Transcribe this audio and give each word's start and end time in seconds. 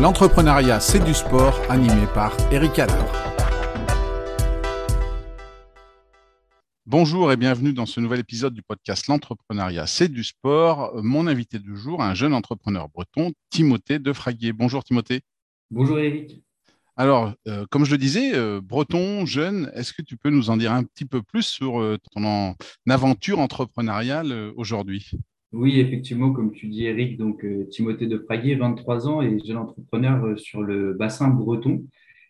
L'entrepreneuriat, 0.00 0.78
c'est 0.78 1.04
du 1.04 1.12
sport, 1.12 1.60
animé 1.68 2.06
par 2.14 2.32
Eric 2.52 2.78
Adler. 2.78 3.04
Bonjour 6.86 7.32
et 7.32 7.36
bienvenue 7.36 7.72
dans 7.72 7.84
ce 7.84 7.98
nouvel 7.98 8.20
épisode 8.20 8.54
du 8.54 8.62
podcast 8.62 9.08
L'entrepreneuriat, 9.08 9.88
c'est 9.88 10.06
du 10.06 10.22
sport. 10.22 10.92
Mon 11.02 11.26
invité 11.26 11.58
du 11.58 11.76
jour, 11.76 12.00
un 12.00 12.14
jeune 12.14 12.32
entrepreneur 12.32 12.88
breton, 12.88 13.32
Timothée 13.50 13.98
Defraguier. 13.98 14.52
Bonjour 14.52 14.84
Timothée. 14.84 15.22
Bonjour 15.72 15.98
Eric. 15.98 16.44
Alors, 16.96 17.32
euh, 17.48 17.66
comme 17.68 17.84
je 17.84 17.90
le 17.90 17.98
disais, 17.98 18.36
euh, 18.36 18.60
breton, 18.60 19.26
jeune, 19.26 19.68
est-ce 19.74 19.92
que 19.92 20.02
tu 20.02 20.16
peux 20.16 20.30
nous 20.30 20.48
en 20.50 20.56
dire 20.56 20.72
un 20.72 20.84
petit 20.84 21.06
peu 21.06 21.22
plus 21.22 21.42
sur 21.42 21.80
euh, 21.80 21.98
ton 22.12 22.54
aventure 22.88 23.40
entrepreneuriale 23.40 24.52
aujourd'hui? 24.54 25.10
Oui, 25.52 25.80
effectivement, 25.80 26.32
comme 26.32 26.52
tu 26.52 26.66
dis, 26.68 26.84
Eric, 26.84 27.16
donc 27.16 27.42
euh, 27.42 27.66
Timothée 27.70 28.06
de 28.06 28.18
Praguier, 28.18 28.54
23 28.56 29.08
ans 29.08 29.22
et 29.22 29.38
jeune 29.46 29.56
entrepreneur 29.56 30.22
euh, 30.24 30.36
sur 30.36 30.62
le 30.62 30.92
bassin 30.92 31.28
breton. 31.28 31.86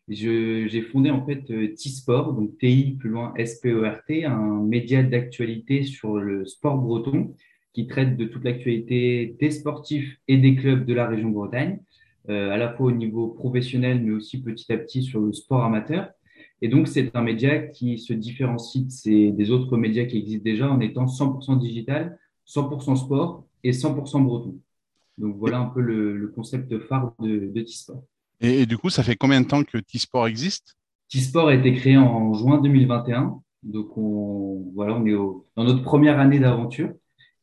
J'ai 0.06 0.82
fondé 0.82 1.10
en 1.10 1.26
fait 1.26 1.50
euh, 1.50 1.74
T-Sport, 1.74 2.32
donc 2.34 2.56
TI 2.58 2.96
plus 2.98 3.10
loin 3.10 3.34
S-P-O-R-T, 3.36 4.24
un 4.24 4.62
média 4.62 5.02
d'actualité 5.02 5.82
sur 5.82 6.18
le 6.18 6.46
sport 6.46 6.78
breton 6.78 7.34
qui 7.74 7.88
traite 7.88 8.16
de 8.16 8.24
toute 8.24 8.44
l'actualité 8.44 9.36
des 9.40 9.50
sportifs 9.50 10.16
et 10.28 10.36
des 10.38 10.54
clubs 10.54 10.86
de 10.86 10.94
la 10.94 11.06
région 11.08 11.30
Bretagne, 11.30 11.80
à 12.28 12.56
la 12.56 12.72
fois 12.72 12.86
au 12.86 12.92
niveau 12.92 13.28
professionnel, 13.28 14.00
mais 14.02 14.12
aussi 14.12 14.42
petit 14.42 14.72
à 14.72 14.78
petit 14.78 15.02
sur 15.02 15.20
le 15.20 15.32
sport 15.32 15.64
amateur. 15.64 16.10
Et 16.62 16.68
donc, 16.68 16.88
c'est 16.88 17.14
un 17.14 17.22
média 17.22 17.58
qui 17.58 17.98
se 17.98 18.12
différencie 18.12 18.84
des 19.06 19.50
autres 19.50 19.76
médias 19.76 20.04
qui 20.06 20.18
existent 20.18 20.44
déjà 20.44 20.70
en 20.70 20.80
étant 20.80 21.06
100% 21.06 21.58
digital, 21.58 22.18
100% 22.48 22.96
sport 22.96 23.44
et 23.62 23.72
100% 23.72 24.24
breton. 24.24 24.58
Donc 25.18 25.36
voilà 25.36 25.58
un 25.58 25.66
peu 25.66 25.80
le, 25.80 26.32
concept 26.34 26.78
phare 26.80 27.12
de, 27.20 27.52
de 27.52 27.60
T-Sport. 27.60 28.02
Et, 28.40 28.66
du 28.66 28.78
coup, 28.78 28.88
ça 28.88 29.02
fait 29.02 29.16
combien 29.16 29.40
de 29.40 29.46
temps 29.46 29.64
que 29.64 29.78
T-Sport 29.78 30.28
existe? 30.28 30.76
T-Sport 31.10 31.48
a 31.48 31.54
été 31.54 31.74
créé 31.74 31.96
en 31.96 32.32
juin 32.34 32.60
2021. 32.60 33.40
Donc 33.64 33.98
on, 33.98 34.70
voilà, 34.74 34.94
on 34.94 35.04
est 35.06 35.16
dans 35.56 35.64
notre 35.64 35.82
première 35.82 36.20
année 36.20 36.38
d'aventure. 36.38 36.92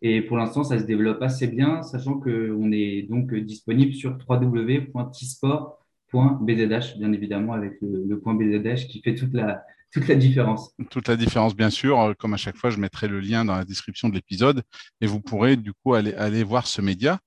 Et 0.02 0.22
pour 0.22 0.38
l'instant, 0.38 0.64
ça 0.64 0.80
se 0.80 0.86
développe 0.86 1.22
assez 1.22 1.48
bien, 1.48 1.82
sachant 1.82 2.18
qu'on 2.20 2.72
est 2.72 3.02
donc 3.10 3.34
disponible 3.34 3.94
sur 3.94 4.18
www.tsport.bzh, 4.30 6.98
bien 6.98 7.12
évidemment, 7.12 7.52
avec 7.54 7.74
le, 7.82 8.06
le 8.06 8.20
point 8.20 8.36
BZH 8.36 8.88
qui 8.88 9.02
fait 9.02 9.16
toute 9.16 9.34
la, 9.34 9.66
toute 9.96 10.10
la 10.10 10.16
différence. 10.16 10.76
Toute 10.90 11.08
la 11.08 11.16
différence, 11.16 11.56
bien 11.56 11.70
sûr. 11.70 12.14
Comme 12.20 12.34
à 12.34 12.38
chaque 12.38 12.58
fois, 12.58 12.70
je 12.70 12.78
mettrai 12.78 13.08
le 13.08 13.22
lien 13.22 13.46
dans 13.46 13.56
la 13.56 13.64
description 13.64 14.10
de 14.10 14.14
l'épisode 14.14 14.62
et 15.00 15.08
vous 15.08 15.22
pourrez 15.22 15.56
du 15.56 15.72
coup 15.72 15.94
aller, 15.94 16.14
aller 16.16 16.44
voir 16.44 16.68
ce 16.68 16.82
média. 16.82 17.20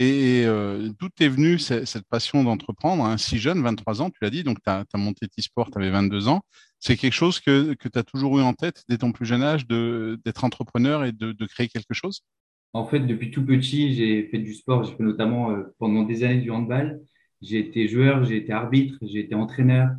Et 0.00 0.42
euh, 0.44 0.90
d'où 0.98 1.08
est 1.20 1.28
venue 1.28 1.60
cette, 1.60 2.04
passion 2.08 2.42
d'entreprendre 2.42 3.04
hein, 3.04 3.16
Si 3.16 3.38
jeune, 3.38 3.62
23 3.62 4.02
ans, 4.02 4.10
tu 4.10 4.18
l'as 4.22 4.30
dit, 4.30 4.42
donc 4.42 4.58
tu 4.60 4.68
as, 4.68 4.84
monté 4.94 5.28
T-Sport, 5.28 5.70
tu 5.70 5.78
avais 5.78 5.90
22 5.90 6.26
ans. 6.26 6.42
C'est 6.80 6.96
quelque 6.96 7.12
chose 7.12 7.38
que, 7.38 7.74
que 7.74 7.88
tu 7.88 7.96
as 7.96 8.02
toujours 8.02 8.40
eu 8.40 8.42
en 8.42 8.54
tête 8.54 8.82
dès 8.88 8.98
ton 8.98 9.12
plus 9.12 9.24
jeune 9.24 9.44
âge 9.44 9.68
d'être 9.68 10.42
entrepreneur 10.42 11.04
et 11.04 11.12
de, 11.12 11.30
de, 11.30 11.46
créer 11.46 11.68
quelque 11.68 11.94
chose? 11.94 12.22
En 12.72 12.86
fait, 12.86 13.00
depuis 13.00 13.30
tout 13.30 13.44
petit, 13.44 13.94
j'ai 13.94 14.26
fait 14.30 14.38
du 14.38 14.52
sport. 14.52 14.82
J'ai 14.82 14.96
fait 14.96 15.04
notamment 15.04 15.52
euh, 15.52 15.62
pendant 15.78 16.02
des 16.02 16.24
années 16.24 16.40
du 16.40 16.50
handball. 16.50 17.00
J'ai 17.40 17.60
été 17.60 17.86
joueur, 17.86 18.24
j'ai 18.24 18.38
été 18.38 18.52
arbitre, 18.52 18.98
j'ai 19.00 19.20
été 19.20 19.36
entraîneur. 19.36 19.90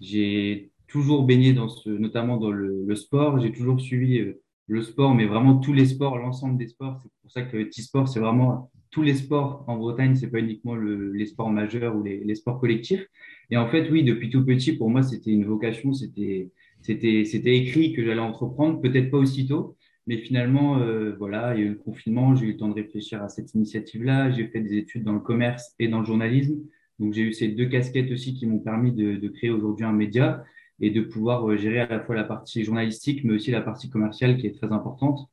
J'ai 0.00 0.72
toujours 0.88 1.24
baigné 1.24 1.52
dans 1.52 1.68
ce, 1.68 1.90
notamment 1.90 2.36
dans 2.36 2.50
le, 2.50 2.94
sport. 2.94 3.40
J'ai 3.40 3.52
toujours 3.52 3.80
suivi 3.80 4.18
euh, 4.18 4.40
le 4.68 4.82
sport, 4.82 5.14
mais 5.14 5.26
vraiment 5.26 5.58
tous 5.58 5.72
les 5.72 5.86
sports, 5.86 6.18
l'ensemble 6.18 6.58
des 6.58 6.68
sports. 6.68 7.00
C'est 7.02 7.10
pour 7.22 7.30
ça 7.30 7.42
que 7.42 7.62
T-Sport, 7.62 8.08
c'est 8.08 8.20
vraiment 8.20 8.70
tous 8.90 9.02
les 9.02 9.14
sports 9.14 9.64
en 9.66 9.76
Bretagne, 9.76 10.14
c'est 10.14 10.30
pas 10.30 10.38
uniquement 10.38 10.74
les 10.74 11.26
sports 11.26 11.50
majeurs 11.50 11.94
ou 11.96 12.02
les, 12.02 12.34
sports 12.34 12.58
collectifs. 12.58 13.06
Et 13.50 13.56
en 13.56 13.68
fait, 13.68 13.90
oui, 13.90 14.04
depuis 14.04 14.30
tout 14.30 14.44
petit, 14.44 14.72
pour 14.72 14.88
moi, 14.88 15.02
c'était 15.02 15.32
une 15.32 15.44
vocation, 15.44 15.92
c'était, 15.92 16.50
c'était, 16.80 17.24
c'était 17.24 17.56
écrit 17.56 17.92
que 17.92 18.02
j'allais 18.02 18.20
entreprendre, 18.20 18.80
peut-être 18.80 19.10
pas 19.10 19.18
aussitôt, 19.18 19.76
mais 20.06 20.16
finalement, 20.16 20.78
euh, 20.78 21.14
voilà, 21.18 21.54
il 21.54 21.60
y 21.60 21.62
a 21.62 21.66
eu 21.66 21.70
le 21.70 21.78
confinement, 21.78 22.34
j'ai 22.34 22.46
eu 22.46 22.52
le 22.52 22.56
temps 22.56 22.68
de 22.68 22.74
réfléchir 22.74 23.22
à 23.22 23.28
cette 23.28 23.52
initiative-là, 23.54 24.30
j'ai 24.30 24.46
fait 24.46 24.60
des 24.60 24.78
études 24.78 25.04
dans 25.04 25.12
le 25.12 25.20
commerce 25.20 25.74
et 25.78 25.88
dans 25.88 25.98
le 25.98 26.06
journalisme. 26.06 26.56
Donc, 26.98 27.12
j'ai 27.12 27.22
eu 27.22 27.32
ces 27.34 27.48
deux 27.48 27.66
casquettes 27.66 28.10
aussi 28.10 28.32
qui 28.32 28.46
m'ont 28.46 28.60
permis 28.60 28.92
de, 28.92 29.16
de 29.16 29.28
créer 29.28 29.50
aujourd'hui 29.50 29.84
un 29.84 29.92
média 29.92 30.42
et 30.80 30.90
de 30.90 31.00
pouvoir 31.00 31.48
euh, 31.48 31.56
gérer 31.56 31.80
à 31.80 31.86
la 31.86 32.00
fois 32.00 32.14
la 32.14 32.24
partie 32.24 32.64
journalistique, 32.64 33.24
mais 33.24 33.34
aussi 33.34 33.50
la 33.50 33.62
partie 33.62 33.88
commerciale 33.88 34.38
qui 34.38 34.46
est 34.46 34.56
très 34.56 34.72
importante. 34.72 35.28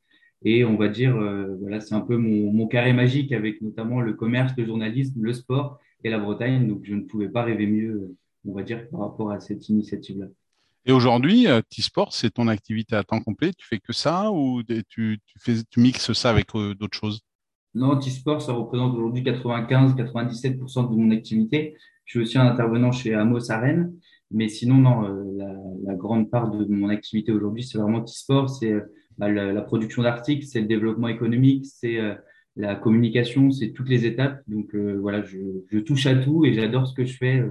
Et 0.45 0.65
on 0.65 0.75
va 0.75 0.89
dire, 0.89 1.15
euh, 1.15 1.55
voilà, 1.61 1.79
c'est 1.79 1.95
un 1.95 2.01
peu 2.01 2.17
mon, 2.17 2.51
mon, 2.51 2.67
carré 2.67 2.93
magique 2.93 3.31
avec 3.31 3.61
notamment 3.61 4.01
le 4.01 4.13
commerce, 4.13 4.53
le 4.57 4.65
journalisme, 4.65 5.21
le 5.21 5.33
sport 5.33 5.79
et 6.03 6.09
la 6.09 6.19
Bretagne. 6.19 6.67
Donc, 6.67 6.81
je 6.83 6.95
ne 6.95 7.01
pouvais 7.01 7.29
pas 7.29 7.43
rêver 7.43 7.65
mieux, 7.65 8.15
on 8.45 8.53
va 8.53 8.63
dire, 8.63 8.89
par 8.89 9.01
rapport 9.01 9.31
à 9.31 9.39
cette 9.39 9.69
initiative-là. 9.69 10.27
Et 10.85 10.91
aujourd'hui, 10.91 11.47
euh, 11.47 11.61
T-Sport, 11.61 12.11
c'est 12.11 12.31
ton 12.31 12.49
activité 12.49 12.95
à 12.95 13.03
temps 13.03 13.21
complet 13.21 13.53
Tu 13.57 13.65
fais 13.65 13.79
que 13.79 13.93
ça 13.93 14.31
ou 14.31 14.61
tu, 14.63 14.83
tu, 15.25 15.39
fais, 15.39 15.55
tu 15.69 15.79
mixes 15.79 16.11
ça 16.11 16.29
avec 16.29 16.47
d'autres 16.53 16.97
choses? 16.97 17.21
Non, 17.73 17.97
T-Sport, 17.97 18.41
ça 18.41 18.51
représente 18.51 18.93
aujourd'hui 18.93 19.23
95-97% 19.23 20.91
de 20.91 20.95
mon 20.95 21.11
activité. 21.11 21.75
Je 22.05 22.11
suis 22.11 22.19
aussi 22.19 22.37
un 22.37 22.45
intervenant 22.47 22.91
chez 22.91 23.13
Amos 23.13 23.49
Arène. 23.49 23.93
Mais 24.33 24.49
sinon, 24.49 24.77
non, 24.77 25.05
euh, 25.05 25.23
la, 25.85 25.93
grande 25.93 26.29
part 26.29 26.49
de 26.49 26.65
mon 26.65 26.89
activité 26.89 27.31
aujourd'hui, 27.31 27.63
c'est 27.63 27.77
vraiment 27.77 28.03
e-sport, 28.03 28.49
c'est 28.49 28.71
euh, 28.71 28.81
bah, 29.17 29.29
la, 29.29 29.61
production 29.61 30.01
d'articles, 30.01 30.45
c'est 30.45 30.59
le 30.59 30.67
développement 30.67 31.07
économique, 31.07 31.65
c'est 31.67 31.99
euh, 31.99 32.15
la 32.55 32.75
communication, 32.75 33.51
c'est 33.51 33.71
toutes 33.71 33.89
les 33.89 34.05
étapes. 34.05 34.41
Donc 34.47 34.75
voilà, 34.75 35.23
je, 35.23 35.37
je, 35.71 35.79
touche 35.79 36.07
à 36.07 36.15
tout 36.15 36.45
et 36.45 36.53
j'adore 36.53 36.87
ce 36.87 36.93
que 36.93 37.05
je 37.05 37.15
fais. 37.17 37.43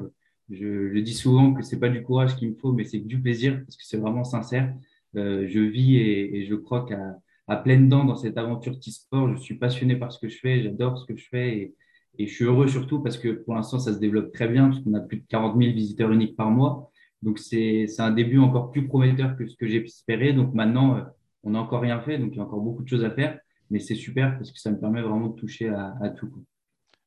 Je, 0.50 0.92
je, 0.92 0.98
dis 0.98 1.14
souvent 1.14 1.54
que 1.54 1.62
c'est 1.62 1.78
pas 1.80 1.88
du 1.88 2.02
courage 2.02 2.36
qu'il 2.36 2.50
me 2.50 2.54
faut, 2.56 2.72
mais 2.72 2.84
c'est 2.84 2.98
du 2.98 3.20
plaisir 3.20 3.62
parce 3.64 3.76
que 3.76 3.84
c'est 3.84 3.96
vraiment 3.96 4.24
sincère. 4.24 4.72
je 5.14 5.58
vis 5.60 5.96
et, 5.96 6.46
je 6.46 6.54
crois 6.54 6.84
qu'à 6.84 7.16
à 7.48 7.56
pleines 7.56 7.88
dents 7.88 8.04
dans 8.04 8.14
cette 8.14 8.38
aventure 8.38 8.74
e-sport. 8.74 9.34
Je 9.34 9.40
suis 9.40 9.56
passionné 9.56 9.96
par 9.96 10.12
ce 10.12 10.20
que 10.20 10.28
je 10.28 10.38
fais, 10.38 10.62
j'adore 10.62 10.98
ce 10.98 11.06
que 11.06 11.16
je 11.16 11.26
fais 11.28 11.74
et 12.18 12.26
je 12.26 12.34
suis 12.34 12.44
heureux 12.44 12.68
surtout 12.68 13.00
parce 13.00 13.16
que 13.16 13.28
pour 13.28 13.54
l'instant, 13.54 13.78
ça 13.78 13.92
se 13.92 13.98
développe 13.98 14.32
très 14.32 14.48
bien, 14.48 14.68
parce 14.68 14.80
qu'on 14.80 14.94
a 14.94 15.00
plus 15.00 15.18
de 15.18 15.24
40 15.28 15.56
000 15.58 15.72
visiteurs 15.72 16.10
uniques 16.10 16.36
par 16.36 16.50
mois. 16.50 16.90
Donc, 17.22 17.38
c'est 17.38 17.86
un 17.98 18.10
début 18.10 18.38
encore 18.38 18.70
plus 18.70 18.86
prometteur 18.86 19.36
que 19.36 19.46
ce 19.46 19.56
que 19.56 19.66
j'ai 19.66 19.84
espéré. 19.84 20.32
Donc, 20.32 20.52
maintenant, 20.54 20.96
euh, 20.96 21.02
on 21.44 21.50
n'a 21.50 21.60
encore 21.60 21.80
rien 21.80 22.00
fait, 22.00 22.18
donc 22.18 22.30
il 22.32 22.36
y 22.36 22.40
a 22.40 22.44
encore 22.44 22.60
beaucoup 22.60 22.82
de 22.82 22.88
choses 22.88 23.04
à 23.04 23.10
faire. 23.10 23.38
Mais 23.70 23.78
c'est 23.78 23.94
super 23.94 24.36
parce 24.36 24.50
que 24.50 24.58
ça 24.58 24.70
me 24.70 24.78
permet 24.78 25.00
vraiment 25.00 25.28
de 25.28 25.36
toucher 25.36 25.68
à, 25.68 26.10
tout. 26.10 26.30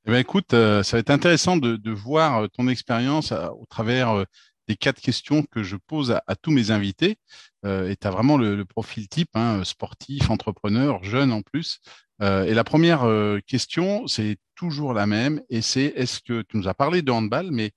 Eh 0.06 0.10
bien, 0.10 0.20
écoute, 0.20 0.54
euh, 0.54 0.82
ça 0.82 0.98
va 0.98 1.02
être 1.02 1.12
intéressant 1.12 1.58
de, 1.58 1.76
de 1.76 1.92
voir 1.92 2.44
euh, 2.44 2.48
ton 2.48 2.68
expérience 2.68 3.32
au 3.32 3.66
travers 3.70 4.26
des 4.68 4.76
quatre 4.76 5.02
questions 5.02 5.44
que 5.44 5.64
je 5.64 5.76
pose 5.76 6.12
à, 6.12 6.36
tous 6.36 6.52
mes 6.52 6.72
invités. 6.72 7.18
et 7.66 7.96
tu 8.00 8.08
as 8.08 8.12
vraiment 8.12 8.38
le, 8.38 8.66
profil 8.66 9.08
type, 9.08 9.30
hein, 9.36 9.64
sportif, 9.64 10.30
entrepreneur, 10.30 11.04
jeune 11.04 11.32
en 11.32 11.42
plus. 11.42 11.80
et 12.22 12.54
la 12.54 12.64
première 12.64 13.06
question, 13.46 14.08
c'est 14.08 14.38
toujours 14.56 14.94
la 14.94 15.06
même, 15.06 15.42
et 15.50 15.62
c'est 15.62 15.94
est-ce 15.96 16.20
que 16.22 16.42
tu 16.42 16.58
nous 16.58 16.68
as 16.68 16.74
parlé 16.74 17.02
de 17.02 17.12
handball, 17.12 17.50
mais 17.52 17.72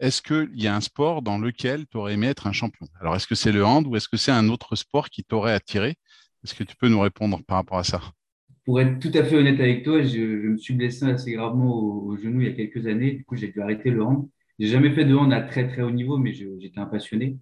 est-ce 0.00 0.22
qu'il 0.22 0.50
y 0.54 0.68
a 0.68 0.76
un 0.76 0.80
sport 0.80 1.22
dans 1.22 1.38
lequel 1.38 1.86
tu 1.88 1.96
aurais 1.96 2.14
aimé 2.14 2.28
être 2.28 2.46
un 2.46 2.52
champion? 2.52 2.86
Alors, 3.00 3.16
est-ce 3.16 3.26
que 3.26 3.34
c'est 3.34 3.50
le 3.50 3.64
hand 3.64 3.86
ou 3.86 3.96
est-ce 3.96 4.08
que 4.08 4.16
c'est 4.16 4.30
un 4.30 4.48
autre 4.48 4.76
sport 4.76 5.10
qui 5.10 5.24
t'aurait 5.24 5.52
attiré? 5.52 5.96
Est-ce 6.44 6.54
que 6.54 6.62
tu 6.62 6.76
peux 6.76 6.88
nous 6.88 7.00
répondre 7.00 7.40
par 7.44 7.56
rapport 7.56 7.78
à 7.78 7.84
ça? 7.84 8.00
Pour 8.64 8.80
être 8.80 9.00
tout 9.00 9.10
à 9.14 9.24
fait 9.24 9.36
honnête 9.36 9.58
avec 9.58 9.82
toi, 9.82 10.02
je, 10.02 10.20
me 10.20 10.56
suis 10.56 10.74
blessé 10.74 11.06
assez 11.06 11.32
gravement 11.32 11.74
au, 11.74 12.16
genou 12.16 12.42
il 12.42 12.48
y 12.48 12.50
a 12.50 12.54
quelques 12.54 12.86
années. 12.86 13.12
Du 13.12 13.24
coup, 13.24 13.34
j'ai 13.34 13.48
dû 13.48 13.60
arrêter 13.60 13.90
le 13.90 14.04
hand. 14.04 14.28
J'ai 14.58 14.68
jamais 14.68 14.90
fait 14.92 15.04
de 15.04 15.14
hand 15.14 15.32
à 15.32 15.40
très 15.42 15.68
très 15.68 15.82
haut 15.82 15.90
niveau, 15.90 16.16
mais 16.18 16.32
j'étais 16.32 16.78
un 16.80 16.86
passionné. 16.86 17.36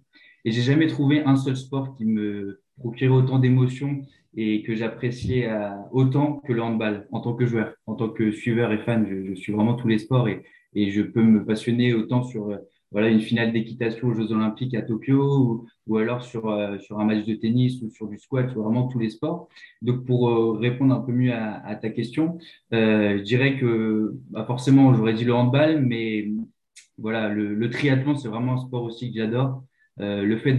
Et 0.45 0.51
j'ai 0.51 0.61
jamais 0.61 0.87
trouvé 0.87 1.21
un 1.23 1.35
seul 1.35 1.57
sport 1.57 1.95
qui 1.95 2.05
me 2.05 2.61
procurait 2.79 3.11
autant 3.13 3.39
d'émotions 3.39 4.01
et 4.35 4.61
que 4.63 4.75
j'appréciais 4.75 5.49
euh, 5.49 5.69
autant 5.91 6.35
que 6.45 6.53
le 6.53 6.61
handball 6.61 7.07
en 7.11 7.19
tant 7.21 7.33
que 7.33 7.45
joueur, 7.45 7.73
en 7.87 7.95
tant 7.95 8.09
que 8.09 8.31
suiveur 8.31 8.71
et 8.71 8.77
fan. 8.79 9.05
Je, 9.09 9.29
je 9.29 9.33
suis 9.33 9.51
vraiment 9.51 9.73
tous 9.73 9.87
les 9.87 9.97
sports 9.97 10.29
et, 10.29 10.43
et, 10.75 10.91
je 10.91 11.01
peux 11.01 11.23
me 11.23 11.43
passionner 11.43 11.93
autant 11.93 12.21
sur 12.23 12.51
euh, 12.51 12.57
voilà 12.91 13.09
une 13.09 13.19
finale 13.19 13.51
d'équitation 13.51 14.07
aux 14.09 14.13
Jeux 14.13 14.31
Olympiques 14.31 14.75
à 14.75 14.83
Tokyo 14.83 15.39
ou, 15.39 15.67
ou 15.87 15.97
alors 15.97 16.23
sur 16.23 16.49
euh, 16.49 16.77
sur 16.77 16.99
un 16.99 17.05
match 17.05 17.25
de 17.25 17.33
tennis 17.33 17.81
ou 17.81 17.89
sur 17.89 18.07
du 18.07 18.17
squat, 18.19 18.47
vraiment 18.53 18.87
tous 18.87 18.99
les 18.99 19.09
sports. 19.09 19.49
Donc 19.81 20.05
pour 20.05 20.59
répondre 20.59 20.93
un 20.93 21.01
peu 21.01 21.11
mieux 21.11 21.33
à, 21.33 21.55
à 21.65 21.75
ta 21.75 21.89
question, 21.89 22.37
je 22.71 23.21
dirais 23.21 23.57
que 23.57 24.13
bah 24.29 24.45
forcément 24.45 24.93
j'aurais 24.93 25.13
dit 25.13 25.25
le 25.25 25.33
handball, 25.33 25.81
mais 25.81 26.27
voilà 26.97 27.29
le, 27.29 27.53
le 27.55 27.69
triathlon 27.69 28.15
c'est 28.15 28.27
vraiment 28.27 28.53
un 28.53 28.57
sport 28.57 28.83
aussi 28.83 29.11
que 29.11 29.19
j'adore. 29.19 29.63
le 29.97 30.37
fait 30.37 30.53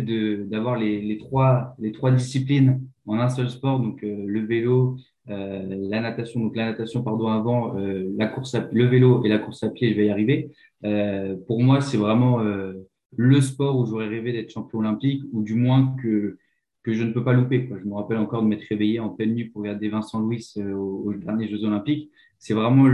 d'avoir 0.48 0.76
les, 0.76 1.00
les 1.00 1.18
trois 1.18 1.74
les 1.78 1.92
trois 1.92 2.10
disciplines 2.12 2.80
en 3.08 3.18
un 3.18 3.28
seul 3.30 3.50
sport, 3.50 3.80
donc 3.80 4.04
euh, 4.04 4.24
le 4.26 4.40
vélo, 4.40 4.96
euh, 5.30 5.66
la 5.90 6.00
natation, 6.00 6.40
donc 6.40 6.54
la 6.54 6.66
natation, 6.66 7.02
pardon, 7.02 7.28
avant, 7.28 7.76
euh, 7.78 8.04
la 8.16 8.26
course 8.26 8.54
à, 8.54 8.68
le 8.70 8.84
vélo 8.84 9.24
et 9.24 9.28
la 9.28 9.38
course 9.38 9.62
à 9.62 9.70
pied, 9.70 9.90
je 9.90 9.96
vais 9.96 10.06
y 10.06 10.10
arriver. 10.10 10.50
pour 11.46 11.62
moi, 11.62 11.80
c'est 11.80 11.96
vraiment 11.96 12.40
le 13.16 13.40
sport 13.40 13.76
où 13.78 13.86
j'aurais 13.86 14.08
rêvé 14.08 14.32
d'être 14.32 14.50
champion 14.50 14.78
olympique, 14.80 15.22
ou 15.32 15.42
du 15.42 15.54
moins 15.54 15.96
que, 16.02 16.38
que 16.82 16.92
je 16.92 17.02
ne 17.02 17.12
peux 17.12 17.24
pas 17.24 17.32
louper. 17.32 17.66
Quoi. 17.66 17.78
Je 17.82 17.88
me 17.88 17.94
rappelle 17.94 18.18
encore 18.18 18.42
de 18.42 18.48
m'être 18.48 18.64
réveillé 18.68 19.00
en 19.00 19.08
pleine 19.08 19.34
nuit 19.34 19.46
pour 19.46 19.62
regarder 19.62 19.88
Vincent 19.88 20.20
Louis 20.20 20.46
aux, 20.56 21.12
derniers 21.14 21.48
Jeux 21.48 21.64
olympiques. 21.64 22.10
C'est 22.38 22.54
vraiment 22.54 22.86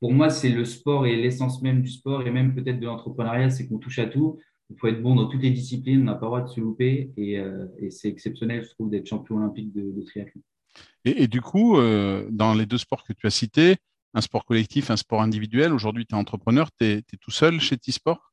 pour 0.00 0.12
moi, 0.12 0.30
c'est 0.30 0.50
le 0.50 0.64
sport 0.64 1.06
et 1.06 1.16
l'essence 1.16 1.62
même 1.62 1.82
du 1.82 1.90
sport 1.90 2.26
et 2.26 2.30
même 2.30 2.54
peut-être 2.54 2.80
de 2.80 2.86
l'entrepreneuriat, 2.86 3.50
c'est 3.50 3.66
qu'on 3.66 3.78
touche 3.78 3.98
à 3.98 4.06
tout. 4.06 4.38
Il 4.70 4.76
faut 4.78 4.88
être 4.88 5.02
bon 5.02 5.14
dans 5.14 5.26
toutes 5.26 5.42
les 5.42 5.50
disciplines, 5.50 6.02
on 6.02 6.04
n'a 6.04 6.14
pas 6.14 6.26
le 6.26 6.30
droit 6.30 6.40
de 6.42 6.48
se 6.48 6.60
louper 6.60 7.12
et, 7.16 7.38
euh, 7.38 7.66
c'est 7.90 8.08
exceptionnel, 8.08 8.64
je 8.64 8.70
trouve, 8.70 8.90
d'être 8.90 9.06
champion 9.06 9.36
olympique 9.36 9.72
de, 9.72 10.02
triathlon. 10.02 10.42
Et, 11.04 11.28
du 11.28 11.40
coup, 11.40 11.78
euh, 11.78 12.26
dans 12.30 12.52
les 12.52 12.66
deux 12.66 12.78
sports 12.78 13.04
que 13.04 13.12
tu 13.12 13.26
as 13.26 13.30
cités, 13.30 13.76
un 14.12 14.20
sport 14.20 14.44
collectif, 14.44 14.90
un 14.90 14.96
sport 14.96 15.22
individuel, 15.22 15.72
aujourd'hui 15.72 16.04
tu 16.04 16.14
es 16.14 16.18
entrepreneur, 16.18 16.68
tu 16.78 16.86
es, 16.86 17.02
tout 17.20 17.30
seul 17.30 17.60
chez 17.60 17.76
T-Sport? 17.76 18.32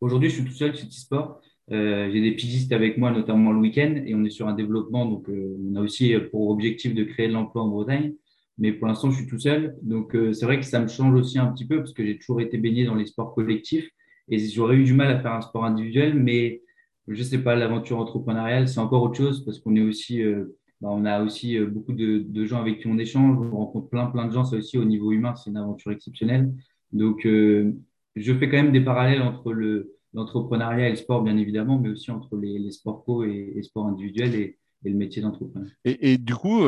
Aujourd'hui, 0.00 0.28
je 0.28 0.36
suis 0.36 0.44
tout 0.44 0.52
seul 0.52 0.76
chez 0.76 0.84
T-Sport. 0.84 1.40
Euh, 1.72 2.10
j'ai 2.12 2.20
des 2.20 2.32
pigistes 2.32 2.72
avec 2.72 2.98
moi, 2.98 3.10
notamment 3.10 3.52
le 3.52 3.58
week-end, 3.58 4.02
et 4.04 4.14
on 4.14 4.24
est 4.24 4.30
sur 4.30 4.48
un 4.48 4.54
développement. 4.54 5.06
Donc, 5.06 5.28
on 5.28 5.76
a 5.76 5.80
aussi 5.80 6.14
pour 6.30 6.50
objectif 6.50 6.94
de 6.94 7.04
créer 7.04 7.28
de 7.28 7.32
l'emploi 7.32 7.62
en 7.62 7.68
Bretagne. 7.68 8.14
Mais 8.60 8.72
pour 8.72 8.86
l'instant, 8.86 9.10
je 9.10 9.16
suis 9.16 9.26
tout 9.26 9.38
seul. 9.38 9.74
Donc, 9.82 10.16
c'est 10.32 10.44
vrai 10.44 10.60
que 10.60 10.66
ça 10.66 10.80
me 10.80 10.86
change 10.86 11.14
aussi 11.14 11.38
un 11.38 11.46
petit 11.46 11.66
peu 11.66 11.78
parce 11.78 11.92
que 11.92 12.04
j'ai 12.04 12.18
toujours 12.18 12.40
été 12.40 12.58
baigné 12.58 12.84
dans 12.84 12.94
les 12.94 13.06
sports 13.06 13.34
collectifs. 13.34 13.90
Et 14.28 14.38
j'aurais 14.38 14.76
eu 14.76 14.84
du 14.84 14.92
mal 14.92 15.10
à 15.10 15.18
faire 15.18 15.32
un 15.32 15.40
sport 15.40 15.64
individuel, 15.64 16.14
mais 16.14 16.62
je 17.10 17.22
sais 17.22 17.38
pas, 17.38 17.56
l'aventure 17.56 17.98
entrepreneuriale, 17.98 18.68
c'est 18.68 18.78
encore 18.78 19.02
autre 19.02 19.16
chose 19.16 19.44
parce 19.44 19.58
qu'on 19.58 19.74
est 19.76 19.80
aussi, 19.80 20.22
euh, 20.22 20.56
bah, 20.80 20.88
on 20.90 21.04
a 21.04 21.22
aussi 21.22 21.58
euh, 21.58 21.66
beaucoup 21.66 21.92
de, 21.92 22.44
gens 22.44 22.60
avec 22.60 22.80
qui 22.80 22.86
on 22.86 22.98
échange, 22.98 23.36
on 23.52 23.56
rencontre 23.56 23.88
plein, 23.88 24.06
plein 24.06 24.26
de 24.26 24.32
gens, 24.32 24.44
ça 24.44 24.56
aussi 24.56 24.78
au 24.78 24.84
niveau 24.84 25.12
humain, 25.12 25.34
c'est 25.34 25.50
une 25.50 25.56
aventure 25.56 25.90
exceptionnelle. 25.90 26.52
Donc, 26.92 27.26
euh, 27.26 27.72
je 28.16 28.32
fais 28.32 28.48
quand 28.48 28.56
même 28.56 28.72
des 28.72 28.80
parallèles 28.80 29.22
entre 29.22 29.52
le, 29.52 29.96
l'entrepreneuriat 30.14 30.88
et 30.88 30.90
le 30.90 30.96
sport, 30.96 31.22
bien 31.22 31.36
évidemment, 31.36 31.78
mais 31.78 31.90
aussi 31.90 32.10
entre 32.10 32.36
les, 32.36 32.58
les 32.58 32.70
sports 32.70 33.04
co 33.04 33.24
et, 33.24 33.52
les 33.54 33.62
sports 33.62 33.86
individuels 33.86 34.34
et, 34.34 34.56
le 34.82 34.94
métier 34.94 35.20
d'entrepreneur. 35.20 35.68
Et, 35.84 36.12
et, 36.12 36.16
du 36.16 36.34
coup, 36.34 36.62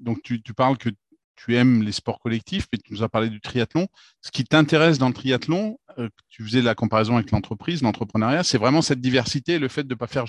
donc 0.00 0.22
tu, 0.24 0.42
tu, 0.42 0.54
parles 0.54 0.76
que 0.76 0.88
tu 1.36 1.56
aimes 1.56 1.82
les 1.82 1.92
sports 1.92 2.20
collectifs, 2.20 2.66
mais 2.72 2.78
tu 2.78 2.92
nous 2.92 3.02
as 3.02 3.08
parlé 3.08 3.28
du 3.28 3.40
triathlon. 3.40 3.86
Ce 4.20 4.30
qui 4.30 4.44
t'intéresse 4.44 4.98
dans 4.98 5.08
le 5.08 5.14
triathlon, 5.14 5.78
euh, 5.98 6.08
tu 6.28 6.42
faisais 6.42 6.62
la 6.62 6.74
comparaison 6.74 7.16
avec 7.16 7.30
l'entreprise, 7.30 7.82
l'entrepreneuriat, 7.82 8.42
c'est 8.42 8.58
vraiment 8.58 8.82
cette 8.82 9.00
diversité, 9.00 9.58
le 9.58 9.68
fait 9.68 9.84
de 9.84 9.94
ne 9.94 9.98
pas 9.98 10.06
faire 10.06 10.24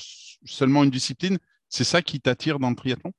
seulement 0.46 0.84
une 0.84 0.90
discipline. 0.90 1.38
C'est 1.70 1.84
ça 1.84 2.02
qui 2.02 2.20
t'attire 2.20 2.60
dans 2.60 2.70
le 2.70 2.76
triathlon? 2.76 3.12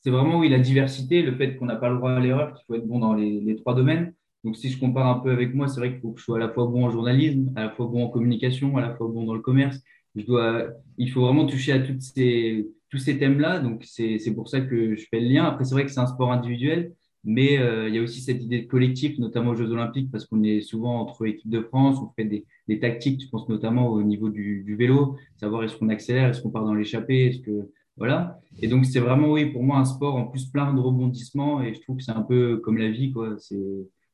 C'est 0.00 0.10
vraiment, 0.10 0.38
oui, 0.38 0.48
la 0.48 0.58
diversité, 0.58 1.22
le 1.22 1.36
fait 1.36 1.56
qu'on 1.56 1.66
n'a 1.66 1.76
pas 1.76 1.88
le 1.88 1.96
droit 1.96 2.12
à 2.12 2.20
l'erreur, 2.20 2.54
qu'il 2.54 2.64
faut 2.66 2.74
être 2.74 2.86
bon 2.86 2.98
dans 2.98 3.14
les, 3.14 3.56
trois 3.56 3.74
domaines. 3.74 4.14
Donc, 4.42 4.56
si 4.56 4.70
je 4.70 4.78
compare 4.78 5.06
un 5.06 5.20
peu 5.20 5.30
avec 5.30 5.54
moi, 5.54 5.68
c'est 5.68 5.78
vrai 5.78 5.92
qu'il 5.92 6.00
faut 6.00 6.10
que 6.10 6.18
je 6.18 6.24
sois 6.24 6.38
à 6.38 6.40
la 6.40 6.48
fois 6.48 6.66
bon 6.66 6.84
en 6.84 6.90
journalisme, 6.90 7.52
à 7.54 7.64
la 7.64 7.70
fois 7.70 7.86
bon 7.86 8.04
en 8.04 8.08
communication, 8.08 8.76
à 8.76 8.80
la 8.80 8.96
fois 8.96 9.06
bon 9.06 9.24
dans 9.24 9.34
le 9.34 9.40
commerce. 9.40 9.78
Il 10.16 10.24
faut 10.24 11.20
vraiment 11.20 11.46
toucher 11.46 11.72
à 11.72 11.78
toutes 11.78 12.02
ces, 12.02 12.68
tous 12.90 12.98
ces 12.98 13.18
thèmes-là. 13.18 13.60
Donc, 13.60 13.84
c'est 13.84 14.34
pour 14.34 14.48
ça 14.48 14.60
que 14.60 14.96
je 14.96 15.06
fais 15.08 15.20
le 15.20 15.28
lien. 15.28 15.44
Après, 15.44 15.64
c'est 15.64 15.74
vrai 15.74 15.84
que 15.84 15.92
c'est 15.92 16.00
un 16.00 16.08
sport 16.08 16.32
individuel. 16.32 16.92
Mais 17.24 17.58
euh, 17.58 17.88
il 17.88 17.94
y 17.94 17.98
a 17.98 18.02
aussi 18.02 18.20
cette 18.20 18.42
idée 18.42 18.62
de 18.62 18.66
collectif, 18.66 19.16
notamment 19.18 19.50
aux 19.50 19.54
Jeux 19.54 19.70
Olympiques, 19.70 20.10
parce 20.10 20.26
qu'on 20.26 20.42
est 20.42 20.60
souvent 20.60 21.00
entre 21.00 21.24
équipes 21.26 21.50
de 21.50 21.60
France, 21.60 21.98
on 22.02 22.10
fait 22.16 22.24
des, 22.24 22.80
tactiques, 22.80 23.22
je 23.22 23.28
pense 23.28 23.48
notamment 23.48 23.88
au 23.88 24.02
niveau 24.02 24.28
du, 24.28 24.74
vélo, 24.76 25.16
savoir 25.36 25.62
est-ce 25.62 25.76
qu'on 25.76 25.88
accélère, 25.88 26.30
est-ce 26.30 26.42
qu'on 26.42 26.50
part 26.50 26.64
dans 26.64 26.74
l'échappée, 26.74 27.26
est-ce 27.26 27.40
que 27.40 27.70
voilà. 27.98 28.40
Et 28.60 28.68
donc 28.68 28.86
c'est 28.86 29.00
vraiment 29.00 29.32
oui 29.32 29.46
pour 29.52 29.62
moi 29.62 29.76
un 29.76 29.84
sport 29.84 30.16
en 30.16 30.24
plus 30.24 30.46
plein 30.46 30.72
de 30.72 30.80
rebondissements 30.80 31.62
et 31.62 31.74
je 31.74 31.80
trouve 31.82 31.98
que 31.98 32.02
c'est 32.02 32.12
un 32.12 32.22
peu 32.22 32.56
comme 32.56 32.78
la 32.78 32.90
vie 32.90 33.12
quoi. 33.12 33.36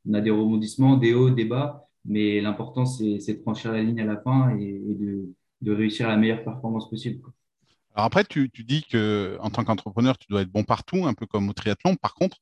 On 0.06 0.14
a 0.14 0.20
des 0.20 0.30
rebondissements, 0.30 0.96
des 0.96 1.14
hauts, 1.14 1.30
des 1.30 1.44
bas, 1.44 1.88
mais 2.04 2.40
l'important 2.40 2.84
c'est 2.84 3.18
de 3.18 3.40
franchir 3.40 3.72
la 3.72 3.82
ligne 3.82 4.00
à 4.00 4.04
la 4.04 4.16
fin 4.16 4.50
et, 4.58 4.82
de, 4.84 5.32
de, 5.62 5.72
réussir 5.72 6.08
la 6.08 6.16
meilleure 6.16 6.42
performance 6.42 6.90
possible. 6.90 7.20
Alors 7.94 8.06
après, 8.06 8.24
tu, 8.24 8.50
tu 8.50 8.64
dis 8.64 8.84
que 8.84 9.38
en 9.40 9.50
tant 9.50 9.64
qu'entrepreneur, 9.64 10.18
tu 10.18 10.26
dois 10.28 10.42
être 10.42 10.52
bon 10.52 10.64
partout, 10.64 11.06
un 11.06 11.14
peu 11.14 11.26
comme 11.26 11.48
au 11.48 11.52
triathlon. 11.52 11.96
Par 11.96 12.14
contre, 12.14 12.38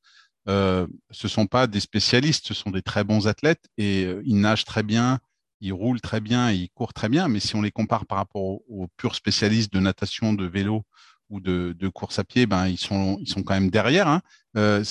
euh, 0.48 0.86
ce 1.10 1.28
sont 1.28 1.46
pas 1.46 1.66
des 1.66 1.80
spécialistes, 1.80 2.46
ce 2.46 2.54
sont 2.54 2.70
des 2.70 2.82
très 2.82 3.04
bons 3.04 3.26
athlètes 3.26 3.66
et 3.78 4.04
euh, 4.04 4.22
ils 4.24 4.40
nagent 4.40 4.64
très 4.64 4.84
bien, 4.84 5.18
ils 5.60 5.72
roulent 5.72 6.00
très 6.00 6.20
bien, 6.20 6.52
ils 6.52 6.70
courent 6.70 6.92
très 6.92 7.08
bien. 7.08 7.28
Mais 7.28 7.40
si 7.40 7.56
on 7.56 7.62
les 7.62 7.72
compare 7.72 8.06
par 8.06 8.18
rapport 8.18 8.42
aux, 8.42 8.88
purs 8.96 9.16
spécialistes 9.16 9.72
de 9.72 9.80
natation, 9.80 10.32
de 10.32 10.46
vélo 10.46 10.84
ou 11.30 11.40
de, 11.40 11.88
course 11.88 12.20
à 12.20 12.24
pied, 12.24 12.46
ben 12.46 12.68
ils 12.68 12.78
sont 12.78 13.18
ils 13.20 13.28
sont 13.28 13.42
quand 13.42 13.54
même 13.54 13.70
derrière. 13.70 14.06
Hein. 14.06 14.22
Euh, 14.56 14.84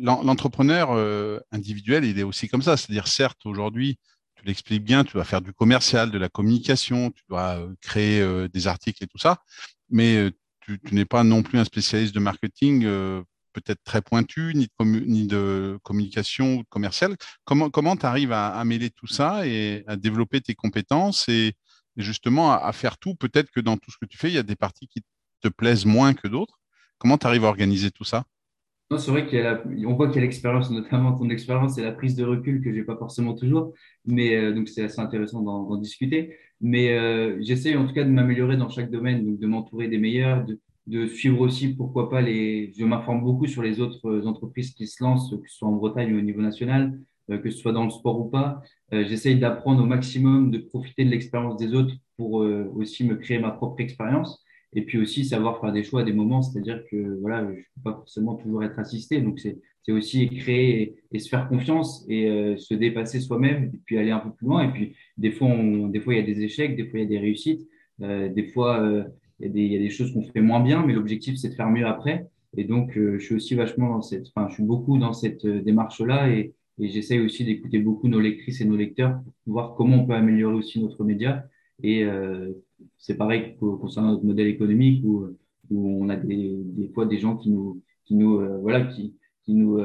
L'entrepreneur 0.00 0.90
euh, 0.90 1.38
individuel, 1.52 2.04
il 2.04 2.18
est 2.18 2.24
aussi 2.24 2.48
comme 2.48 2.62
ça. 2.62 2.76
C'est-à-dire, 2.76 3.06
certes, 3.06 3.46
aujourd'hui, 3.46 3.98
tu 4.34 4.44
l'expliques 4.44 4.84
bien, 4.84 5.04
tu 5.04 5.12
dois 5.12 5.24
faire 5.24 5.42
du 5.42 5.52
commercial, 5.52 6.10
de 6.10 6.18
la 6.18 6.28
communication, 6.28 7.12
tu 7.12 7.22
dois 7.28 7.60
créer 7.80 8.48
des 8.48 8.66
articles 8.66 9.02
et 9.02 9.06
tout 9.06 9.18
ça, 9.18 9.42
mais 9.90 10.30
tu 10.60 10.78
n'es 10.92 11.04
pas 11.04 11.24
non 11.24 11.42
plus 11.42 11.58
un 11.58 11.64
spécialiste 11.64 12.14
de 12.14 12.20
marketing 12.20 12.86
peut-être 13.60 13.82
très 13.84 14.02
pointu, 14.02 14.52
ni 14.54 14.66
de, 14.66 15.00
ni 15.06 15.26
de 15.26 15.78
communication 15.82 16.56
ou 16.56 16.62
de 16.62 16.68
commercial. 16.68 17.16
Comment 17.44 17.96
tu 17.96 18.06
arrives 18.06 18.32
à, 18.32 18.62
mêler 18.64 18.90
tout 18.90 19.06
ça 19.06 19.46
et 19.46 19.84
à 19.86 19.96
développer 19.96 20.40
tes 20.40 20.54
compétences 20.54 21.28
et, 21.28 21.54
justement 21.96 22.52
à, 22.52 22.72
faire 22.72 22.98
tout? 22.98 23.14
Peut-être 23.14 23.50
que 23.50 23.60
dans 23.60 23.76
tout 23.76 23.90
ce 23.90 23.96
que 23.98 24.06
tu 24.06 24.18
fais, 24.18 24.28
il 24.28 24.34
y 24.34 24.38
a 24.38 24.42
des 24.42 24.56
parties 24.56 24.88
qui 24.88 25.02
te 25.40 25.48
plaisent 25.48 25.86
moins 25.86 26.14
que 26.14 26.28
d'autres. 26.28 26.60
Comment 26.98 27.18
tu 27.18 27.26
arrives 27.26 27.44
à 27.44 27.48
organiser 27.48 27.90
tout 27.90 28.04
ça? 28.04 28.24
C'est 28.96 29.10
vrai 29.10 29.26
qu'on 29.26 29.94
voit 29.94 30.06
qu'il 30.06 30.16
y 30.16 30.18
a 30.18 30.22
l'expérience, 30.22 30.70
notamment 30.70 31.12
ton 31.12 31.28
expérience 31.28 31.76
et 31.76 31.82
la 31.82 31.92
prise 31.92 32.16
de 32.16 32.24
recul 32.24 32.62
que 32.62 32.72
j'ai 32.72 32.84
pas 32.84 32.96
forcément 32.96 33.34
toujours, 33.34 33.74
mais 34.06 34.34
euh, 34.34 34.54
donc 34.54 34.66
c'est 34.68 34.82
assez 34.82 34.98
intéressant 34.98 35.42
d'en 35.42 35.76
discuter. 35.76 36.38
Mais 36.62 36.98
euh, 36.98 37.36
j'essaie 37.42 37.76
en 37.76 37.86
tout 37.86 37.92
cas 37.92 38.04
de 38.04 38.08
m'améliorer 38.08 38.56
dans 38.56 38.70
chaque 38.70 38.90
domaine, 38.90 39.26
donc 39.26 39.38
de 39.38 39.46
m'entourer 39.46 39.88
des 39.88 39.98
meilleurs, 39.98 40.44
de, 40.46 40.58
de 40.88 41.06
suivre 41.06 41.40
aussi, 41.40 41.74
pourquoi 41.74 42.08
pas, 42.08 42.22
les. 42.22 42.72
Je 42.76 42.84
m'informe 42.84 43.22
beaucoup 43.22 43.46
sur 43.46 43.62
les 43.62 43.80
autres 43.80 44.26
entreprises 44.26 44.72
qui 44.72 44.86
se 44.86 45.02
lancent, 45.04 45.30
que 45.30 45.48
ce 45.48 45.58
soit 45.58 45.68
en 45.68 45.72
Bretagne 45.72 46.14
ou 46.14 46.18
au 46.18 46.22
niveau 46.22 46.40
national, 46.40 46.98
euh, 47.30 47.38
que 47.38 47.50
ce 47.50 47.58
soit 47.58 47.72
dans 47.72 47.84
le 47.84 47.90
sport 47.90 48.18
ou 48.18 48.30
pas. 48.30 48.62
Euh, 48.94 49.04
j'essaye 49.06 49.38
d'apprendre 49.38 49.82
au 49.82 49.86
maximum, 49.86 50.50
de 50.50 50.58
profiter 50.58 51.04
de 51.04 51.10
l'expérience 51.10 51.58
des 51.58 51.74
autres 51.74 51.94
pour 52.16 52.42
euh, 52.42 52.72
aussi 52.74 53.04
me 53.04 53.16
créer 53.16 53.38
ma 53.38 53.50
propre 53.50 53.80
expérience. 53.82 54.42
Et 54.74 54.82
puis 54.82 54.98
aussi 54.98 55.24
savoir 55.24 55.60
faire 55.60 55.72
des 55.72 55.82
choix 55.82 56.02
à 56.02 56.04
des 56.04 56.12
moments, 56.12 56.42
c'est-à-dire 56.42 56.82
que 56.90 57.18
voilà, 57.20 57.44
je 57.44 57.50
ne 57.50 57.54
peux 57.54 57.82
pas 57.84 57.92
forcément 57.92 58.34
toujours 58.36 58.64
être 58.64 58.78
assisté. 58.78 59.20
Donc, 59.20 59.40
c'est 59.40 59.92
aussi 59.92 60.28
créer 60.28 60.96
et, 61.10 61.18
se 61.18 61.28
faire 61.30 61.48
confiance 61.48 62.04
et 62.06 62.54
se 62.58 62.74
dépasser 62.74 63.20
soi-même 63.20 63.70
et 63.72 63.78
puis 63.86 63.96
aller 63.96 64.10
un 64.10 64.18
peu 64.18 64.30
plus 64.30 64.46
loin. 64.46 64.68
Et 64.68 64.70
puis, 64.70 64.94
des 65.16 65.30
fois, 65.30 65.48
des 65.88 66.00
fois, 66.00 66.12
il 66.12 66.18
y 66.18 66.22
a 66.22 66.26
des 66.34 66.42
échecs, 66.42 66.76
des 66.76 66.86
fois, 66.86 66.98
il 66.98 67.04
y 67.04 67.06
a 67.06 67.08
des 67.08 67.18
réussites. 67.18 67.66
des 67.98 68.50
fois, 68.52 69.06
il 69.40 69.72
y 69.72 69.76
a 69.76 69.78
des, 69.78 69.90
choses 69.90 70.12
qu'on 70.12 70.22
fait 70.22 70.40
moins 70.40 70.60
bien, 70.60 70.84
mais 70.84 70.92
l'objectif, 70.92 71.36
c'est 71.36 71.50
de 71.50 71.54
faire 71.54 71.70
mieux 71.70 71.86
après. 71.86 72.28
Et 72.56 72.64
donc, 72.64 72.96
euh, 72.96 73.18
je 73.18 73.24
suis 73.24 73.34
aussi 73.34 73.54
vachement 73.54 73.90
dans 73.90 74.02
cette, 74.02 74.28
enfin, 74.34 74.48
je 74.48 74.54
suis 74.54 74.62
beaucoup 74.62 74.98
dans 74.98 75.12
cette 75.12 75.44
euh, 75.44 75.62
démarche-là 75.62 76.30
et, 76.30 76.54
et 76.80 76.88
j'essaye 76.88 77.20
aussi 77.20 77.44
d'écouter 77.44 77.78
beaucoup 77.78 78.08
nos 78.08 78.20
lectrices 78.20 78.60
et 78.60 78.64
nos 78.64 78.76
lecteurs 78.76 79.20
pour 79.44 79.52
voir 79.52 79.74
comment 79.76 79.98
on 79.98 80.06
peut 80.06 80.14
améliorer 80.14 80.54
aussi 80.54 80.80
notre 80.80 81.04
média. 81.04 81.44
Et 81.82 82.04
euh, 82.04 82.52
c'est 82.96 83.16
pareil 83.16 83.56
concernant 83.58 84.12
notre 84.12 84.24
modèle 84.24 84.48
économique 84.48 85.04
où, 85.04 85.28
on 85.70 86.08
a 86.08 86.16
des, 86.16 86.54
des 86.64 86.88
fois 86.88 87.04
des 87.04 87.18
gens 87.18 87.36
qui 87.36 87.50
nous, 87.50 87.82
qui 88.06 88.14
nous, 88.14 88.40
voilà, 88.62 88.86
qui, 88.86 89.14
qui 89.44 89.52
nous, 89.52 89.78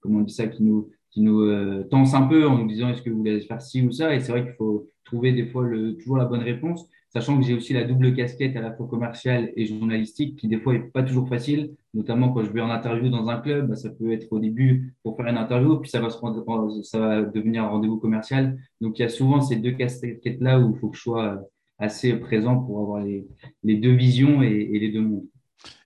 comment 0.00 0.20
on 0.20 0.22
dit 0.22 0.32
ça, 0.32 0.46
qui 0.46 0.62
nous, 0.62 0.88
qui 1.10 1.20
nous 1.20 1.82
tensent 1.90 2.16
un 2.16 2.26
peu 2.26 2.46
en 2.48 2.56
nous 2.56 2.66
disant 2.66 2.88
est-ce 2.88 3.02
que 3.02 3.10
vous 3.10 3.18
voulez 3.18 3.40
faire 3.42 3.60
ci 3.60 3.82
ou 3.82 3.92
ça? 3.92 4.14
Et 4.14 4.20
c'est 4.20 4.32
vrai 4.32 4.44
qu'il 4.44 4.54
faut 4.54 4.88
trouver 5.04 5.32
des 5.32 5.46
fois 5.46 5.64
le, 5.64 5.96
toujours 5.96 6.16
la 6.16 6.24
bonne 6.24 6.40
réponse 6.40 6.88
sachant 7.14 7.38
que 7.38 7.46
j'ai 7.46 7.54
aussi 7.54 7.72
la 7.72 7.84
double 7.84 8.14
casquette 8.14 8.56
à 8.56 8.60
la 8.60 8.72
fois 8.72 8.88
commerciale 8.88 9.52
et 9.56 9.66
journalistique, 9.66 10.36
qui 10.36 10.48
des 10.48 10.58
fois 10.58 10.72
n'est 10.72 10.80
pas 10.80 11.04
toujours 11.04 11.28
facile, 11.28 11.74
notamment 11.94 12.32
quand 12.32 12.44
je 12.44 12.50
vais 12.50 12.60
en 12.60 12.70
interview 12.70 13.08
dans 13.08 13.28
un 13.28 13.40
club, 13.40 13.68
bah, 13.68 13.76
ça 13.76 13.90
peut 13.90 14.12
être 14.12 14.32
au 14.32 14.40
début 14.40 14.94
pour 15.02 15.16
faire 15.16 15.26
une 15.26 15.38
interview, 15.38 15.78
puis 15.78 15.88
ça 15.88 16.00
va, 16.00 16.08
devenir 16.08 17.64
un 17.64 17.68
rendez-vous 17.68 17.98
commercial. 17.98 18.58
Donc 18.80 18.98
il 18.98 19.02
y 19.02 19.04
a 19.04 19.08
souvent 19.08 19.40
ces 19.40 19.56
deux 19.56 19.72
casquettes-là 19.72 20.58
où 20.58 20.74
il 20.74 20.80
faut 20.80 20.88
que 20.88 20.96
je 20.96 21.02
sois 21.02 21.40
assez 21.78 22.14
présent 22.14 22.58
pour 22.58 22.80
avoir 22.80 23.04
les, 23.04 23.76
deux 23.76 23.94
visions 23.94 24.42
et, 24.42 24.78
les 24.78 24.90
deux 24.90 25.02
mondes. 25.02 25.26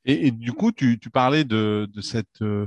Et, 0.06 0.30
du 0.30 0.52
coup, 0.52 0.72
tu, 0.72 0.98
parlais 1.12 1.44
de, 1.44 1.86
euh, 2.40 2.66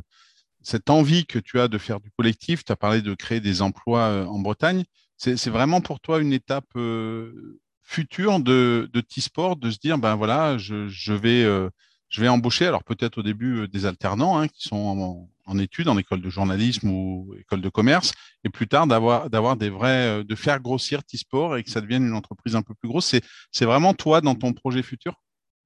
cette 0.62 0.89
envie 0.91 1.25
que 1.25 1.39
tu 1.39 1.60
as 1.60 1.68
de 1.68 1.80
faire 1.80 2.00
du 2.00 2.12
collectif, 2.12 2.63
tu 2.63 2.72
as 2.72 2.75
parlé 2.75 3.01
de 3.01 3.15
créer 3.15 3.39
des 3.39 3.63
emplois 3.63 4.01
euh, 4.01 4.25
en 4.25 4.39
Bretagne. 4.39 4.84
C'est 5.18 5.50
vraiment 5.50 5.82
pour 5.82 6.00
toi 6.00 6.20
une 6.20 6.34
étape 6.34 6.65
euh, 6.75 7.60
futur 7.92 8.40
de, 8.40 8.90
de 8.94 9.02
T-Sport 9.02 9.58
de 9.58 9.70
se 9.70 9.78
dire, 9.78 9.98
ben 9.98 10.16
voilà, 10.16 10.58
je, 10.58 11.14
vais, 11.14 11.44
euh, 11.44 11.70
je 12.08 12.22
vais 12.22 12.30
embaucher, 12.30 12.66
alors 12.66 12.86
peut-être 12.86 13.18
au 13.18 13.22
début 13.22 13.60
euh, 13.60 13.68
des 13.68 13.86
alternants 13.86 14.40
hein, 14.40 14.48
qui 14.48 14.70
sont 14.70 15.28
en, 15.46 15.60
études, 15.60 15.90
en 15.90 15.98
école 15.98 16.22
de 16.22 16.30
journalisme 16.30 16.90
ou 16.90 17.36
école 17.38 17.60
de 17.60 17.68
commerce, 17.68 18.14
et 18.46 18.50
plus 18.50 18.68
tard 18.68 18.88
d'avoir, 18.88 19.58
des 19.58 19.70
vrais, 19.70 20.08
euh, 20.08 20.24
de 20.24 20.36
faire 20.36 20.62
grossir 20.62 21.04
T-Sport 21.04 21.58
et 21.58 21.64
que 21.64 21.70
ça 21.70 21.82
devienne 21.82 22.06
une 22.06 22.14
entreprise 22.14 22.56
un 22.56 22.62
peu 22.62 22.74
plus 22.74 22.88
grosse. 22.88 23.14
C'est, 23.52 23.66
vraiment 23.66 23.94
toi 23.94 24.22
dans 24.22 24.36
ton 24.36 24.54
projet 24.54 24.84
futur? 24.84 25.14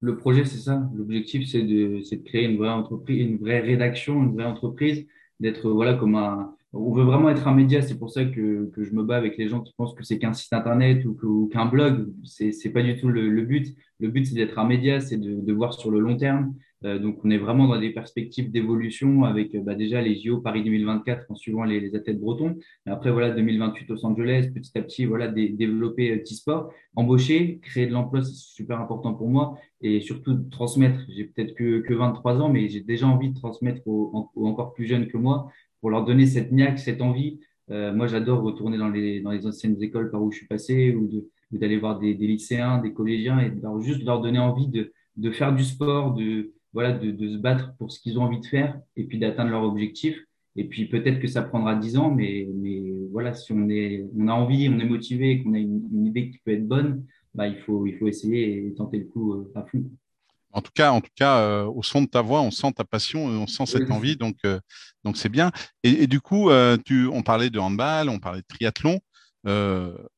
Le 0.00 0.16
projet, 0.16 0.44
c'est 0.44 0.58
ça. 0.58 0.82
L'objectif, 0.96 1.48
c'est 1.48 1.62
de, 1.62 2.02
de 2.10 2.22
créer 2.24 2.44
une 2.44 2.58
vraie 2.58 2.70
entreprise, 2.70 3.20
une 3.20 3.38
vraie 3.38 3.60
rédaction, 3.60 4.20
une 4.24 4.34
vraie 4.34 4.44
entreprise, 4.44 5.06
d'être 5.38 5.70
voilà 5.70 5.94
comme 5.94 6.16
un, 6.16 6.55
on 6.72 6.92
veut 6.92 7.04
vraiment 7.04 7.30
être 7.30 7.48
un 7.48 7.54
média. 7.54 7.82
C'est 7.82 7.98
pour 7.98 8.10
ça 8.10 8.24
que, 8.24 8.70
je 8.76 8.92
me 8.92 9.02
bats 9.02 9.16
avec 9.16 9.36
les 9.36 9.48
gens 9.48 9.60
qui 9.60 9.72
pensent 9.76 9.94
que 9.94 10.04
c'est 10.04 10.18
qu'un 10.18 10.32
site 10.32 10.52
internet 10.52 11.04
ou 11.04 11.48
qu'un 11.52 11.66
blog. 11.66 12.12
C'est 12.24 12.50
n'est 12.64 12.70
pas 12.72 12.82
du 12.82 12.96
tout 12.96 13.08
le, 13.08 13.42
but. 13.42 13.74
Le 13.98 14.08
but, 14.08 14.26
c'est 14.26 14.34
d'être 14.34 14.58
un 14.58 14.66
média, 14.66 15.00
c'est 15.00 15.18
de, 15.18 15.52
voir 15.52 15.74
sur 15.74 15.90
le 15.90 16.00
long 16.00 16.16
terme. 16.16 16.54
Euh, 16.84 16.98
donc, 16.98 17.18
on 17.24 17.30
est 17.30 17.38
vraiment 17.38 17.66
dans 17.68 17.80
des 17.80 17.90
perspectives 17.90 18.50
d'évolution 18.50 19.24
avec 19.24 19.56
bah, 19.64 19.74
déjà 19.74 20.02
les 20.02 20.20
JO 20.20 20.40
Paris 20.40 20.62
2024 20.62 21.30
en 21.30 21.34
suivant 21.34 21.64
les, 21.64 21.94
athlètes 21.96 22.20
bretons. 22.20 22.56
après, 22.84 23.10
voilà, 23.10 23.30
2028 23.30 23.88
Los 23.88 24.04
Angeles, 24.04 24.50
petit 24.54 24.76
à 24.76 24.82
petit, 24.82 25.06
voilà, 25.06 25.28
développer 25.28 26.10
euh, 26.10 26.24
sport 26.26 26.70
embaucher, 26.96 27.60
créer 27.62 27.86
de 27.86 27.92
l'emploi, 27.92 28.22
c'est 28.22 28.34
super 28.34 28.80
important 28.80 29.14
pour 29.14 29.28
moi 29.28 29.58
et 29.82 30.00
surtout 30.00 30.34
transmettre. 30.50 31.00
J'ai 31.14 31.24
peut-être 31.24 31.54
que, 31.54 31.80
que 31.80 31.94
23 31.94 32.40
ans, 32.40 32.48
mais 32.48 32.68
j'ai 32.68 32.80
déjà 32.80 33.06
envie 33.06 33.30
de 33.30 33.38
transmettre 33.38 33.82
aux, 33.86 34.30
encore 34.36 34.72
plus 34.72 34.86
jeunes 34.86 35.06
que 35.06 35.18
moi 35.18 35.50
pour 35.86 35.92
leur 35.92 36.04
donner 36.04 36.26
cette 36.26 36.50
niaque, 36.50 36.80
cette 36.80 37.00
envie. 37.00 37.38
moi, 37.68 38.08
j'adore 38.08 38.42
retourner 38.42 38.76
dans 38.76 38.88
les, 38.88 39.46
anciennes 39.46 39.80
écoles 39.80 40.10
par 40.10 40.20
où 40.20 40.32
je 40.32 40.38
suis 40.38 40.46
passé 40.48 40.92
ou 40.96 41.08
d'aller 41.52 41.78
voir 41.78 42.00
des, 42.00 42.12
lycéens, 42.14 42.78
des 42.78 42.92
collégiens 42.92 43.38
et 43.38 43.50
leur, 43.62 43.80
juste 43.80 44.02
leur 44.02 44.20
donner 44.20 44.40
envie 44.40 44.66
de, 44.66 44.92
de 45.16 45.30
faire 45.30 45.54
du 45.54 45.62
sport, 45.62 46.14
de, 46.14 46.52
de, 46.74 47.10
de 47.12 47.28
se 47.28 47.36
battre 47.36 47.72
pour 47.78 47.92
ce 47.92 48.00
qu'ils 48.00 48.18
ont 48.18 48.22
envie 48.22 48.40
de 48.40 48.46
faire 48.46 48.80
et 48.96 49.04
puis 49.04 49.20
d'atteindre 49.20 49.52
leur 49.52 49.62
objectif. 49.62 50.18
Et 50.56 50.64
puis 50.64 50.86
peut-être 50.86 51.20
que 51.20 51.28
ça 51.28 51.42
prendra 51.42 51.76
10 51.76 51.98
ans, 51.98 52.10
mais, 52.10 52.48
mais 52.52 52.82
voilà, 53.12 53.32
si 53.32 53.52
on 53.52 53.68
a 53.68 54.32
envie, 54.32 54.68
on 54.68 54.80
est 54.80 54.88
motivé, 54.88 55.40
qu'on 55.44 55.54
a 55.54 55.58
une, 55.58 56.04
idée 56.04 56.30
qui 56.30 56.38
peut 56.38 56.50
être 56.50 56.66
bonne, 56.66 57.04
bah, 57.32 57.46
il, 57.46 57.58
faut, 57.58 57.86
il 57.86 57.94
faut 57.94 58.08
essayer 58.08 58.66
et 58.66 58.74
tenter 58.74 58.98
le 58.98 59.04
coup 59.04 59.34
euh, 59.34 59.52
à 59.54 59.62
fond. 59.62 59.84
En 60.56 60.62
tout 60.62 60.72
cas, 60.74 60.90
en 60.90 61.02
tout 61.02 61.10
cas 61.14 61.36
euh, 61.40 61.64
au 61.66 61.82
son 61.82 62.00
de 62.00 62.06
ta 62.06 62.22
voix, 62.22 62.40
on 62.40 62.50
sent 62.50 62.72
ta 62.72 62.84
passion, 62.84 63.26
on 63.26 63.46
sent 63.46 63.66
cette 63.66 63.90
envie, 63.90 64.16
donc 64.16 64.36
euh, 64.46 64.58
donc 65.04 65.18
c'est 65.18 65.28
bien. 65.28 65.52
Et, 65.82 66.06
du 66.06 66.22
coup, 66.22 66.50
tu, 66.86 67.06
on 67.08 67.22
parlait 67.22 67.50
de 67.50 67.58
handball, 67.58 68.08
on 68.08 68.18
parlait 68.18 68.40
de 68.40 68.46
triathlon. 68.48 68.98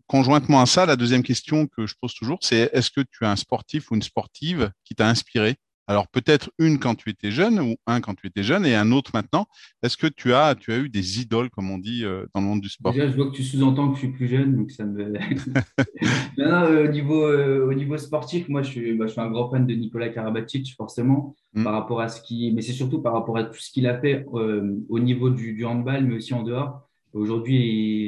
conjointement 0.06 0.62
à 0.62 0.66
ça, 0.66 0.86
la 0.86 0.94
deuxième 0.94 1.24
question 1.24 1.66
que 1.66 1.88
je 1.88 1.94
pose 2.00 2.14
toujours, 2.14 2.38
c'est 2.40 2.70
est-ce 2.72 2.90
que 2.90 3.00
tu 3.00 3.24
as 3.24 3.30
un 3.32 3.36
sportif 3.36 3.90
ou 3.90 3.96
une 3.96 4.02
sportive 4.02 4.70
qui 4.84 4.94
t'a 4.94 5.08
inspiré? 5.08 5.56
Alors 5.88 6.06
peut-être 6.06 6.52
une 6.58 6.78
quand 6.78 6.94
tu 6.94 7.08
étais 7.08 7.30
jeune 7.30 7.58
ou 7.58 7.76
un 7.86 8.00
quand 8.00 8.14
tu 8.14 8.26
étais 8.26 8.42
jeune 8.42 8.66
et 8.66 8.74
un 8.74 8.92
autre 8.92 9.10
maintenant. 9.14 9.46
Est-ce 9.82 9.96
que 9.96 10.06
tu 10.06 10.34
as, 10.34 10.54
tu 10.54 10.70
as 10.70 10.76
eu 10.76 10.90
des 10.90 11.20
idoles, 11.20 11.48
comme 11.48 11.70
on 11.70 11.78
dit, 11.78 12.04
euh, 12.04 12.26
dans 12.34 12.42
le 12.42 12.46
monde 12.46 12.60
du 12.60 12.68
sport? 12.68 12.92
Déjà, 12.92 13.08
je 13.08 13.16
vois 13.16 13.30
que 13.30 13.34
tu 13.34 13.42
sous-entends 13.42 13.88
que 13.88 13.94
je 13.94 14.00
suis 14.00 14.12
plus 14.12 14.28
jeune, 14.28 14.54
donc 14.54 14.70
ça 14.70 14.84
me. 14.84 15.12
non, 16.38 16.50
non, 16.50 16.64
euh, 16.64 16.84
au, 16.84 16.92
niveau, 16.92 17.24
euh, 17.24 17.66
au 17.66 17.72
niveau 17.72 17.96
sportif, 17.96 18.48
moi, 18.50 18.62
je 18.62 18.70
suis, 18.70 18.94
bah, 18.94 19.06
je 19.06 19.12
suis 19.12 19.20
un 19.20 19.30
grand 19.30 19.50
fan 19.50 19.66
de 19.66 19.74
Nicolas 19.74 20.10
Karabatic, 20.10 20.74
forcément, 20.76 21.34
hmm. 21.54 21.64
par 21.64 21.72
rapport 21.72 22.02
à 22.02 22.08
ce 22.08 22.20
qui. 22.20 22.52
Mais 22.52 22.60
c'est 22.60 22.72
surtout 22.72 23.00
par 23.00 23.14
rapport 23.14 23.38
à 23.38 23.44
tout 23.44 23.58
ce 23.58 23.70
qu'il 23.72 23.86
a 23.86 23.98
fait 23.98 24.26
au 24.30 24.98
niveau 24.98 25.30
du, 25.30 25.54
du, 25.54 25.64
handball, 25.64 26.04
mais 26.04 26.16
aussi 26.16 26.34
en 26.34 26.42
dehors. 26.42 26.86
Aujourd'hui, 27.14 27.56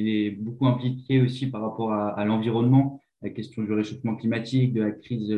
il 0.01 0.09
est 0.09 0.31
beaucoup 0.33 0.67
impliqué 0.67 1.23
aussi 1.23 1.47
par 1.47 1.63
rapport 1.63 1.95
à, 1.95 2.11
à 2.11 2.27
l'environnement, 2.27 3.01
la 3.23 3.31
question 3.31 3.63
du 3.63 3.73
réchauffement 3.73 4.15
climatique, 4.17 4.75
de 4.75 4.83
la 4.83 4.91
crise 4.91 5.35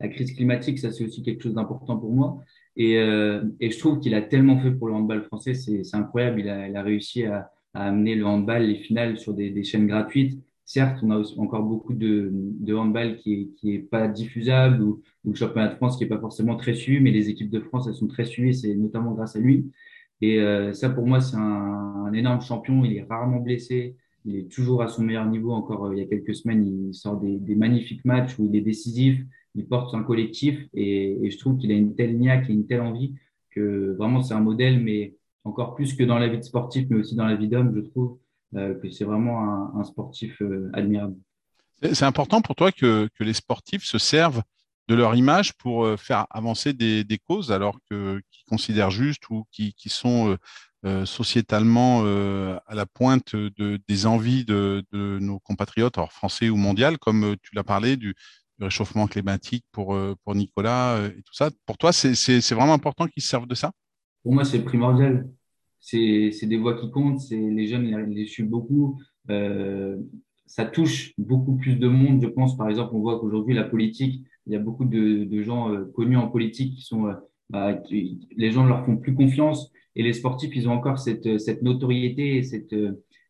la 0.00 0.08
crise 0.08 0.32
climatique, 0.32 0.78
ça 0.78 0.92
c'est 0.92 1.04
aussi 1.04 1.22
quelque 1.22 1.42
chose 1.42 1.54
d'important 1.54 1.96
pour 1.96 2.12
moi. 2.12 2.38
Et, 2.76 2.98
euh, 2.98 3.42
je 3.60 3.78
trouve 3.78 3.98
qu'il 3.98 4.14
a 4.14 4.22
tellement 4.22 4.58
fait 4.60 4.70
pour 4.70 4.88
le 4.88 4.94
handball 4.94 5.22
français, 5.24 5.54
c'est 5.54 5.82
incroyable. 5.94 6.40
Il 6.40 6.48
a, 6.48 6.82
réussi 6.82 7.24
à, 7.24 7.50
amener 7.74 8.14
le 8.14 8.24
handball, 8.24 8.62
les 8.64 8.76
finales 8.76 9.18
sur 9.18 9.34
des, 9.34 9.64
chaînes 9.64 9.86
gratuites. 9.86 10.40
Certes, 10.64 10.98
on 11.02 11.10
a 11.10 11.22
encore 11.38 11.62
beaucoup 11.62 11.94
de, 11.94 12.32
handball 12.72 13.16
qui 13.16 13.32
est, 13.34 13.46
qui 13.56 13.74
est 13.74 13.78
pas 13.78 14.06
diffusable 14.06 14.82
ou, 14.82 15.02
le 15.24 15.34
championnat 15.34 15.68
de 15.68 15.74
France 15.74 15.98
qui 15.98 16.04
est 16.04 16.08
pas 16.08 16.20
forcément 16.20 16.56
très 16.56 16.74
suivi, 16.74 17.00
mais 17.00 17.10
les 17.10 17.28
équipes 17.28 17.50
de 17.50 17.60
France, 17.60 17.86
elles 17.86 17.94
sont 17.94 18.06
très 18.06 18.24
suivies, 18.24 18.54
c'est 18.54 18.74
notamment 18.74 19.12
grâce 19.12 19.36
à 19.36 19.40
lui. 19.40 19.70
Et 20.20 20.40
euh, 20.40 20.72
ça, 20.72 20.88
pour 20.88 21.06
moi, 21.06 21.20
c'est 21.20 21.36
un, 21.36 21.40
un, 21.40 22.12
énorme 22.12 22.40
champion. 22.40 22.84
Il 22.84 22.96
est 22.96 23.06
rarement 23.08 23.40
blessé. 23.40 23.96
Il 24.24 24.36
est 24.36 24.50
toujours 24.50 24.82
à 24.82 24.88
son 24.88 25.02
meilleur 25.02 25.26
niveau. 25.26 25.52
Encore 25.52 25.86
euh, 25.86 25.94
il 25.94 25.98
y 25.98 26.02
a 26.02 26.06
quelques 26.06 26.34
semaines, 26.34 26.66
il 26.66 26.94
sort 26.94 27.18
des, 27.18 27.36
des 27.38 27.54
magnifiques 27.54 28.04
matchs 28.04 28.38
où 28.38 28.46
il 28.46 28.56
est 28.56 28.60
décisif 28.62 29.20
il 29.54 29.66
porte 29.66 29.94
un 29.94 30.02
collectif 30.02 30.58
et, 30.74 31.18
je 31.30 31.38
trouve 31.38 31.58
qu'il 31.58 31.70
a 31.72 31.74
une 31.74 31.94
telle 31.94 32.18
niaque 32.18 32.48
et 32.48 32.52
une 32.52 32.66
telle 32.66 32.80
envie 32.80 33.14
que 33.50 33.94
vraiment 33.98 34.22
c'est 34.22 34.34
un 34.34 34.40
modèle, 34.40 34.80
mais 34.80 35.14
encore 35.44 35.74
plus 35.74 35.94
que 35.94 36.04
dans 36.04 36.18
la 36.18 36.28
vie 36.28 36.38
de 36.38 36.42
sportif, 36.42 36.86
mais 36.90 36.96
aussi 36.96 37.16
dans 37.16 37.26
la 37.26 37.36
vie 37.36 37.48
d'homme, 37.48 37.72
je 37.74 37.80
trouve 37.80 38.18
euh, 38.54 38.74
que 38.80 38.90
c'est 38.90 39.04
vraiment 39.04 39.76
un, 39.76 39.84
sportif 39.84 40.40
euh, 40.42 40.70
admirable. 40.72 41.16
C'est 41.92 42.04
important 42.04 42.40
pour 42.40 42.54
toi 42.54 42.72
que, 42.72 43.08
les 43.20 43.32
sportifs 43.32 43.84
se 43.84 43.98
servent 43.98 44.42
de 44.88 44.94
leur 44.94 45.14
image 45.14 45.52
pour 45.54 45.84
euh, 45.84 45.96
faire 45.96 46.26
avancer 46.30 46.72
des, 46.72 47.18
causes 47.26 47.52
alors 47.52 47.78
qu'ils 47.88 48.44
considèrent 48.48 48.90
juste 48.90 49.28
ou 49.30 49.44
qui, 49.50 49.74
sont 49.88 50.36
sociétalement 51.04 52.02
à 52.04 52.74
la 52.74 52.86
pointe 52.86 53.34
de, 53.34 53.80
des 53.88 54.06
envies 54.06 54.44
de, 54.44 54.84
de, 54.92 55.18
nos 55.20 55.40
compatriotes, 55.40 55.98
alors 55.98 56.12
français 56.12 56.48
ou 56.50 56.56
mondial, 56.56 56.98
comme 56.98 57.34
tu 57.42 57.54
l'as 57.54 57.64
parlé 57.64 57.96
du, 57.96 58.14
le 58.58 58.66
réchauffement 58.66 59.06
climatique 59.06 59.64
pour, 59.72 59.94
euh, 59.94 60.14
pour 60.24 60.34
Nicolas 60.34 60.96
euh, 60.96 61.10
et 61.10 61.22
tout 61.22 61.34
ça. 61.34 61.50
Pour 61.66 61.78
toi, 61.78 61.92
c'est 61.92 62.54
vraiment 62.54 62.74
important 62.74 63.06
qu'ils 63.06 63.22
se 63.22 63.28
servent 63.28 63.46
de 63.46 63.54
ça? 63.54 63.72
Pour 64.22 64.34
moi, 64.34 64.44
c'est 64.44 64.62
primordial. 64.62 65.28
C'est 65.80 66.46
des 66.46 66.56
voix 66.56 66.78
qui 66.78 66.90
comptent, 66.90 67.22
les 67.30 67.66
jeunes 67.66 67.84
les, 67.84 68.14
les 68.14 68.26
suivent 68.26 68.48
beaucoup. 68.48 69.00
Euh, 69.30 69.96
ça 70.46 70.64
touche 70.64 71.12
beaucoup 71.18 71.56
plus 71.56 71.76
de 71.76 71.88
monde, 71.88 72.20
je 72.22 72.26
pense. 72.26 72.56
Par 72.56 72.68
exemple, 72.68 72.94
on 72.94 73.00
voit 73.00 73.20
qu'aujourd'hui, 73.20 73.54
la 73.54 73.64
politique, 73.64 74.24
il 74.46 74.52
y 74.52 74.56
a 74.56 74.58
beaucoup 74.58 74.84
de, 74.84 75.42
gens 75.42 75.72
connus 75.94 76.16
en 76.16 76.28
politique 76.28 76.74
qui 76.74 76.82
sont. 76.82 77.14
Bah, 77.50 77.80
les 77.90 78.50
gens 78.50 78.64
ne 78.64 78.68
leur 78.68 78.84
font 78.84 78.96
plus 78.96 79.14
confiance. 79.14 79.70
Et 79.94 80.02
les 80.02 80.12
sportifs, 80.12 80.54
ils 80.54 80.68
ont 80.68 80.72
encore 80.72 80.98
cette, 80.98 81.38
cette 81.38 81.62
notoriété, 81.62 82.42
cette, 82.42 82.74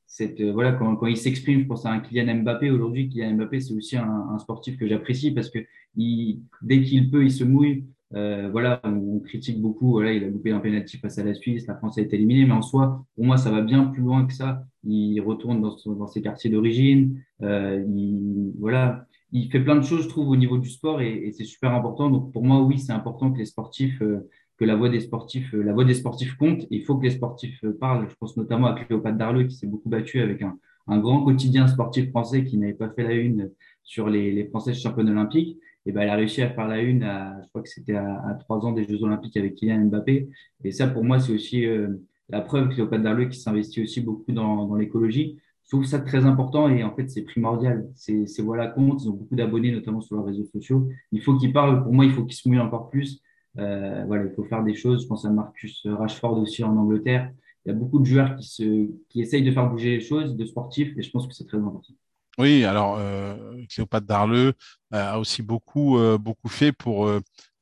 cette, 0.08 0.40
euh, 0.40 0.52
voilà, 0.52 0.72
quand, 0.72 0.96
quand 0.96 1.06
il 1.06 1.18
s'exprime, 1.18 1.60
je 1.60 1.66
pense 1.66 1.84
à 1.86 1.92
un 1.92 2.00
Kylian 2.00 2.42
Mbappé 2.42 2.70
aujourd'hui. 2.70 3.08
Kylian 3.10 3.34
Mbappé, 3.34 3.60
c'est 3.60 3.74
aussi 3.74 3.96
un, 3.96 4.26
un, 4.30 4.38
sportif 4.38 4.78
que 4.78 4.88
j'apprécie 4.88 5.32
parce 5.32 5.50
que 5.50 5.58
il, 5.96 6.40
dès 6.62 6.82
qu'il 6.82 7.10
peut, 7.10 7.24
il 7.24 7.30
se 7.30 7.44
mouille. 7.44 7.84
Euh, 8.14 8.48
voilà, 8.50 8.80
on, 8.84 9.20
critique 9.20 9.60
beaucoup. 9.60 9.90
Voilà, 9.90 10.14
il 10.14 10.24
a 10.24 10.28
loupé 10.28 10.50
un 10.50 10.60
penalty 10.60 10.96
face 10.96 11.18
à 11.18 11.24
la 11.24 11.34
Suisse, 11.34 11.66
la 11.66 11.76
France 11.76 11.98
a 11.98 12.00
été 12.00 12.16
éliminée, 12.16 12.46
mais 12.46 12.52
en 12.52 12.62
soi, 12.62 13.04
pour 13.14 13.24
moi, 13.26 13.36
ça 13.36 13.50
va 13.50 13.60
bien 13.60 13.84
plus 13.84 14.02
loin 14.02 14.26
que 14.26 14.32
ça. 14.32 14.64
Il 14.82 15.20
retourne 15.20 15.60
dans, 15.60 15.76
dans 15.84 16.06
ses 16.06 16.22
quartiers 16.22 16.50
d'origine. 16.50 17.22
Euh, 17.42 17.84
il, 17.94 18.52
voilà, 18.58 19.06
il 19.32 19.50
fait 19.50 19.60
plein 19.60 19.76
de 19.76 19.82
choses, 19.82 20.04
je 20.04 20.08
trouve, 20.08 20.30
au 20.30 20.36
niveau 20.36 20.56
du 20.56 20.70
sport 20.70 21.02
et, 21.02 21.26
et 21.26 21.32
c'est 21.32 21.44
super 21.44 21.74
important. 21.74 22.08
Donc, 22.08 22.32
pour 22.32 22.44
moi, 22.44 22.62
oui, 22.62 22.78
c'est 22.78 22.92
important 22.92 23.30
que 23.30 23.38
les 23.38 23.44
sportifs 23.44 24.00
euh, 24.00 24.26
que 24.58 24.64
la 24.64 24.76
voix 24.76 24.88
des 24.88 25.00
sportifs, 25.00 25.54
euh, 25.54 25.62
la 25.62 25.72
voix 25.72 25.84
des 25.84 25.94
sportifs 25.94 26.34
compte. 26.34 26.66
Il 26.70 26.84
faut 26.84 26.96
que 26.96 27.04
les 27.04 27.12
sportifs 27.12 27.62
euh, 27.64 27.76
parlent. 27.78 28.08
Je 28.08 28.14
pense 28.16 28.36
notamment 28.36 28.66
à 28.68 28.74
Cléopâtre 28.74 29.16
Darleux 29.16 29.44
qui 29.44 29.54
s'est 29.54 29.66
beaucoup 29.66 29.88
battu 29.88 30.20
avec 30.20 30.42
un, 30.42 30.58
un, 30.88 30.98
grand 30.98 31.24
quotidien 31.24 31.66
sportif 31.68 32.10
français 32.10 32.44
qui 32.44 32.58
n'avait 32.58 32.74
pas 32.74 32.90
fait 32.90 33.04
la 33.04 33.12
une 33.12 33.50
sur 33.82 34.08
les, 34.08 34.32
les 34.32 34.46
Françaises 34.48 34.78
championnes 34.78 35.10
olympiques. 35.10 35.58
Et 35.86 35.92
ben, 35.92 36.02
elle 36.02 36.10
a 36.10 36.16
réussi 36.16 36.42
à 36.42 36.50
faire 36.50 36.68
la 36.68 36.80
une 36.80 37.02
à, 37.02 37.40
je 37.42 37.48
crois 37.48 37.62
que 37.62 37.68
c'était 37.68 37.94
à, 37.94 38.36
trois 38.40 38.66
ans 38.66 38.72
des 38.72 38.84
Jeux 38.84 39.02
olympiques 39.02 39.36
avec 39.36 39.54
Kylian 39.54 39.86
Mbappé. 39.86 40.28
Et 40.64 40.72
ça, 40.72 40.88
pour 40.88 41.04
moi, 41.04 41.18
c'est 41.18 41.32
aussi 41.32 41.64
euh, 41.64 41.88
la 42.28 42.40
preuve 42.40 42.68
Cléopâtre 42.68 43.02
Darleux 43.02 43.26
qui 43.26 43.38
s'investit 43.38 43.82
aussi 43.82 44.00
beaucoup 44.00 44.32
dans, 44.32 44.66
dans 44.66 44.74
l'écologie. 44.74 45.38
Je 45.64 45.76
trouve 45.76 45.84
ça 45.84 45.98
très 45.98 46.24
important 46.24 46.68
et 46.68 46.82
en 46.82 46.94
fait, 46.96 47.08
c'est 47.10 47.22
primordial. 47.22 47.86
C'est 47.94 48.26
voilà 48.40 48.68
compte. 48.68 49.02
Ils 49.02 49.10
ont 49.10 49.14
beaucoup 49.14 49.34
d'abonnés, 49.34 49.70
notamment 49.70 50.00
sur 50.00 50.16
leurs 50.16 50.24
réseaux 50.24 50.46
sociaux. 50.46 50.88
Il 51.12 51.22
faut 51.22 51.36
qu'ils 51.36 51.52
parlent. 51.52 51.82
Pour 51.82 51.92
moi, 51.92 52.06
il 52.06 52.10
faut 52.10 52.24
qu'ils 52.24 52.36
se 52.36 52.48
mouillent 52.48 52.58
encore 52.58 52.88
plus. 52.88 53.20
Euh, 53.58 54.04
voilà, 54.06 54.24
il 54.24 54.34
faut 54.34 54.44
faire 54.44 54.62
des 54.62 54.74
choses. 54.74 55.02
Je 55.02 55.06
pense 55.08 55.24
à 55.24 55.30
Marcus 55.30 55.86
Rashford 55.86 56.38
aussi 56.38 56.62
en 56.64 56.76
Angleterre. 56.76 57.32
Il 57.64 57.70
y 57.70 57.72
a 57.72 57.74
beaucoup 57.74 57.98
de 57.98 58.04
joueurs 58.04 58.36
qui, 58.36 58.48
se, 58.48 58.88
qui 59.08 59.20
essayent 59.20 59.42
de 59.42 59.52
faire 59.52 59.68
bouger 59.68 59.90
les 59.90 60.00
choses, 60.00 60.36
de 60.36 60.44
sportifs, 60.44 60.96
et 60.96 61.02
je 61.02 61.10
pense 61.10 61.26
que 61.26 61.34
c'est 61.34 61.46
très 61.46 61.58
important. 61.58 61.92
Oui, 62.38 62.64
alors 62.64 62.96
euh, 62.98 63.34
Cléopâtre 63.68 64.06
Darleux 64.06 64.52
a 64.92 65.18
aussi 65.18 65.42
beaucoup, 65.42 65.98
euh, 65.98 66.18
beaucoup 66.18 66.48
fait 66.48 66.70
pour 66.72 67.10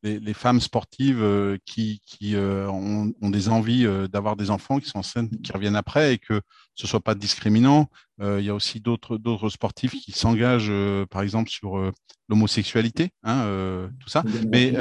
les, 0.07 0.35
femmes 0.35 0.61
sportives 0.61 1.23
euh, 1.23 1.59
qui, 1.65 2.01
euh, 2.35 2.69
ont, 2.69 3.31
des 3.31 3.49
envies 3.49 3.87
euh, 3.87 4.09
d'avoir 4.09 4.37
des 4.37 4.51
enfants 4.51 4.79
qui 4.79 4.89
sont 4.89 4.99
enceintes, 4.99 5.31
qui 5.43 5.53
reviennent 5.53 5.77
après 5.77 6.15
et 6.15 6.19
que 6.19 6.41
ce 6.75 6.87
soit 6.87 7.01
pas 7.01 7.15
discriminant. 7.15 7.89
il 8.21 8.45
y 8.45 8.51
a 8.51 8.55
aussi 8.55 8.81
d'autres 8.81 9.19
d'autres 9.19 9.49
sportifs 9.49 9.93
qui 9.93 10.13
s'engagent, 10.13 10.73
par 11.11 11.23
exemple, 11.23 11.51
sur 11.51 11.93
l'homosexualité, 12.29 13.11
hein, 13.23 13.89
tout 13.99 14.09
ça. 14.09 14.23
Mais 14.53 14.75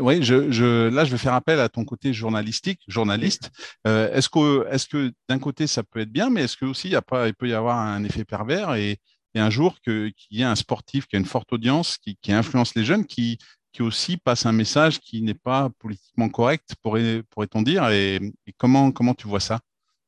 oui, 0.00 0.22
je, 0.22 0.88
là, 0.88 1.04
je 1.04 1.10
vais 1.10 1.18
faire 1.18 1.34
appel 1.34 1.58
à 1.58 1.68
ton 1.68 1.84
côté 1.84 2.12
journalistique, 2.12 2.80
journaliste. 2.86 3.50
est-ce 3.84 4.28
que, 4.28 4.66
est-ce 4.70 4.86
que 4.86 5.12
d'un 5.28 5.40
côté 5.40 5.66
ça 5.66 5.82
peut 5.82 6.00
être 6.00 6.12
bien, 6.12 6.30
mais 6.30 6.42
est-ce 6.42 6.56
que 6.56 6.64
aussi 6.64 6.88
il, 6.88 6.92
y 6.92 6.96
a 6.96 7.02
pas, 7.02 7.26
il 7.26 7.34
peut 7.34 7.48
y 7.48 7.54
avoir 7.54 7.78
un 7.78 8.04
effet 8.04 8.24
pervers 8.24 8.74
et, 8.74 8.98
un 9.36 9.50
jour 9.50 9.80
qu'il 9.80 10.12
y 10.32 10.42
ait 10.42 10.44
un 10.44 10.56
sportif 10.56 11.06
qui 11.06 11.14
a 11.14 11.18
une 11.20 11.24
forte 11.24 11.52
audience, 11.52 11.98
qui, 11.98 12.16
qui 12.20 12.32
influence 12.32 12.74
les 12.74 12.84
jeunes, 12.84 13.06
qui 13.06 13.38
qui 13.72 13.82
aussi 13.82 14.16
passe 14.16 14.46
un 14.46 14.52
message 14.52 15.00
qui 15.00 15.22
n'est 15.22 15.34
pas 15.34 15.70
politiquement 15.78 16.28
correct, 16.28 16.74
pourrait-on 16.82 17.62
dire. 17.62 17.88
Et, 17.90 18.18
comment, 18.56 18.92
comment 18.92 19.14
tu 19.14 19.28
vois 19.28 19.40
ça? 19.40 19.60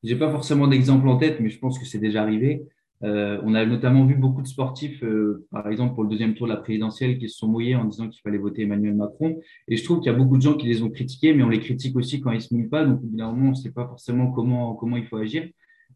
J'ai 0.03 0.17
pas 0.17 0.31
forcément 0.31 0.67
d'exemple 0.67 1.09
en 1.09 1.17
tête, 1.17 1.39
mais 1.41 1.51
je 1.51 1.59
pense 1.59 1.79
que 1.79 1.87
c'est 1.87 1.99
déjà 1.99 2.23
arrivé. 2.23 2.63
Euh, 3.05 3.41
on 3.45 3.55
a 3.55 3.67
notamment 3.67 4.05
vu 4.05 4.15
beaucoup 4.15 4.43
de 4.43 4.47
sportifs, 4.47 5.03
euh, 5.03 5.45
par 5.51 5.69
exemple 5.69 5.95
pour 5.95 6.05
le 6.05 6.09
deuxième 6.09 6.35
tour 6.35 6.47
de 6.47 6.53
la 6.53 6.59
présidentielle, 6.59 7.19
qui 7.19 7.29
se 7.29 7.37
sont 7.37 7.49
mouillés 7.49 7.75
en 7.75 7.85
disant 7.85 8.09
qu'il 8.09 8.21
fallait 8.21 8.39
voter 8.39 8.63
Emmanuel 8.63 8.95
Macron. 8.95 9.41
Et 9.67 9.77
je 9.77 9.85
trouve 9.85 10.01
qu'il 10.01 10.11
y 10.11 10.15
a 10.15 10.19
beaucoup 10.19 10.37
de 10.37 10.43
gens 10.43 10.55
qui 10.55 10.67
les 10.67 10.83
ont 10.83 10.91
critiqués, 10.91 11.35
mais 11.35 11.43
on 11.43 11.49
les 11.49 11.61
critique 11.61 11.97
aussi 11.97 12.21
quand 12.21 12.31
ils 12.31 12.41
se 12.41 12.55
mouillent 12.55 12.69
pas. 12.69 12.85
Donc, 12.85 13.01
évidemment, 13.05 13.49
on 13.49 13.51
ne 13.51 13.55
sait 13.55 13.73
pas 13.73 13.87
forcément 13.87 14.31
comment, 14.31 14.75
comment 14.75 14.97
il 14.97 15.07
faut 15.07 15.17
agir. 15.17 15.49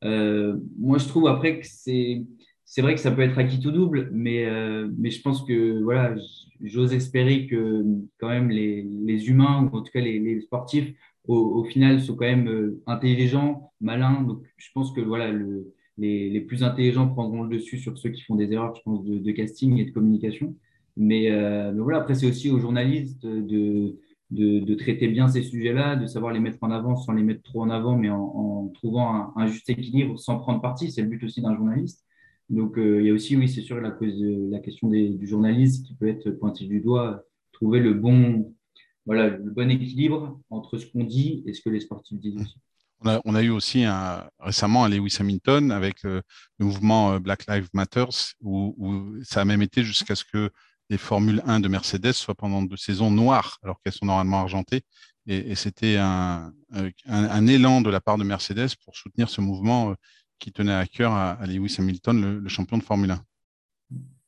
Euh, 0.05 0.57
moi, 0.79 0.99
je 0.99 1.07
trouve 1.07 1.29
après 1.29 1.61
que 1.61 1.67
c'est 1.69 2.25
c'est 2.67 2.83
vrai 2.83 2.95
que 2.95 3.01
ça 3.01 3.13
peut 3.13 3.23
être 3.23 3.39
acquis 3.39 3.61
tout 3.61 3.71
double, 3.71 4.11
mais, 4.13 4.45
euh, 4.45 4.89
mais 4.99 5.11
je 5.11 5.23
pense 5.23 5.45
que 5.45 5.83
voilà, 5.83 6.15
j'ose 6.63 6.93
espérer 6.93 7.47
que 7.47 7.85
quand 8.19 8.29
même 8.29 8.51
les, 8.51 8.83
les, 8.83 9.29
humains, 9.29 9.71
ou 9.73 9.77
en 9.77 9.83
tout 9.83 9.93
cas 9.93 10.01
les, 10.01 10.19
les 10.19 10.41
sportifs, 10.41 10.93
au, 11.29 11.37
au, 11.37 11.65
final 11.65 12.01
sont 12.01 12.17
quand 12.17 12.27
même 12.27 12.49
euh, 12.49 12.83
intelligents, 12.87 13.73
malins. 13.81 14.23
Donc 14.23 14.43
je 14.57 14.69
pense 14.75 14.93
que 14.93 15.01
voilà, 15.01 15.31
le, 15.31 15.73
les, 15.97 16.29
les, 16.29 16.41
plus 16.41 16.65
intelligents 16.65 17.09
prendront 17.09 17.45
le 17.45 17.57
dessus 17.57 17.79
sur 17.79 17.97
ceux 17.99 18.11
qui 18.11 18.23
font 18.23 18.35
des 18.35 18.53
erreurs, 18.53 18.75
je 18.75 18.83
pense, 18.83 19.05
de, 19.05 19.19
de 19.19 19.33
casting 19.33 19.79
et 19.79 19.85
de 19.85 19.93
communication. 19.93 20.55
Mais, 20.97 21.31
euh, 21.31 21.73
mais 21.73 21.81
voilà, 21.81 21.99
après, 21.99 22.15
c'est 22.17 22.27
aussi 22.27 22.51
aux 22.51 22.59
journalistes 22.59 23.25
de, 23.25 23.97
de, 24.31 24.61
de 24.61 24.75
traiter 24.75 25.07
bien 25.09 25.29
ces 25.29 25.43
sujets-là, 25.43 25.95
de 25.97 26.07
savoir 26.07 26.33
les 26.33 26.41
mettre 26.41 26.59
en 26.63 26.71
avant 26.73 26.97
sans 26.97 27.13
les 27.13 27.23
mettre 27.23 27.43
trop 27.43 27.63
en 27.63 27.71
avant, 27.71 27.97
mais 27.97 28.11
en, 28.11 28.23
en 28.23 28.69
trouvant 28.75 29.15
un, 29.15 29.33
un, 29.37 29.47
juste 29.47 29.71
équilibre 29.71 30.19
sans 30.19 30.39
prendre 30.39 30.61
parti. 30.61 30.91
C'est 30.91 31.03
le 31.03 31.09
but 31.09 31.23
aussi 31.23 31.43
d'un 31.43 31.55
journaliste. 31.55 32.06
Donc, 32.49 32.79
euh, 32.79 33.01
il 33.01 33.07
y 33.07 33.11
a 33.11 33.13
aussi, 33.13 33.37
oui, 33.37 33.49
c'est 33.49 33.63
sûr, 33.63 33.81
la, 33.81 33.91
question 33.91 34.89
des, 34.89 35.11
du 35.11 35.27
journaliste 35.27 35.87
qui 35.87 35.95
peut 35.95 36.09
être 36.09 36.31
pointé 36.31 36.67
du 36.67 36.81
doigt, 36.81 37.25
trouver 37.53 37.81
le 37.81 37.95
bon, 37.95 38.55
voilà, 39.05 39.29
le 39.29 39.51
bon 39.51 39.71
équilibre 39.71 40.41
entre 40.51 40.79
ce 40.79 40.87
qu'on 40.87 41.05
dit 41.05 41.43
et 41.47 41.53
ce 41.53 41.61
que 41.61 41.71
les 41.71 41.81
sportifs 41.81 42.21
disent 42.21 42.37
aussi. 42.37 42.57
On 43.25 43.35
a, 43.35 43.43
eu 43.43 43.51
aussi 43.51 43.85
récemment 44.39 44.85
un 44.85 44.89
Lewis 44.89 45.17
Hamilton 45.21 45.71
avec 45.71 46.05
euh, 46.05 46.23
le 46.59 46.65
mouvement 46.65 47.13
euh, 47.13 47.19
Black 47.19 47.47
Lives 47.47 47.69
Matter, 47.75 48.07
où, 48.41 49.17
ça 49.23 49.43
a 49.43 49.45
même 49.45 49.63
été 49.63 49.85
jusqu'à 49.85 50.15
ce 50.15 50.25
que 50.25 50.51
les 50.89 50.99
Formule 50.99 51.43
1 51.45 51.61
de 51.61 51.69
Mercedes 51.69 52.13
soient 52.13 52.35
pendant 52.35 52.63
deux 52.63 52.77
saisons 52.77 53.11
noires, 53.11 53.59
alors 53.63 53.81
qu'elles 53.83 53.93
sont 53.93 54.07
normalement 54.07 54.41
argentées. 54.41 54.83
Et, 55.27 55.57
c'était 55.57 55.97
un, 55.97 56.53
un, 57.07 57.47
élan 57.49 57.81
de 57.81 57.91
la 57.91 58.01
part 58.01 58.17
de 58.17 58.23
Mercedes 58.23 58.69
pour 58.85 58.97
soutenir 58.97 59.29
ce 59.29 59.41
mouvement 59.41 59.97
qui 60.39 60.53
tenait 60.53 60.73
à 60.73 60.87
cœur 60.87 61.13
à, 61.13 61.39
Lewis 61.47 61.77
Hamilton, 61.79 62.41
le, 62.43 62.49
champion 62.49 62.79
de 62.79 62.83
Formule 62.83 63.11
1. 63.11 63.23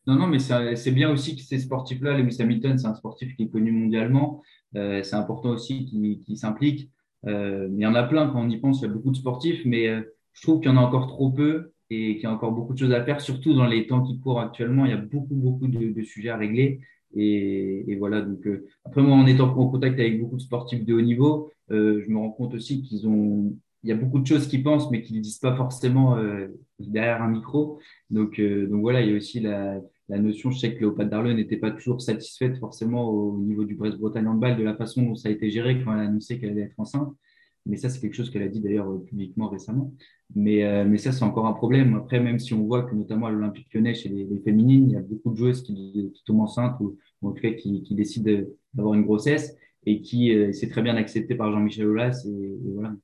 Non, 0.06 0.14
non, 0.14 0.26
mais 0.26 0.38
c'est 0.38 0.90
bien 0.92 1.10
aussi 1.10 1.36
que 1.36 1.42
ces 1.42 1.58
sportifs-là, 1.58 2.16
Lewis 2.16 2.36
Hamilton, 2.40 2.78
c'est 2.78 2.86
un 2.86 2.94
sportif 2.94 3.36
qui 3.36 3.44
est 3.44 3.48
connu 3.50 3.72
mondialement. 3.72 4.42
Euh, 4.76 5.02
c'est 5.02 5.16
important 5.16 5.50
aussi 5.50 5.84
qu'il 5.84 6.20
qu 6.20 6.36
s'implique. 6.36 6.90
Euh, 7.26 7.68
il 7.72 7.80
y 7.80 7.86
en 7.86 7.94
a 7.94 8.04
plein 8.04 8.28
quand 8.28 8.40
on 8.40 8.48
y 8.48 8.58
pense, 8.58 8.80
il 8.80 8.82
y 8.82 8.90
a 8.90 8.92
beaucoup 8.92 9.10
de 9.10 9.16
sportifs, 9.16 9.64
mais 9.64 9.88
euh, 9.88 10.02
je 10.32 10.42
trouve 10.42 10.60
qu'il 10.60 10.70
y 10.70 10.72
en 10.72 10.76
a 10.76 10.80
encore 10.80 11.08
trop 11.08 11.30
peu 11.30 11.72
et 11.90 12.14
qu'il 12.14 12.22
y 12.22 12.26
a 12.26 12.32
encore 12.32 12.52
beaucoup 12.52 12.74
de 12.74 12.78
choses 12.78 12.92
à 12.92 13.04
faire, 13.04 13.20
surtout 13.20 13.54
dans 13.54 13.66
les 13.66 13.86
temps 13.86 14.02
qui 14.02 14.18
courent 14.20 14.40
actuellement. 14.40 14.86
Il 14.86 14.90
y 14.90 14.94
a 14.94 14.98
beaucoup, 14.98 15.34
beaucoup 15.34 15.66
de, 15.68 16.02
sujets 16.02 16.30
à 16.30 16.36
régler. 16.36 16.80
Et, 17.14 17.90
et, 17.90 17.96
voilà, 17.96 18.20
donc 18.20 18.46
après 18.84 19.02
moi, 19.02 19.16
en 19.16 19.26
étant 19.26 19.48
en 19.48 19.68
contact 19.68 19.98
avec 19.98 20.20
beaucoup 20.20 20.36
de 20.36 20.42
sportifs 20.42 20.84
de 20.84 20.94
haut 20.94 21.00
niveau, 21.00 21.50
je 21.70 22.06
me 22.08 22.18
rends 22.18 22.30
compte 22.30 22.54
aussi 22.54 22.82
qu'ils 22.82 23.08
ont 23.08 23.56
il 23.84 23.90
y 23.90 23.92
a 23.92 23.96
beaucoup 23.96 24.18
de 24.18 24.26
choses 24.26 24.48
qu'ils 24.48 24.62
pensent, 24.62 24.90
mais 24.90 25.02
qu'ils 25.02 25.16
ne 25.16 25.22
disent 25.22 25.38
pas 25.38 25.56
forcément 25.56 26.16
euh, 26.16 26.48
derrière 26.78 27.22
un 27.22 27.28
micro. 27.28 27.78
Donc, 28.10 28.38
euh, 28.40 28.66
donc 28.66 28.80
voilà, 28.80 29.02
il 29.02 29.10
y 29.10 29.14
a 29.14 29.16
aussi 29.16 29.40
la, 29.40 29.80
la 30.08 30.18
notion, 30.18 30.50
je 30.50 30.58
sais 30.58 30.74
que 30.74 30.80
Léopold 30.80 31.10
Darleux 31.10 31.34
n'était 31.34 31.56
pas 31.58 31.70
toujours 31.70 32.00
satisfaite 32.00 32.58
forcément 32.58 33.08
au 33.08 33.38
niveau 33.38 33.64
du 33.64 33.74
Brest-Bretagne 33.74 34.26
handball 34.26 34.56
de 34.56 34.62
la 34.62 34.74
façon 34.74 35.02
dont 35.02 35.14
ça 35.14 35.28
a 35.28 35.32
été 35.32 35.50
géré 35.50 35.82
quand 35.84 35.92
elle 35.92 36.00
a 36.00 36.08
annoncé 36.08 36.38
qu'elle 36.38 36.50
allait 36.50 36.62
être 36.62 36.78
enceinte. 36.80 37.12
Mais 37.66 37.76
ça, 37.76 37.90
c'est 37.90 38.00
quelque 38.00 38.14
chose 38.14 38.30
qu'elle 38.30 38.42
a 38.42 38.48
dit 38.48 38.60
d'ailleurs 38.60 38.90
euh, 38.90 39.04
publiquement 39.04 39.48
récemment. 39.48 39.92
Mais, 40.34 40.64
euh, 40.64 40.86
mais 40.86 40.96
ça, 40.96 41.12
c'est 41.12 41.24
encore 41.24 41.46
un 41.46 41.52
problème. 41.52 41.94
Après, 41.96 42.18
même 42.18 42.38
si 42.38 42.54
on 42.54 42.64
voit 42.64 42.82
que 42.82 42.94
notamment 42.94 43.26
à 43.26 43.30
l'Olympique 43.30 43.72
lyonnais, 43.74 43.94
chez 43.94 44.08
les, 44.08 44.26
féminines, 44.40 44.88
il 44.88 44.92
y 44.94 44.96
a 44.96 45.00
beaucoup 45.00 45.30
de 45.30 45.36
joueuses 45.36 45.62
qui, 45.62 46.10
qui 46.14 46.24
tombent 46.24 46.40
enceintes 46.40 46.80
ou, 46.80 46.96
en 47.20 47.32
tout 47.32 47.42
cas 47.42 47.52
qui, 47.52 47.82
qui 47.82 47.94
décident 47.94 48.42
d'avoir 48.72 48.94
une 48.94 49.02
grossesse 49.02 49.54
et 49.84 50.00
qui, 50.00 50.34
euh, 50.34 50.52
c'est 50.52 50.68
très 50.68 50.82
bien 50.82 50.96
accepté 50.96 51.34
par 51.34 51.52
Jean-Michel 51.52 51.86
Aulas. 51.86 52.24
Et 52.26 52.58
voilà. 52.74 52.94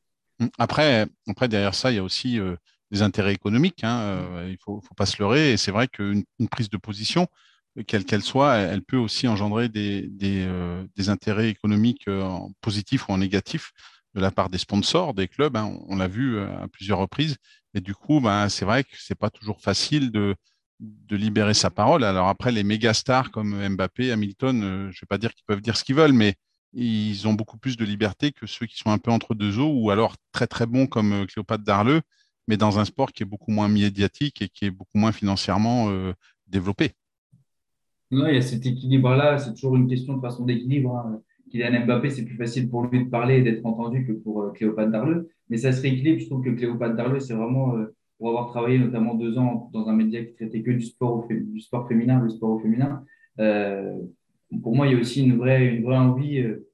Mmh. 0.40 0.46
Après, 0.58 1.06
après, 1.28 1.48
derrière 1.48 1.74
ça, 1.74 1.92
il 1.92 1.96
y 1.96 1.98
a 1.98 2.02
aussi 2.02 2.38
euh, 2.40 2.56
des 2.90 3.02
intérêts 3.02 3.34
économiques. 3.34 3.84
Hein, 3.84 4.00
euh, 4.00 4.44
il 4.48 4.52
ne 4.52 4.56
faut, 4.58 4.80
pas 4.96 5.06
se 5.06 5.18
leurrer. 5.22 5.52
Et 5.52 5.56
c'est 5.56 5.70
vrai 5.70 5.88
qu'une 5.88 6.24
une 6.38 6.48
prise 6.48 6.70
de 6.70 6.76
position, 6.76 7.28
quelle 7.86 8.04
qu'elle 8.04 8.22
soit, 8.22 8.56
elle, 8.56 8.82
peut 8.82 8.96
aussi 8.96 9.28
engendrer 9.28 9.68
des, 9.68 10.08
euh, 10.22 10.84
intérêts 11.08 11.48
économiques 11.48 12.08
positifs 12.60 13.08
ou 13.08 13.16
négatifs 13.16 13.72
de 14.14 14.20
la 14.20 14.30
part 14.30 14.48
des 14.48 14.58
sponsors, 14.58 15.14
des 15.14 15.28
clubs. 15.28 15.56
Hein, 15.56 15.76
on, 15.88 15.96
l'a 15.96 16.08
vu 16.08 16.40
à 16.40 16.68
plusieurs 16.68 16.98
reprises. 16.98 17.36
Et 17.74 17.80
du 17.80 17.94
coup, 17.94 18.20
ben, 18.20 18.48
c'est 18.48 18.64
vrai 18.64 18.84
que 18.84 18.96
c'est 18.96 19.18
pas 19.18 19.30
toujours 19.30 19.60
facile 19.60 20.12
de, 20.12 20.36
de 20.80 21.16
libérer 21.16 21.54
sa 21.54 21.70
parole. 21.70 22.04
Alors 22.04 22.28
après, 22.28 22.52
les 22.52 22.62
méga 22.62 22.94
stars 22.94 23.30
comme 23.32 23.56
Mbappé, 23.70 24.12
Hamilton, 24.12 24.60
je 24.62 24.66
ne 24.66 24.88
vais 24.88 25.06
pas 25.08 25.18
dire 25.18 25.34
qu'ils 25.34 25.44
peuvent 25.46 25.60
dire 25.60 25.76
ce 25.76 25.84
qu'ils 25.84 25.96
veulent, 25.96 26.12
mais 26.12 26.36
ils 26.74 27.26
ont 27.28 27.34
beaucoup 27.34 27.58
plus 27.58 27.76
de 27.76 27.84
liberté 27.84 28.32
que 28.32 28.46
ceux 28.46 28.66
qui 28.66 28.76
sont 28.76 28.90
un 28.90 28.98
peu 28.98 29.10
entre 29.10 29.34
deux 29.34 29.58
eaux 29.58 29.72
ou 29.72 29.90
alors 29.90 30.16
très 30.32 30.46
très 30.46 30.66
bons 30.66 30.86
comme 30.86 31.12
euh, 31.12 31.26
Cléopâtre 31.26 31.64
Darleux, 31.64 32.02
mais 32.48 32.56
dans 32.56 32.78
un 32.78 32.84
sport 32.84 33.12
qui 33.12 33.22
est 33.22 33.26
beaucoup 33.26 33.50
moins 33.50 33.68
médiatique 33.68 34.42
et 34.42 34.48
qui 34.48 34.66
est 34.66 34.70
beaucoup 34.70 34.98
moins 34.98 35.12
financièrement 35.12 35.90
euh, 35.90 36.12
développé. 36.46 36.92
Non, 38.10 38.26
il 38.26 38.34
y 38.34 38.38
a 38.38 38.42
cet 38.42 38.66
équilibre-là, 38.66 39.38
c'est 39.38 39.54
toujours 39.54 39.76
une 39.76 39.88
question 39.88 40.16
de 40.16 40.20
façon 40.20 40.44
d'équilibre. 40.44 40.96
Hein. 40.96 41.20
Kylian 41.50 41.86
Mbappé, 41.86 42.10
c'est 42.10 42.24
plus 42.24 42.36
facile 42.36 42.68
pour 42.68 42.84
lui 42.84 43.04
de 43.04 43.10
parler 43.10 43.36
et 43.36 43.42
d'être 43.42 43.64
entendu 43.64 44.04
que 44.06 44.12
pour 44.12 44.42
euh, 44.42 44.50
Cléopâtre 44.50 44.90
Darleux, 44.90 45.30
mais 45.48 45.56
ça 45.56 45.72
se 45.72 45.80
rééquilibre. 45.82 46.20
Je 46.20 46.26
trouve 46.26 46.44
que 46.44 46.50
Cléopâtre 46.50 46.96
Darleux, 46.96 47.20
c'est 47.20 47.34
vraiment, 47.34 47.76
euh, 47.76 47.94
pour 48.18 48.28
avoir 48.28 48.48
travaillé 48.48 48.78
notamment 48.78 49.14
deux 49.14 49.38
ans 49.38 49.70
dans 49.72 49.88
un 49.88 49.94
média 49.94 50.24
qui 50.24 50.34
traitait 50.34 50.62
que 50.62 50.70
du 50.70 50.82
sport, 50.82 51.26
du 51.28 51.60
sport 51.60 51.88
féminin, 51.88 52.20
le 52.20 52.28
sport 52.28 52.50
au 52.50 52.58
féminin, 52.58 53.04
pour 54.62 54.74
moi, 54.74 54.86
il 54.86 54.92
y 54.92 54.96
a 54.96 55.00
aussi 55.00 55.24
une 55.24 55.36
vraie, 55.36 55.66
une 55.66 55.84
vraie 55.84 55.96
envie 55.96 56.38
euh, 56.38 56.68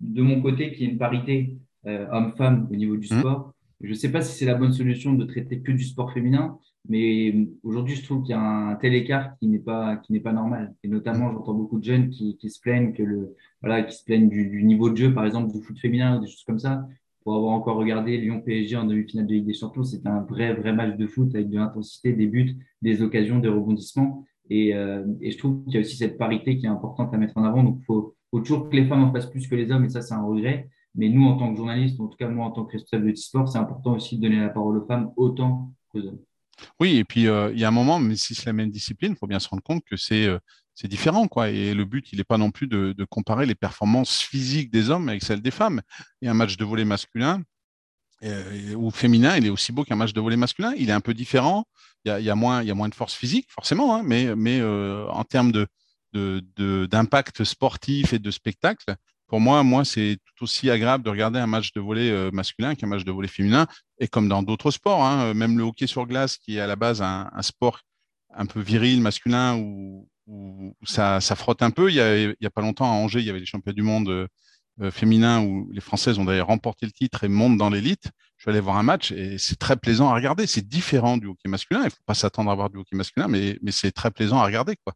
de 0.00 0.22
mon 0.22 0.40
côté 0.40 0.72
qu'il 0.72 0.82
y 0.82 0.88
ait 0.88 0.92
une 0.92 0.98
parité 0.98 1.56
euh, 1.86 2.06
homme-femme 2.10 2.68
au 2.70 2.76
niveau 2.76 2.96
du 2.96 3.12
mmh. 3.12 3.18
sport. 3.18 3.38
Mmh. 3.40 3.52
Je 3.86 3.90
ne 3.90 3.94
sais 3.94 4.12
pas 4.12 4.20
si 4.22 4.36
c'est 4.38 4.46
la 4.46 4.54
bonne 4.54 4.72
solution 4.72 5.12
de 5.14 5.24
traiter 5.24 5.60
que 5.60 5.72
du 5.72 5.82
sport 5.82 6.12
féminin, 6.12 6.58
mais 6.88 7.48
aujourd'hui, 7.62 7.96
je 7.96 8.04
trouve 8.04 8.22
qu'il 8.22 8.30
y 8.30 8.34
a 8.34 8.40
un 8.40 8.74
tel 8.76 8.94
écart 8.94 9.36
qui 9.38 9.46
n'est 9.48 9.58
pas, 9.58 9.96
qui 9.96 10.12
n'est 10.12 10.20
pas 10.20 10.32
normal. 10.32 10.74
Et 10.82 10.88
notamment, 10.88 11.30
mmh. 11.30 11.34
j'entends 11.34 11.54
beaucoup 11.54 11.78
de 11.78 11.84
jeunes 11.84 12.10
qui, 12.10 12.36
qui 12.36 12.50
se 12.50 12.60
plaignent 12.60 12.92
que 12.92 13.02
le, 13.02 13.36
voilà, 13.60 13.82
qui 13.82 13.96
se 13.96 14.04
plaignent 14.04 14.28
du, 14.28 14.48
du, 14.48 14.64
niveau 14.64 14.90
de 14.90 14.96
jeu, 14.96 15.14
par 15.14 15.24
exemple, 15.24 15.52
du 15.52 15.62
foot 15.62 15.78
féminin 15.78 16.20
des 16.20 16.26
choses 16.26 16.44
comme 16.44 16.58
ça. 16.58 16.86
Pour 17.22 17.36
avoir 17.36 17.52
encore 17.52 17.76
regardé 17.76 18.16
Lyon 18.16 18.40
PSG 18.40 18.76
en 18.76 18.84
demi-finale 18.84 19.26
de 19.26 19.34
Ligue 19.34 19.46
des 19.46 19.54
Champions, 19.54 19.84
c'est 19.84 20.04
un 20.06 20.22
vrai, 20.22 20.54
vrai 20.54 20.72
match 20.72 20.96
de 20.96 21.06
foot 21.06 21.32
avec 21.34 21.48
de 21.50 21.56
l'intensité, 21.56 22.12
des 22.12 22.26
buts, 22.26 22.56
des 22.82 23.00
occasions, 23.00 23.38
des 23.38 23.48
rebondissements. 23.48 24.24
Et, 24.50 24.74
euh, 24.74 25.04
et 25.20 25.30
je 25.30 25.38
trouve 25.38 25.64
qu'il 25.64 25.74
y 25.74 25.76
a 25.78 25.80
aussi 25.80 25.96
cette 25.96 26.18
parité 26.18 26.56
qui 26.56 26.66
est 26.66 26.70
importante 26.70 27.12
à 27.14 27.16
mettre 27.16 27.36
en 27.36 27.44
avant. 27.44 27.62
Donc, 27.62 27.78
il 27.80 27.84
faut, 27.84 28.16
toujours 28.32 28.68
que 28.68 28.76
les 28.76 28.86
femmes 28.86 29.04
en 29.04 29.12
fassent 29.12 29.30
plus 29.30 29.46
que 29.46 29.54
les 29.54 29.70
hommes, 29.70 29.84
et 29.84 29.90
ça, 29.90 30.02
c'est 30.02 30.14
un 30.14 30.22
regret. 30.22 30.68
Mais 30.94 31.08
nous, 31.08 31.24
en 31.24 31.36
tant 31.36 31.50
que 31.50 31.56
journalistes, 31.56 32.00
en 32.00 32.08
tout 32.08 32.16
cas 32.16 32.28
moi, 32.28 32.46
en 32.46 32.50
tant 32.50 32.64
que 32.64 32.72
responsable 32.72 33.10
de 33.10 33.16
sport, 33.16 33.48
c'est 33.48 33.58
important 33.58 33.94
aussi 33.94 34.16
de 34.16 34.22
donner 34.22 34.40
la 34.40 34.50
parole 34.50 34.78
aux 34.78 34.86
femmes 34.86 35.10
autant 35.16 35.72
qu'aux 35.88 36.00
hommes. 36.00 36.18
Oui, 36.80 36.96
et 36.96 37.04
puis 37.04 37.28
euh, 37.28 37.50
il 37.52 37.58
y 37.58 37.64
a 37.64 37.68
un 37.68 37.72
moment, 37.72 37.98
mais 37.98 38.16
si 38.16 38.34
c'est 38.34 38.46
la 38.46 38.52
même 38.52 38.70
discipline, 38.70 39.12
il 39.12 39.18
faut 39.18 39.26
bien 39.26 39.38
se 39.38 39.48
rendre 39.48 39.62
compte 39.62 39.82
que 39.84 39.96
c'est 39.96 40.26
euh, 40.26 40.38
différent, 40.84 41.28
quoi. 41.28 41.48
Et 41.48 41.72
le 41.72 41.84
but, 41.84 42.12
il 42.12 42.18
n'est 42.18 42.24
pas 42.24 42.38
non 42.38 42.50
plus 42.50 42.66
de, 42.66 42.92
de, 42.92 43.04
comparer 43.04 43.46
les 43.46 43.54
performances 43.54 44.20
physiques 44.20 44.70
des 44.70 44.90
hommes 44.90 45.08
avec 45.08 45.22
celles 45.22 45.40
des 45.40 45.50
femmes. 45.50 45.80
Et 46.20 46.28
un 46.28 46.34
match 46.34 46.56
de 46.56 46.64
volet 46.64 46.84
masculin 46.84 47.42
euh, 48.24 48.74
ou 48.74 48.90
féminin, 48.90 49.36
il 49.36 49.46
est 49.46 49.50
aussi 49.50 49.72
beau 49.72 49.84
qu'un 49.84 49.96
match 49.96 50.12
de 50.12 50.20
volet 50.20 50.36
masculin. 50.36 50.72
Il 50.76 50.90
est 50.90 50.92
un 50.92 51.00
peu 51.00 51.14
différent 51.14 51.64
il 52.04 52.24
y 52.24 52.30
a, 52.30 52.34
moins, 52.34 52.88
de 52.88 52.94
force 52.94 53.14
physique, 53.14 53.46
forcément, 53.48 53.96
hein, 53.96 54.02
mais, 54.04 54.26
euh, 54.60 55.06
en 55.08 55.24
termes 55.24 55.52
d'impact 56.12 57.44
sportif 57.44 58.12
et 58.12 58.18
de 58.18 58.30
spectacle, 58.30 58.96
pour 59.28 59.40
moi, 59.40 59.84
c'est 59.84 60.18
tout 60.26 60.44
aussi 60.44 60.68
agréable 60.68 61.04
de 61.04 61.10
regarder 61.10 61.38
un 61.38 61.46
match 61.46 61.72
de 61.72 61.80
volet 61.80 62.10
euh, 62.10 62.30
masculin 62.32 62.74
qu'un 62.74 62.86
match 62.86 63.04
de 63.04 63.12
volet 63.12 63.28
féminin. 63.28 63.66
Et 63.98 64.06
comme 64.06 64.28
dans 64.28 64.42
d'autres 64.42 64.70
sports, 64.70 65.02
hein, 65.02 65.32
même 65.32 65.56
le 65.56 65.64
hockey 65.64 65.86
sur 65.86 66.06
glace, 66.06 66.36
qui 66.36 66.58
est 66.58 66.60
à 66.60 66.66
la 66.66 66.76
base 66.76 67.00
un, 67.00 67.30
sport 67.40 67.80
un 68.34 68.44
peu 68.44 68.60
viril, 68.60 69.00
masculin, 69.00 69.56
où, 69.56 70.06
ça, 70.84 71.20
frotte 71.20 71.62
un 71.62 71.70
peu. 71.70 71.90
Il 71.90 71.94
y, 71.94 72.00
a, 72.00 72.46
a 72.46 72.50
pas 72.50 72.60
longtemps 72.60 72.84
à 72.84 72.94
Angers, 72.94 73.20
il 73.20 73.26
y 73.26 73.30
avait 73.30 73.40
les 73.40 73.46
championnats 73.46 73.74
du 73.74 73.82
monde 73.82 74.08
euh, 74.08 74.26
féminin 74.90 75.42
où 75.44 75.68
les 75.70 75.80
Françaises 75.80 76.18
ont 76.18 76.24
d'ailleurs 76.24 76.48
remporté 76.48 76.86
le 76.86 76.92
titre 76.92 77.24
et 77.24 77.28
montent 77.28 77.58
dans 77.58 77.70
l'élite. 77.70 78.10
Je 78.36 78.44
suis 78.44 78.50
allé 78.50 78.60
voir 78.60 78.76
un 78.76 78.82
match 78.82 79.12
et 79.12 79.38
c'est 79.38 79.58
très 79.58 79.76
plaisant 79.76 80.08
à 80.08 80.14
regarder. 80.14 80.46
C'est 80.46 80.66
différent 80.66 81.16
du 81.16 81.26
hockey 81.26 81.48
masculin. 81.48 81.82
Il 81.82 81.86
ne 81.86 81.90
faut 81.90 81.96
pas 82.06 82.14
s'attendre 82.14 82.50
à 82.50 82.54
voir 82.54 82.70
du 82.70 82.78
hockey 82.78 82.96
masculin, 82.96 83.28
mais, 83.28 83.58
c'est 83.70 83.92
très 83.92 84.10
plaisant 84.10 84.38
à 84.38 84.46
regarder. 84.46 84.74
Quoi. 84.84 84.94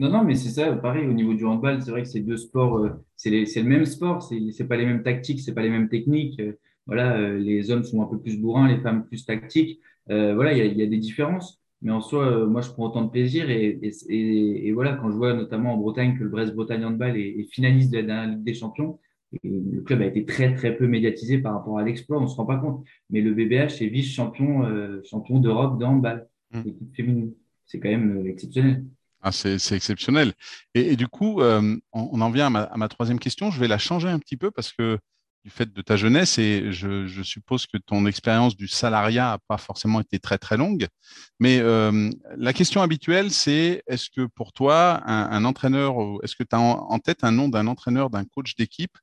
Non, 0.00 0.10
non, 0.10 0.24
mais 0.24 0.34
c'est 0.34 0.50
ça, 0.50 0.72
pareil, 0.72 1.06
au 1.06 1.12
niveau 1.12 1.34
du 1.34 1.44
handball, 1.44 1.82
c'est 1.82 1.90
vrai 1.90 2.02
que 2.02 2.18
deux 2.18 2.36
sports, 2.36 2.78
euh, 2.78 2.90
c'est 3.16 3.30
le 3.30 3.62
même 3.62 3.86
sport, 3.86 4.22
c'est 4.22 4.68
pas 4.68 4.76
les 4.76 4.86
mêmes 4.86 5.02
tactiques, 5.02 5.40
c'est 5.40 5.54
pas 5.54 5.62
les 5.62 5.70
mêmes 5.70 5.88
techniques. 5.88 6.38
Euh, 6.40 6.58
voilà, 6.86 7.16
euh, 7.16 7.38
les 7.38 7.70
hommes 7.70 7.84
sont 7.84 8.02
un 8.02 8.06
peu 8.06 8.18
plus 8.18 8.38
bourrins, 8.38 8.68
les 8.68 8.80
femmes 8.80 9.06
plus 9.06 9.24
tactiques. 9.24 9.80
Euh, 10.10 10.34
voilà, 10.34 10.52
il 10.52 10.78
y 10.78 10.82
a, 10.82 10.86
des 10.86 10.98
différences. 10.98 11.60
Mais 11.84 11.92
en 11.92 12.00
soi, 12.00 12.26
euh, 12.26 12.46
moi, 12.46 12.62
je 12.62 12.70
prends 12.70 12.86
autant 12.86 13.02
de 13.02 13.10
plaisir. 13.10 13.50
Et, 13.50 13.78
et, 13.82 13.92
et, 14.08 14.68
et, 14.68 14.72
voilà, 14.72 14.94
quand 14.94 15.10
je 15.10 15.16
vois 15.16 15.34
notamment 15.34 15.74
en 15.74 15.76
Bretagne 15.76 16.18
que 16.18 16.24
le 16.24 16.30
Brest-Bretagne 16.30 16.84
Handball 16.84 17.16
est, 17.16 17.38
est, 17.38 17.46
finaliste 17.52 17.92
de 17.92 17.98
la 17.98 18.26
Ligue 18.26 18.42
des 18.42 18.54
Champions, 18.54 18.98
et 19.42 19.48
le 19.48 19.82
club 19.82 20.00
a 20.00 20.06
été 20.06 20.24
très, 20.24 20.54
très 20.54 20.76
peu 20.76 20.86
médiatisé 20.86 21.38
par 21.38 21.52
rapport 21.54 21.78
à 21.78 21.82
l'exploit, 21.82 22.18
on 22.18 22.22
ne 22.22 22.26
se 22.26 22.36
rend 22.36 22.46
pas 22.46 22.56
compte. 22.56 22.84
Mais 23.10 23.20
le 23.20 23.34
BBH 23.34 23.82
est 23.82 23.88
vice-champion 23.88 24.64
euh, 24.64 25.02
champion 25.04 25.40
d'Europe 25.40 25.78
de 25.78 25.84
handball, 25.84 26.26
mmh. 26.52 26.60
équipe 26.60 26.96
féminine. 26.96 27.32
C'est 27.66 27.80
quand 27.80 27.90
même 27.90 28.18
euh, 28.18 28.30
exceptionnel. 28.30 28.84
Ah, 29.20 29.32
c'est 29.32 29.72
exceptionnel. 29.72 30.32
Et, 30.74 30.92
et, 30.92 30.96
du 30.96 31.08
coup, 31.08 31.40
euh, 31.40 31.76
on, 31.92 32.08
on, 32.12 32.20
en 32.20 32.30
vient 32.30 32.46
à 32.46 32.50
ma, 32.50 32.62
à 32.62 32.76
ma, 32.76 32.88
troisième 32.88 33.18
question. 33.18 33.50
Je 33.50 33.58
vais 33.58 33.68
la 33.68 33.78
changer 33.78 34.08
un 34.08 34.18
petit 34.18 34.36
peu 34.36 34.50
parce 34.50 34.70
que 34.72 34.98
du 35.44 35.50
fait 35.50 35.70
de 35.70 35.82
ta 35.82 35.96
jeunesse 35.96 36.38
et 36.38 36.72
je, 36.72 37.22
suppose 37.22 37.66
que 37.66 37.76
ton 37.76 38.06
expérience 38.06 38.56
du 38.56 38.66
salariat 38.66 39.32
n'a 39.32 39.38
pas 39.46 39.58
forcément 39.58 40.00
été 40.00 40.18
très 40.18 40.38
très 40.38 40.56
longue. 40.56 40.86
Mais 41.38 41.58
euh, 41.60 42.10
la 42.36 42.54
question 42.54 42.80
habituelle, 42.80 43.30
c'est 43.30 43.82
est-ce 43.86 44.08
que 44.08 44.26
pour 44.26 44.54
toi, 44.54 45.02
un, 45.06 45.44
entraîneur, 45.44 45.96
est-ce 46.22 46.34
que 46.34 46.44
tu 46.44 46.56
as 46.56 46.60
en, 46.60 46.98
tête 46.98 47.24
un 47.24 47.30
nom 47.30 47.48
d'un 47.48 47.66
entraîneur, 47.66 48.08
d'un 48.08 48.24
coach 48.24 48.56
d'équipe 48.56 48.96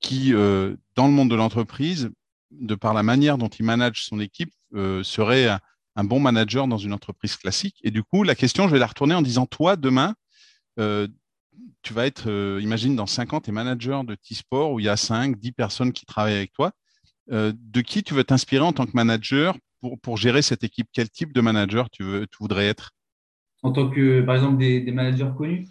qui, 0.00 0.34
euh, 0.34 0.74
dans 0.96 1.06
le 1.06 1.12
monde 1.12 1.30
de 1.30 1.36
l'entreprise, 1.36 2.10
de 2.50 2.74
par 2.74 2.92
la 2.92 3.04
manière 3.04 3.38
dont 3.38 3.48
il 3.48 3.64
manage 3.64 4.04
son 4.04 4.18
équipe, 4.18 4.52
euh, 4.74 5.04
serait 5.04 5.48
un, 5.94 6.04
bon 6.04 6.18
manager 6.18 6.66
dans 6.66 6.78
une 6.78 6.92
entreprise 6.94 7.36
classique? 7.36 7.76
Et 7.84 7.92
du 7.92 8.02
coup, 8.02 8.24
la 8.24 8.34
question, 8.34 8.66
je 8.66 8.72
vais 8.72 8.80
la 8.80 8.86
retourner 8.88 9.14
en 9.14 9.22
disant, 9.22 9.46
toi, 9.46 9.76
demain, 9.76 10.16
tu 11.82 11.92
vas 11.92 12.06
être, 12.06 12.28
euh, 12.28 12.60
imagine, 12.62 12.96
dans 12.96 13.06
50 13.06 13.34
ans, 13.34 13.40
tu 13.40 13.50
es 13.50 13.52
manager 13.52 14.04
de 14.04 14.14
T-Sport 14.14 14.72
où 14.72 14.80
il 14.80 14.86
y 14.86 14.88
a 14.88 14.96
5, 14.96 15.38
10 15.38 15.52
personnes 15.52 15.92
qui 15.92 16.04
travaillent 16.04 16.34
avec 16.34 16.52
toi. 16.52 16.72
Euh, 17.32 17.52
de 17.56 17.80
qui 17.80 18.02
tu 18.02 18.14
veux 18.14 18.24
t'inspirer 18.24 18.62
en 18.62 18.72
tant 18.72 18.86
que 18.86 18.92
manager 18.94 19.56
pour, 19.80 19.98
pour 20.00 20.16
gérer 20.16 20.42
cette 20.42 20.64
équipe? 20.64 20.88
Quel 20.92 21.10
type 21.10 21.32
de 21.32 21.40
manager 21.40 21.90
tu, 21.90 22.02
veux, 22.02 22.26
tu 22.26 22.38
voudrais 22.40 22.66
être? 22.66 22.92
En 23.62 23.72
tant 23.72 23.88
que, 23.88 24.20
par 24.22 24.36
exemple, 24.36 24.58
des, 24.58 24.92
managers 24.92 25.30
connus? 25.36 25.68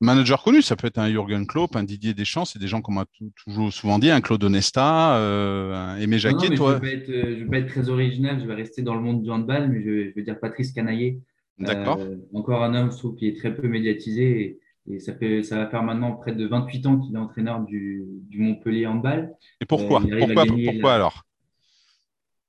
Manager 0.00 0.42
connu, 0.42 0.62
ça 0.62 0.76
peut 0.76 0.86
être 0.86 0.98
un 0.98 1.10
Jürgen 1.10 1.46
Klopp, 1.46 1.74
un 1.74 1.82
Didier 1.82 2.14
Deschamps, 2.14 2.44
c'est 2.44 2.60
des 2.60 2.68
gens 2.68 2.80
qu'on 2.80 2.92
m'a 2.92 3.04
toujours 3.44 3.72
souvent 3.72 3.98
dit, 3.98 4.10
un 4.10 4.20
Claude 4.20 4.44
Onesta, 4.44 5.16
euh, 5.16 5.74
un 5.74 5.96
Aimé 5.96 6.18
Jacquet. 6.20 6.54
toi. 6.54 6.78
Je 6.80 6.86
ne 6.86 7.34
vais, 7.34 7.44
pas 7.46 7.58
être 7.58 7.68
très 7.68 7.88
original, 7.88 8.40
je 8.40 8.46
vais 8.46 8.54
rester 8.54 8.82
dans 8.82 8.94
le 8.94 9.00
monde 9.00 9.22
du 9.22 9.30
handball, 9.30 9.68
mais 9.68 9.82
je, 9.82 10.14
vais 10.14 10.22
dire 10.22 10.38
Patrice 10.38 10.72
Canaillé. 10.72 11.20
D'accord. 11.58 11.98
encore 12.32 12.62
un 12.62 12.74
homme, 12.74 12.92
je 12.92 12.96
trouve, 12.98 13.16
qui 13.16 13.26
est 13.26 13.36
très 13.36 13.52
peu 13.52 13.66
médiatisé. 13.66 14.60
Et, 14.90 15.00
ça, 15.00 15.14
fait, 15.14 15.42
ça 15.42 15.56
va 15.56 15.66
faire 15.68 15.82
maintenant 15.82 16.12
près 16.12 16.32
de 16.32 16.46
28 16.46 16.86
ans 16.86 16.98
qu'il 16.98 17.14
est 17.14 17.18
entraîneur 17.18 17.60
du, 17.60 18.04
du 18.28 18.38
Montpellier 18.38 18.86
Handball. 18.86 19.32
Et 19.60 19.66
pourquoi 19.66 20.02
euh, 20.02 20.26
Pourquoi, 20.26 20.44
pourquoi 20.46 20.94
alors? 20.94 21.24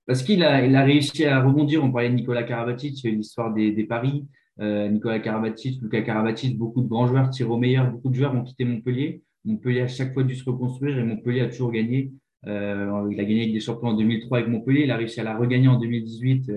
Parce 0.05 0.23
qu'il 0.23 0.43
a, 0.43 0.65
il 0.65 0.75
a 0.75 0.83
réussi 0.83 1.25
à 1.25 1.41
rebondir. 1.41 1.83
On 1.83 1.91
parlait 1.91 2.09
de 2.09 2.15
Nicolas 2.15 2.43
Karabatic, 2.43 3.03
il 3.03 3.09
y 3.09 3.13
a 3.13 3.15
l'histoire 3.15 3.53
des, 3.53 3.71
des 3.71 3.83
paris. 3.83 4.25
Euh, 4.59 4.89
Nicolas 4.89 5.19
Karabatic, 5.19 5.81
Lucas 5.81 6.01
Karabatic, 6.01 6.57
beaucoup 6.57 6.81
de 6.81 6.87
grands 6.87 7.07
joueurs 7.07 7.29
tirent 7.29 7.51
au 7.51 7.57
meilleur. 7.57 7.91
Beaucoup 7.91 8.09
de 8.09 8.15
joueurs 8.15 8.33
ont 8.33 8.43
quitté 8.43 8.65
Montpellier. 8.65 9.21
Montpellier 9.45 9.81
a 9.81 9.87
chaque 9.87 10.13
fois 10.13 10.23
dû 10.23 10.35
se 10.35 10.43
reconstruire 10.49 10.97
et 10.97 11.03
Montpellier 11.03 11.41
a 11.41 11.47
toujours 11.47 11.71
gagné. 11.71 12.11
Euh, 12.47 13.07
il 13.11 13.19
a 13.19 13.23
gagné 13.23 13.41
avec 13.41 13.53
des 13.53 13.59
champions 13.59 13.89
en 13.89 13.93
2003 13.93 14.39
avec 14.39 14.49
Montpellier. 14.49 14.83
Il 14.83 14.91
a 14.91 14.97
réussi 14.97 15.19
à 15.19 15.23
la 15.23 15.37
regagner 15.37 15.67
en 15.67 15.77
2018 15.77 16.51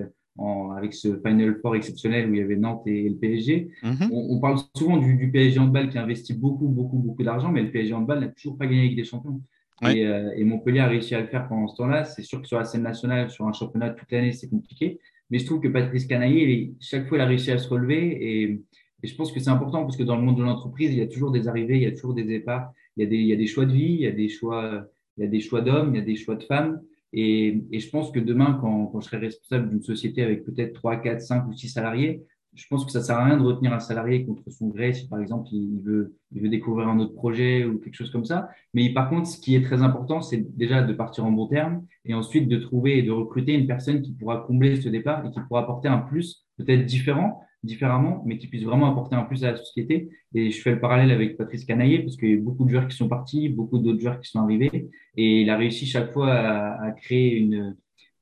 avec 0.75 0.93
ce 0.93 1.19
Final 1.25 1.59
Four 1.61 1.75
exceptionnel 1.75 2.29
où 2.29 2.33
il 2.33 2.39
y 2.39 2.43
avait 2.43 2.55
Nantes 2.55 2.87
et, 2.87 3.07
le 3.07 3.15
PSG. 3.15 3.69
Mhm. 3.83 4.09
on, 4.11 4.39
parle 4.39 4.57
souvent 4.75 4.97
du, 4.97 5.15
du, 5.15 5.31
PSG 5.31 5.59
handball 5.59 5.89
qui 5.89 5.97
investit 5.97 6.33
beaucoup, 6.33 6.67
beaucoup, 6.67 6.97
beaucoup 6.97 7.23
d'argent, 7.23 7.51
mais 7.51 7.61
le 7.61 7.71
PSG 7.71 7.93
handball 7.93 8.19
n'a 8.19 8.27
toujours 8.29 8.57
pas 8.57 8.65
gagné 8.65 8.81
avec 8.81 8.95
des 8.95 9.03
champions. 9.03 9.41
Euh, 9.83 10.31
et, 10.35 10.43
Montpellier 10.43 10.79
a 10.79 10.87
réussi 10.87 11.15
à 11.15 11.21
le 11.21 11.27
faire 11.27 11.47
pendant 11.47 11.67
ce 11.67 11.75
temps-là. 11.77 12.05
C'est 12.05 12.23
sûr 12.23 12.41
que 12.41 12.47
sur 12.47 12.57
la 12.57 12.65
scène 12.65 12.83
nationale, 12.83 13.29
sur 13.29 13.45
un 13.47 13.53
championnat 13.53 13.89
toute 13.91 14.11
l'année, 14.11 14.31
c'est 14.31 14.49
compliqué. 14.49 14.99
Mais 15.29 15.39
je 15.39 15.45
trouve 15.45 15.59
que 15.59 15.67
Patrice 15.67 16.05
Canaillé, 16.05 16.73
chaque 16.79 17.07
fois, 17.07 17.17
il 17.17 17.21
a 17.21 17.25
réussi 17.25 17.51
à 17.51 17.57
se 17.57 17.67
relever. 17.67 18.17
Et, 18.21 18.61
je 19.03 19.15
pense 19.15 19.33
que 19.33 19.41
c'est 19.41 19.49
important 19.49 19.81
parce 19.83 19.97
que 19.97 20.03
dans 20.03 20.15
le 20.15 20.21
monde 20.21 20.37
de 20.37 20.43
l'entreprise, 20.43 20.93
il 20.93 20.97
y 20.97 21.01
a 21.01 21.07
toujours 21.07 21.31
des 21.31 21.49
arrivées, 21.49 21.75
il 21.75 21.83
y 21.83 21.87
a 21.87 21.91
toujours 21.91 22.13
des 22.13 22.23
départs, 22.23 22.71
il 22.95 23.03
y 23.03 23.05
a 23.05 23.09
des, 23.09 23.17
il 23.17 23.25
y 23.25 23.33
a 23.33 23.35
des 23.35 23.47
choix 23.47 23.65
de 23.65 23.73
vie, 23.73 23.95
il 23.95 23.99
y 23.99 24.07
a 24.07 24.11
des 24.11 24.29
choix, 24.29 24.87
il 25.17 25.25
y 25.25 25.27
a 25.27 25.29
des 25.29 25.41
choix 25.41 25.59
d'hommes, 25.59 25.93
il 25.93 25.99
y 25.99 26.01
a 26.01 26.05
des 26.05 26.15
choix 26.15 26.35
de 26.35 26.43
femmes. 26.43 26.79
Et, 27.13 27.63
je 27.71 27.89
pense 27.89 28.11
que 28.11 28.19
demain, 28.19 28.57
quand, 28.59 28.99
je 28.99 29.05
serai 29.05 29.17
responsable 29.17 29.69
d'une 29.69 29.83
société 29.83 30.23
avec 30.23 30.43
peut-être 30.43 30.73
3, 30.73 30.97
4, 30.97 31.21
5 31.21 31.47
ou 31.47 31.53
6 31.53 31.69
salariés, 31.69 32.23
je 32.55 32.67
pense 32.67 32.85
que 32.85 32.91
ça 32.91 33.01
sert 33.01 33.17
à 33.17 33.25
rien 33.25 33.37
de 33.37 33.43
retenir 33.43 33.73
un 33.73 33.79
salarié 33.79 34.25
contre 34.25 34.43
son 34.51 34.67
gré 34.67 34.93
si 34.93 35.07
par 35.07 35.19
exemple 35.19 35.47
il 35.51 35.81
veut, 35.81 36.15
il 36.31 36.41
veut 36.41 36.49
découvrir 36.49 36.87
un 36.87 36.99
autre 36.99 37.15
projet 37.15 37.65
ou 37.65 37.79
quelque 37.79 37.95
chose 37.95 38.11
comme 38.11 38.25
ça. 38.25 38.49
Mais 38.75 38.93
par 38.93 39.09
contre, 39.09 39.27
ce 39.27 39.39
qui 39.39 39.55
est 39.55 39.63
très 39.63 39.81
important, 39.81 40.21
c'est 40.21 40.55
déjà 40.55 40.83
de 40.83 40.93
partir 40.93 41.25
en 41.25 41.31
bon 41.31 41.47
terme 41.47 41.83
et 42.05 42.13
ensuite 42.13 42.47
de 42.47 42.57
trouver 42.57 42.99
et 42.99 43.01
de 43.01 43.11
recruter 43.11 43.53
une 43.53 43.65
personne 43.65 44.01
qui 44.01 44.11
pourra 44.11 44.43
combler 44.45 44.79
ce 44.79 44.89
départ 44.89 45.25
et 45.25 45.31
qui 45.31 45.39
pourra 45.47 45.61
apporter 45.61 45.87
un 45.87 45.97
plus 45.97 46.45
peut-être 46.57 46.85
différent 46.85 47.41
différemment, 47.63 48.23
mais 48.25 48.37
qui 48.37 48.47
puisse 48.47 48.63
vraiment 48.63 48.91
apporter 48.91 49.15
un 49.15 49.23
plus 49.23 49.43
à 49.43 49.51
la 49.51 49.57
société. 49.57 50.09
Et 50.33 50.51
je 50.51 50.61
fais 50.61 50.71
le 50.71 50.79
parallèle 50.79 51.11
avec 51.11 51.37
Patrice 51.37 51.65
Canaillé, 51.65 51.99
parce 51.99 52.17
qu'il 52.17 52.29
y 52.29 52.33
a 52.33 52.37
beaucoup 52.37 52.65
de 52.65 52.69
joueurs 52.69 52.87
qui 52.87 52.95
sont 52.95 53.07
partis, 53.07 53.49
beaucoup 53.49 53.79
d'autres 53.79 53.99
joueurs 53.99 54.19
qui 54.19 54.29
sont 54.29 54.41
arrivés, 54.41 54.89
et 55.17 55.41
il 55.41 55.49
a 55.49 55.57
réussi 55.57 55.85
chaque 55.85 56.11
fois 56.11 56.31
à, 56.33 56.91
créer 56.91 57.37
une, 57.37 57.75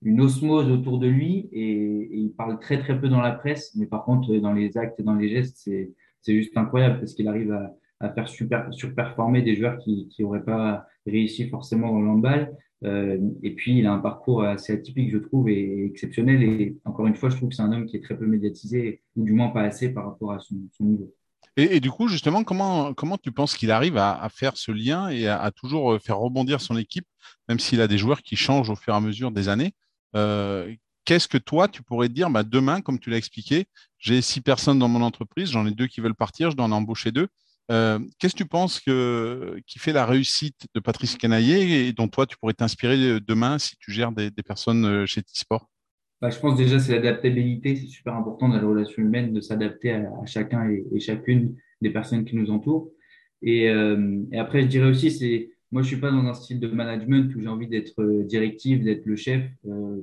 une 0.04 0.22
osmose 0.22 0.70
autour 0.70 1.00
de 1.00 1.08
lui, 1.08 1.50
et, 1.52 2.10
il 2.14 2.32
parle 2.32 2.60
très 2.60 2.80
très 2.80 3.00
peu 3.00 3.10
dans 3.10 3.22
la 3.22 3.32
presse, 3.32 3.76
mais 3.76 3.88
par 3.88 4.04
contre 4.06 4.36
dans 4.36 4.54
les 4.54 4.78
actes 4.78 5.00
et 5.00 5.04
dans 5.04 5.16
les 5.16 5.30
gestes, 5.30 5.58
c'est, 5.58 5.90
juste 6.28 6.56
incroyable, 6.56 7.00
parce 7.00 7.14
qu'il 7.14 7.28
arrive 7.28 7.52
à, 7.52 7.74
à 8.00 8.10
faire 8.10 8.28
super, 8.28 8.72
surperformer 8.74 9.42
des 9.42 9.56
joueurs 9.56 9.78
qui 9.80 10.08
n'auraient 10.20 10.44
pas 10.44 10.86
réussi 11.06 11.50
forcément 11.50 11.92
dans 11.92 12.02
l'handball. 12.02 12.56
Euh, 12.84 13.18
et 13.44 13.54
puis, 13.54 13.78
il 13.78 13.86
a 13.86 13.94
un 13.94 14.00
parcours 14.00 14.44
assez 14.44 14.74
atypique, 14.74 15.12
je 15.12 15.18
trouve, 15.18 15.50
et 15.50 15.86
exceptionnel. 15.86 16.44
Et 16.44 16.78
encore 16.86 17.08
une 17.08 17.16
fois, 17.16 17.30
je 17.30 17.38
trouve 17.38 17.50
que 17.50 17.56
c'est 17.56 17.62
un 17.62 17.72
homme 17.72 17.86
qui 17.86 17.98
est 17.98 18.02
très 18.02 18.18
peu 18.18 18.26
médiatisé, 18.26 19.02
ou 19.16 19.24
du 19.24 19.34
moins 19.34 19.50
pas 19.50 19.62
assez 19.62 19.90
par 19.90 20.06
rapport 20.06 20.32
à 20.32 20.40
son, 20.40 20.56
niveau. 20.80 21.14
Et, 21.58 21.80
du 21.80 21.92
coup, 21.92 22.08
justement, 22.08 22.44
comment, 22.44 22.94
comment 22.94 23.18
tu 23.18 23.32
penses 23.32 23.56
qu'il 23.56 23.72
arrive 23.72 23.98
à, 23.98 24.28
faire 24.30 24.58
ce 24.58 24.72
lien 24.72 25.10
et 25.10 25.28
à, 25.28 25.52
toujours 25.52 26.00
faire 26.02 26.18
rebondir 26.18 26.62
son 26.62 26.78
équipe, 26.78 27.06
même 27.50 27.60
s'il 27.60 27.82
a 27.82 27.88
des 27.88 27.98
joueurs 27.98 28.22
qui 28.22 28.36
changent 28.36 28.70
au 28.70 28.76
fur 28.76 28.94
et 28.94 28.98
à 28.98 29.02
mesure 29.02 29.32
des 29.32 29.50
années? 29.50 29.74
Euh, 30.16 30.74
Qu'est-ce 31.06 31.28
que 31.28 31.38
toi, 31.38 31.68
tu 31.68 31.82
pourrais 31.82 32.10
dire 32.10 32.30
bah, 32.30 32.44
demain, 32.44 32.82
comme 32.82 33.00
tu 33.00 33.10
l'as 33.10 33.18
expliqué, 33.18 33.66
j'ai 33.98 34.22
six 34.22 34.42
personnes 34.42 34.78
dans 34.78 34.88
mon 34.88 35.02
entreprise, 35.02 35.50
j'en 35.50 35.66
ai 35.66 35.72
deux 35.72 35.88
qui 35.88 36.00
veulent 36.00 36.16
partir, 36.16 36.52
je 36.52 36.56
dois 36.56 36.66
en 36.66 36.72
embaucher 36.72 37.12
deux. 37.12 37.28
Euh, 37.70 38.00
qu'est-ce 38.20 38.34
que 38.34 38.44
tu 38.44 38.50
penses 38.50 38.80
qui 38.80 39.80
fait 39.80 39.94
la 39.94 40.06
réussite 40.06 40.68
de 40.74 40.80
Patrice 40.80 41.16
Canaillé 41.16 41.88
et 41.88 41.94
dont 41.94 42.08
toi, 42.08 42.26
tu 42.26 42.38
pourrais 42.38 42.54
t'inspirer 42.54 43.20
demain 43.22 43.60
si 43.60 43.76
tu 43.78 43.92
gères 43.92 44.12
des, 44.12 44.32
personnes 44.46 44.86
euh, 44.86 45.06
chez 45.06 45.22
T-Sport? 45.22 45.70
Bah, 46.22 46.30
Je 46.30 46.40
pense 46.40 46.58
déjà 46.58 46.80
c'est 46.80 46.94
l'adaptabilité. 46.94 47.76
C'est 47.76 47.88
super 47.88 48.16
important 48.16 48.50
dans 48.50 48.56
la 48.56 48.68
relation 48.68 49.02
humaine 49.02 49.34
de 49.34 49.42
s'adapter 49.42 49.92
à, 49.92 50.26
chacun 50.26 50.70
et, 50.70 51.00
chacune 51.00 51.56
des 51.82 51.92
personnes 51.92 52.26
qui 52.26 52.36
nous 52.36 52.52
entourent. 52.52 52.90
Et, 53.42 53.70
euh, 53.70 54.22
après, 54.34 54.64
je 54.64 54.68
dirais 54.68 54.90
aussi, 54.90 55.12
c'est 55.12 55.50
moi, 55.72 55.84
je 55.84 55.88
suis 55.88 56.02
pas 56.02 56.12
dans 56.12 56.26
un 56.26 56.34
style 56.34 56.60
de 56.60 56.68
management 56.68 57.34
où 57.34 57.40
j'ai 57.40 57.48
envie 57.48 57.68
d'être 57.68 58.24
directif, 58.24 58.84
d'être 58.84 59.06
le 59.06 59.16
chef. 59.16 59.42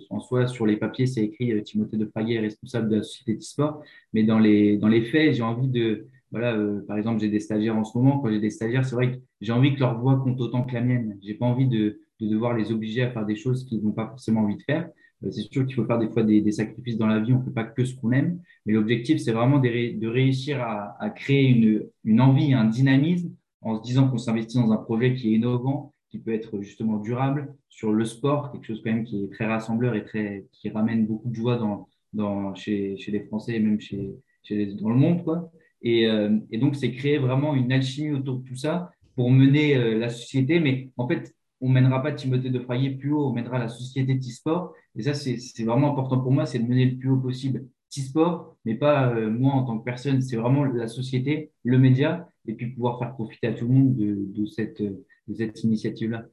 en 0.08 0.18
soi, 0.18 0.46
sur 0.46 0.64
les 0.64 0.78
papiers, 0.78 1.06
c'est 1.06 1.22
écrit 1.22 1.62
Timothée 1.62 1.98
de 1.98 2.06
Fraguet 2.06 2.40
responsable 2.40 2.88
de 2.88 2.96
la 2.96 3.02
société 3.02 3.34
T-Sport. 3.34 3.82
Mais 4.14 4.22
dans 4.22 4.38
les, 4.38 4.78
dans 4.78 4.88
les 4.88 5.02
faits, 5.02 5.34
j'ai 5.34 5.42
envie 5.42 5.68
de, 5.68 6.06
voilà, 6.30 6.54
euh, 6.54 6.84
par 6.86 6.98
exemple, 6.98 7.20
j'ai 7.20 7.28
des 7.28 7.40
stagiaires 7.40 7.76
en 7.76 7.84
ce 7.84 7.96
moment. 7.96 8.18
Quand 8.18 8.30
j'ai 8.30 8.40
des 8.40 8.50
stagiaires, 8.50 8.84
c'est 8.84 8.94
vrai 8.94 9.12
que 9.12 9.18
j'ai 9.40 9.52
envie 9.52 9.74
que 9.74 9.80
leur 9.80 9.98
voix 9.98 10.20
compte 10.20 10.40
autant 10.40 10.62
que 10.62 10.74
la 10.74 10.82
mienne. 10.82 11.18
J'ai 11.22 11.34
pas 11.34 11.46
envie 11.46 11.66
de, 11.66 12.00
de, 12.20 12.26
devoir 12.28 12.54
les 12.54 12.70
obliger 12.72 13.02
à 13.02 13.10
faire 13.10 13.24
des 13.24 13.36
choses 13.36 13.64
qu'ils 13.64 13.82
n'ont 13.82 13.92
pas 13.92 14.06
forcément 14.06 14.42
envie 14.42 14.56
de 14.56 14.62
faire. 14.62 14.88
Euh, 15.24 15.30
c'est 15.30 15.50
sûr 15.50 15.64
qu'il 15.66 15.74
faut 15.74 15.84
faire 15.84 15.98
des 15.98 16.08
fois 16.08 16.22
des, 16.22 16.40
des, 16.40 16.52
sacrifices 16.52 16.98
dans 16.98 17.06
la 17.06 17.20
vie. 17.20 17.32
On 17.32 17.38
ne 17.38 17.44
fait 17.44 17.50
pas 17.50 17.64
que 17.64 17.84
ce 17.84 17.94
qu'on 17.94 18.12
aime. 18.12 18.40
Mais 18.66 18.74
l'objectif, 18.74 19.20
c'est 19.20 19.32
vraiment 19.32 19.58
de, 19.58 20.06
réussir 20.06 20.60
à, 20.60 20.96
à 21.00 21.10
créer 21.10 21.48
une, 21.48 21.86
une, 22.04 22.20
envie, 22.20 22.52
un 22.52 22.66
dynamisme 22.66 23.32
en 23.62 23.76
se 23.76 23.82
disant 23.82 24.08
qu'on 24.08 24.18
s'investit 24.18 24.58
dans 24.58 24.72
un 24.72 24.76
projet 24.76 25.14
qui 25.14 25.32
est 25.32 25.36
innovant, 25.36 25.94
qui 26.10 26.18
peut 26.18 26.32
être 26.32 26.60
justement 26.60 26.98
durable 26.98 27.54
sur 27.68 27.92
le 27.92 28.04
sport, 28.04 28.52
quelque 28.52 28.64
chose 28.64 28.80
quand 28.84 28.92
même 28.92 29.04
qui 29.04 29.24
est 29.24 29.32
très 29.32 29.46
rassembleur 29.46 29.94
et 29.94 30.04
très, 30.04 30.46
qui 30.52 30.70
ramène 30.70 31.06
beaucoup 31.06 31.28
de 31.28 31.34
joie 31.34 31.56
dans, 31.56 31.88
dans, 32.12 32.54
chez, 32.54 32.96
chez 32.96 33.12
les 33.12 33.20
Français 33.20 33.56
et 33.56 33.60
même 33.60 33.80
chez, 33.80 34.14
chez 34.42 34.66
dans 34.74 34.90
le 34.90 34.96
monde, 34.96 35.24
quoi. 35.24 35.50
Et, 35.82 36.06
euh, 36.06 36.38
et 36.50 36.58
donc, 36.58 36.76
c'est 36.76 36.92
créer 36.92 37.18
vraiment 37.18 37.54
une 37.54 37.72
alchimie 37.72 38.12
autour 38.12 38.38
de 38.38 38.48
tout 38.48 38.56
ça 38.56 38.90
pour 39.14 39.30
mener 39.30 39.76
euh, 39.76 39.98
la 39.98 40.08
société. 40.08 40.60
Mais 40.60 40.90
en 40.96 41.08
fait, 41.08 41.34
on 41.60 41.68
mènera 41.68 42.02
pas 42.02 42.12
Timothée 42.12 42.50
de 42.50 42.60
Frayer 42.60 42.90
plus 42.90 43.12
haut, 43.12 43.28
on 43.28 43.32
mènera 43.32 43.58
la 43.58 43.68
société 43.68 44.18
T-Sport. 44.18 44.74
Et 44.96 45.02
ça, 45.02 45.14
c'est 45.14 45.64
vraiment 45.64 45.92
important 45.92 46.20
pour 46.20 46.32
moi, 46.32 46.46
c'est 46.46 46.58
de 46.58 46.66
mener 46.66 46.86
le 46.86 46.96
plus 46.96 47.10
haut 47.10 47.20
possible 47.20 47.66
T-Sport, 47.90 48.56
mais 48.64 48.74
pas 48.74 49.10
euh, 49.10 49.30
moi 49.30 49.54
en 49.54 49.64
tant 49.64 49.78
que 49.78 49.84
personne. 49.84 50.20
C'est 50.22 50.36
vraiment 50.36 50.64
la 50.64 50.88
société, 50.88 51.52
le 51.64 51.78
média, 51.78 52.28
et 52.46 52.54
puis 52.54 52.68
pouvoir 52.68 52.98
faire 52.98 53.12
profiter 53.14 53.48
à 53.48 53.52
tout 53.52 53.66
le 53.66 53.74
monde 53.74 53.96
de, 53.96 54.16
de 54.28 54.46
cette, 54.46 54.82
de 54.82 55.34
cette 55.34 55.62
initiative-là. 55.64 56.24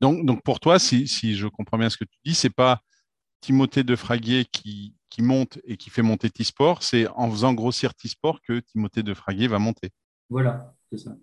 Donc, 0.00 0.24
donc, 0.24 0.42
pour 0.42 0.60
toi, 0.60 0.78
si, 0.78 1.06
si, 1.06 1.34
je 1.34 1.46
comprends 1.46 1.78
bien 1.78 1.90
ce 1.90 1.98
que 1.98 2.04
tu 2.04 2.18
dis, 2.24 2.34
c'est 2.34 2.54
pas 2.54 2.82
Timothée 3.40 3.84
de 3.84 3.96
Fraguier 3.96 4.44
qui, 4.44 4.94
qui 5.10 5.22
monte 5.22 5.58
et 5.64 5.76
qui 5.76 5.90
fait 5.90 6.02
monter 6.02 6.30
T-Sport, 6.30 6.82
c'est 6.82 7.06
en 7.08 7.30
faisant 7.30 7.52
grossir 7.52 7.94
T-Sport 7.94 8.40
que 8.40 8.60
Timothée 8.60 9.02
de 9.02 9.12
Fraguier 9.12 9.48
va 9.48 9.58
monter. 9.58 9.90
Voilà, 10.30 10.72
c'est 10.90 10.98
ça. 10.98 11.16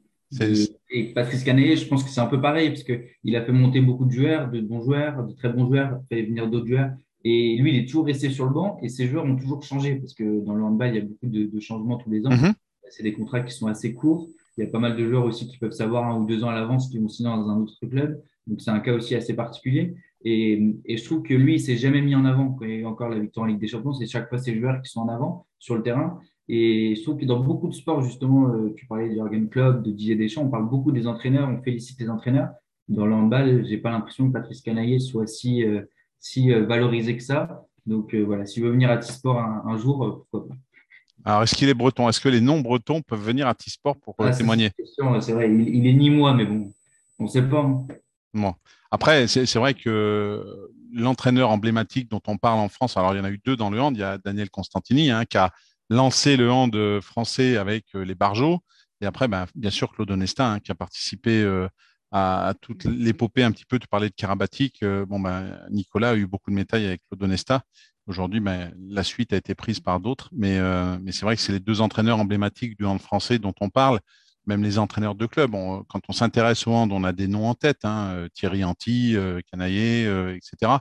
Et 0.89 1.13
Patrice 1.13 1.43
Canet, 1.43 1.77
je 1.77 1.87
pense 1.87 2.03
que 2.03 2.09
c'est 2.09 2.19
un 2.19 2.27
peu 2.27 2.41
pareil, 2.41 2.69
parce 2.69 2.83
qu'il 2.83 3.35
a 3.35 3.45
fait 3.45 3.51
monter 3.51 3.81
beaucoup 3.81 4.05
de 4.05 4.11
joueurs, 4.11 4.49
de 4.51 4.59
bons 4.59 4.81
joueurs, 4.81 5.25
de 5.25 5.33
très 5.33 5.49
bons 5.49 5.67
joueurs, 5.67 6.01
fait 6.09 6.23
venir 6.23 6.49
d'autres 6.49 6.67
joueurs. 6.67 6.91
Et 7.23 7.57
lui, 7.57 7.75
il 7.75 7.81
est 7.81 7.85
toujours 7.85 8.05
resté 8.05 8.29
sur 8.29 8.45
le 8.45 8.53
banc 8.53 8.77
et 8.81 8.89
ses 8.89 9.07
joueurs 9.07 9.25
ont 9.25 9.35
toujours 9.35 9.63
changé, 9.63 9.95
parce 9.95 10.13
que 10.13 10.41
dans 10.41 10.53
le 10.53 10.63
handball, 10.63 10.89
il 10.89 10.95
y 10.95 10.99
a 10.99 11.05
beaucoup 11.05 11.27
de, 11.27 11.59
changements 11.59 11.97
tous 11.97 12.09
les 12.09 12.25
ans. 12.25 12.31
Mhm. 12.31 12.53
C'est 12.89 13.03
des 13.03 13.13
contrats 13.13 13.41
qui 13.41 13.53
sont 13.53 13.67
assez 13.67 13.93
courts. 13.93 14.29
Il 14.57 14.63
y 14.63 14.67
a 14.67 14.69
pas 14.69 14.79
mal 14.79 14.95
de 14.95 15.05
joueurs 15.05 15.25
aussi 15.25 15.47
qui 15.47 15.57
peuvent 15.57 15.71
savoir 15.71 16.05
un 16.05 16.17
ou 16.19 16.25
deux 16.25 16.43
ans 16.43 16.49
à 16.49 16.55
l'avance 16.55 16.89
qui 16.89 16.99
vont 16.99 17.09
signer 17.09 17.29
dans 17.29 17.49
un 17.49 17.57
autre 17.57 17.73
club. 17.85 18.21
Donc, 18.47 18.61
c'est 18.61 18.71
un 18.71 18.79
cas 18.79 18.93
aussi 18.93 19.13
assez 19.13 19.35
particulier. 19.35 19.95
Et, 20.29 20.75
et, 20.83 20.97
je 20.97 21.05
trouve 21.05 21.23
que 21.23 21.33
lui, 21.33 21.53
il 21.53 21.59
s'est 21.61 21.77
jamais 21.77 22.01
mis 22.01 22.13
en 22.13 22.25
avant. 22.25 22.51
Quand 22.51 22.65
il 22.65 22.81
y 22.81 22.83
a 22.83 22.89
encore 22.89 23.07
la 23.07 23.17
victoire 23.17 23.45
en 23.45 23.47
Ligue 23.47 23.59
des 23.59 23.67
Champions, 23.67 23.93
c'est 23.93 24.05
chaque 24.05 24.27
fois 24.27 24.37
ses 24.37 24.59
joueurs 24.59 24.81
qui 24.81 24.91
sont 24.91 24.99
en 24.99 25.07
avant 25.07 25.47
sur 25.57 25.75
le 25.75 25.83
terrain. 25.83 26.19
Et 26.49 26.95
je 26.97 27.03
trouve 27.03 27.17
que 27.17 27.23
dans 27.23 27.39
beaucoup 27.39 27.69
de 27.69 27.73
sports, 27.73 28.01
justement, 28.01 28.49
euh, 28.49 28.73
tu 28.75 28.85
parlais 28.87 29.07
de 29.07 29.13
Jürgen 29.13 29.47
Klopp, 29.47 29.83
de 29.83 29.91
Didier 29.91 30.15
Deschamps, 30.17 30.43
on 30.43 30.49
parle 30.49 30.67
beaucoup 30.67 30.91
des 30.91 31.07
entraîneurs, 31.07 31.47
on 31.47 31.61
félicite 31.61 31.97
les 32.01 32.09
entraîneurs. 32.09 32.49
dans 32.89 33.05
le 33.05 33.13
handball, 33.13 33.65
j'ai 33.65 33.77
pas 33.77 33.89
l'impression 33.89 34.27
que 34.27 34.33
Patrice 34.33 34.61
Canaillé 34.61 34.99
soit 34.99 35.27
si, 35.27 35.63
si 36.19 36.51
valorisé 36.51 37.15
que 37.15 37.23
ça. 37.23 37.65
Donc 37.85 38.13
voilà, 38.13 38.45
s'il 38.45 38.63
veut 38.63 38.71
venir 38.71 38.91
à 38.91 38.97
T-Sport 38.97 39.39
un, 39.39 39.77
jour, 39.77 40.25
pourquoi 40.29 40.49
pas. 40.49 40.55
Alors, 41.23 41.43
est-ce 41.43 41.55
qu'il 41.55 41.69
est 41.69 41.73
breton? 41.73 42.07
Est-ce 42.07 42.21
que 42.21 42.29
les 42.29 42.41
non-bretons 42.41 43.01
peuvent 43.01 43.23
venir 43.23 43.47
à 43.47 43.55
T-Sport 43.55 43.97
pour 43.97 44.15
ah, 44.19 44.31
témoigner? 44.31 44.71
C'est 45.21 45.33
vrai, 45.33 45.49
il, 45.53 45.87
est 45.87 45.93
ni 45.93 46.09
moi, 46.09 46.33
mais 46.33 46.45
bon, 46.45 46.71
on 47.19 47.23
ne 47.23 47.29
sait 47.29 47.47
pas. 47.47 47.59
Hein. 47.59 47.87
Après, 48.91 49.27
c'est 49.27 49.55
vrai 49.55 49.73
que 49.73 50.69
l'entraîneur 50.93 51.49
emblématique 51.49 52.09
dont 52.09 52.21
on 52.27 52.37
parle 52.37 52.59
en 52.59 52.69
France, 52.69 52.97
alors 52.97 53.13
il 53.13 53.17
y 53.17 53.19
en 53.19 53.25
a 53.25 53.29
eu 53.29 53.41
deux 53.43 53.55
dans 53.55 53.69
le 53.69 53.81
hand, 53.81 53.95
il 53.95 53.99
y 53.99 54.03
a 54.03 54.17
Daniel 54.17 54.49
Constantini 54.49 55.11
hein, 55.11 55.25
qui 55.25 55.37
a 55.37 55.51
lancé 55.89 56.37
le 56.37 56.51
hand 56.51 57.01
français 57.01 57.57
avec 57.57 57.85
euh, 57.95 58.03
les 58.03 58.15
Barjots, 58.15 58.59
et 59.01 59.05
après, 59.05 59.27
ben, 59.27 59.45
bien 59.55 59.69
sûr, 59.69 59.91
Claude 59.91 60.09
Onesta 60.09 60.53
hein, 60.53 60.59
qui 60.59 60.71
a 60.71 60.75
participé 60.75 61.41
euh, 61.41 61.67
à, 62.11 62.53
toute 62.61 62.85
l'épopée 62.85 63.43
un 63.43 63.51
petit 63.51 63.65
peu, 63.65 63.79
tu 63.79 63.87
parlais 63.87 64.09
de 64.09 64.15
Karabatic, 64.15 64.81
euh, 64.83 65.05
bon, 65.05 65.19
ben, 65.19 65.59
Nicolas 65.69 66.11
a 66.11 66.15
eu 66.15 66.25
beaucoup 66.25 66.49
de 66.49 66.55
médailles 66.55 66.87
avec 66.87 67.01
Claude 67.07 67.23
Onesta, 67.23 67.63
Aujourd'hui, 68.07 68.39
ben, 68.39 68.73
la 68.87 69.03
suite 69.03 69.33
a 69.33 69.35
été 69.35 69.53
prise 69.53 69.81
par 69.81 69.99
d'autres, 69.99 70.29
mais, 70.31 70.61
mais 71.01 71.11
c'est 71.11 71.25
vrai 71.25 71.35
que 71.35 71.41
c'est 71.41 71.51
les 71.51 71.59
deux 71.59 71.81
entraîneurs 71.81 72.19
emblématiques 72.19 72.77
du 72.77 72.85
hand 72.85 73.01
français 73.01 73.37
dont 73.37 73.53
on 73.59 73.69
parle 73.69 73.99
même 74.47 74.63
les 74.63 74.79
entraîneurs 74.79 75.15
de 75.15 75.25
club, 75.25 75.51
quand 75.51 76.01
on 76.07 76.13
s'intéresse 76.13 76.65
au 76.67 76.71
hand, 76.71 76.91
on 76.91 77.03
a 77.03 77.11
des 77.11 77.27
noms 77.27 77.47
en 77.47 77.53
tête, 77.53 77.79
hein, 77.83 78.13
euh, 78.15 78.29
Thierry 78.33 78.63
Anti, 78.63 79.15
euh, 79.15 79.41
Canaillé, 79.51 80.05
euh, 80.05 80.35
etc. 80.35 80.71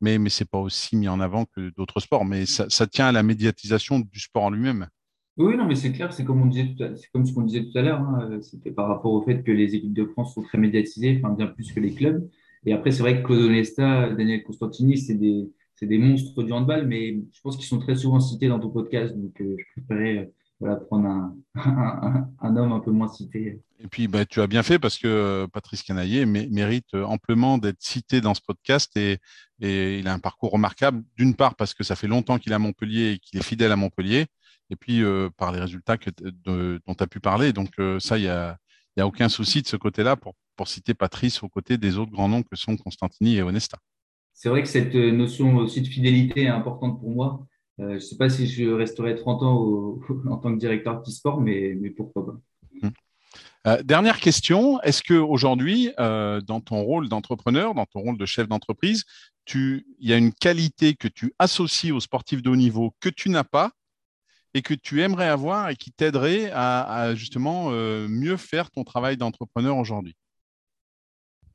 Mais, 0.00 0.18
mais 0.18 0.30
ce 0.30 0.42
n'est 0.42 0.48
pas 0.50 0.58
aussi 0.58 0.96
mis 0.96 1.08
en 1.08 1.20
avant 1.20 1.44
que 1.44 1.70
d'autres 1.76 2.00
sports. 2.00 2.24
Mais 2.24 2.46
ça, 2.46 2.86
tient 2.86 3.08
à 3.08 3.12
la 3.12 3.22
médiatisation 3.22 4.00
du 4.00 4.20
sport 4.20 4.44
en 4.44 4.50
lui-même. 4.50 4.88
Oui, 5.36 5.56
non, 5.56 5.66
mais 5.66 5.74
c'est 5.74 5.92
clair, 5.92 6.12
c'est 6.12 6.24
comme, 6.24 6.42
on 6.42 6.50
ce 6.52 7.32
qu'on 7.32 7.42
disait 7.42 7.64
tout 7.64 7.78
à 7.78 7.82
l'heure. 7.82 8.00
Hein, 8.00 8.40
c'était 8.42 8.72
par 8.72 8.88
rapport 8.88 9.12
au 9.12 9.22
fait 9.22 9.42
que 9.42 9.52
les 9.52 9.74
équipes 9.74 9.94
de 9.94 10.06
France 10.06 10.34
sont 10.34 10.42
très 10.42 10.58
médiatisées, 10.58 11.22
bien 11.36 11.46
plus 11.46 11.72
que 11.72 11.80
les 11.80 11.94
clubs. 11.94 12.28
Et 12.66 12.72
après, 12.72 12.90
c'est 12.90 13.02
vrai 13.02 13.22
que 13.22 13.26
Claude 13.26 13.42
Onesta, 13.42 14.10
Daniel 14.10 14.42
Constantini, 14.42 14.98
c'est 14.98 15.14
des, 15.14 15.48
des 15.80 15.98
monstres 15.98 16.42
du 16.42 16.52
handball, 16.52 16.86
mais 16.86 17.22
je 17.32 17.40
pense 17.42 17.56
qu'ils 17.56 17.66
sont 17.66 17.78
très 17.78 17.94
souvent 17.94 18.20
cités 18.20 18.48
dans 18.48 18.58
ton 18.58 18.70
podcast. 18.70 19.16
Donc, 19.16 19.32
je 19.38 19.82
préférais 19.86 20.30
voilà, 20.60 20.76
prendre 20.76 21.32
un, 21.54 22.56
homme 22.56 22.72
un 22.72 22.80
peu 22.80 22.90
moins 22.90 23.08
cité. 23.08 23.60
Et 23.78 23.88
puis, 23.88 24.08
bah, 24.08 24.26
tu 24.26 24.40
as 24.42 24.46
bien 24.46 24.62
fait 24.62 24.78
parce 24.78 24.98
que 24.98 25.08
euh, 25.08 25.46
Patrice 25.46 25.82
Canaillé 25.82 26.26
mérite 26.26 26.92
euh, 26.94 27.04
amplement 27.04 27.56
d'être 27.56 27.80
cité 27.80 28.20
dans 28.20 28.34
ce 28.34 28.42
podcast 28.46 28.94
et, 28.96 29.18
il 29.62 30.08
a 30.08 30.12
un 30.12 30.18
parcours 30.18 30.52
remarquable. 30.52 31.02
D'une 31.16 31.34
part, 31.34 31.54
parce 31.54 31.74
que 31.74 31.82
ça 31.82 31.96
fait 31.96 32.06
longtemps 32.06 32.38
qu'il 32.38 32.52
est 32.52 32.54
à 32.54 32.58
Montpellier 32.58 33.12
et 33.12 33.18
qu'il 33.18 33.38
est 33.38 33.42
fidèle 33.42 33.72
à 33.72 33.76
Montpellier, 33.76 34.26
et 34.70 34.76
puis 34.76 35.02
euh, 35.02 35.28
par 35.36 35.52
les 35.52 35.60
résultats 35.60 35.98
que, 35.98 36.10
dont 36.44 36.94
tu 36.94 37.04
as 37.04 37.06
pu 37.06 37.20
parler. 37.20 37.52
Donc, 37.52 37.74
ça, 37.98 38.16
il 38.16 38.22
n'y 38.22 38.28
a, 38.28 38.56
y 38.96 39.00
a 39.00 39.06
aucun 39.06 39.28
souci 39.28 39.60
de 39.60 39.66
ce 39.66 39.76
côté-là 39.76 40.16
pour, 40.16 40.34
pour 40.56 40.68
citer 40.68 40.94
Patrice 40.94 41.42
aux 41.42 41.50
côtés 41.50 41.76
des 41.76 41.98
autres 41.98 42.10
grands 42.10 42.28
noms 42.28 42.42
que 42.42 42.56
sont 42.56 42.76
Constantini 42.78 43.36
et 43.36 43.42
Onesta. 43.42 43.78
C'est 44.32 44.48
vrai 44.48 44.62
que 44.62 44.68
cette 44.68 44.94
notion 44.94 45.56
aussi 45.56 45.82
de 45.82 45.86
fidélité 45.86 46.44
est 46.44 46.48
importante 46.48 46.98
pour 46.98 47.10
moi. 47.10 47.46
Euh, 47.80 47.88
je 47.90 47.94
ne 47.94 47.98
sais 48.00 48.16
pas 48.16 48.28
si 48.28 48.46
je 48.46 48.68
resterai 48.70 49.16
30 49.16 49.42
ans 49.42 49.98
en 50.30 50.36
tant 50.36 50.52
que 50.52 50.58
directeur 50.58 51.02
de 51.02 51.10
sport, 51.10 51.40
mais, 51.40 51.76
mais 51.80 51.90
pourquoi 51.90 52.26
pas. 52.26 52.40
Hum. 52.82 52.92
Euh, 53.66 53.82
dernière 53.82 54.20
question, 54.20 54.80
est-ce 54.82 55.02
qu'aujourd'hui, 55.02 55.90
euh, 55.98 56.40
dans 56.40 56.60
ton 56.60 56.82
rôle 56.82 57.08
d'entrepreneur, 57.08 57.74
dans 57.74 57.86
ton 57.86 58.00
rôle 58.00 58.18
de 58.18 58.26
chef 58.26 58.48
d'entreprise, 58.48 59.04
il 59.54 59.82
y 59.98 60.12
a 60.12 60.16
une 60.16 60.32
qualité 60.32 60.94
que 60.94 61.08
tu 61.08 61.32
associes 61.38 61.90
aux 61.90 62.00
sportifs 62.00 62.40
de 62.40 62.50
haut 62.50 62.56
niveau 62.56 62.94
que 63.00 63.08
tu 63.08 63.30
n'as 63.30 63.44
pas 63.44 63.72
et 64.54 64.62
que 64.62 64.74
tu 64.74 65.02
aimerais 65.02 65.26
avoir 65.26 65.70
et 65.70 65.76
qui 65.76 65.90
t'aiderait 65.90 66.50
à, 66.54 67.14
justement 67.16 67.70
mieux 67.70 68.36
faire 68.36 68.70
ton 68.70 68.84
travail 68.84 69.16
d'entrepreneur 69.16 69.76
aujourd'hui? 69.76 70.14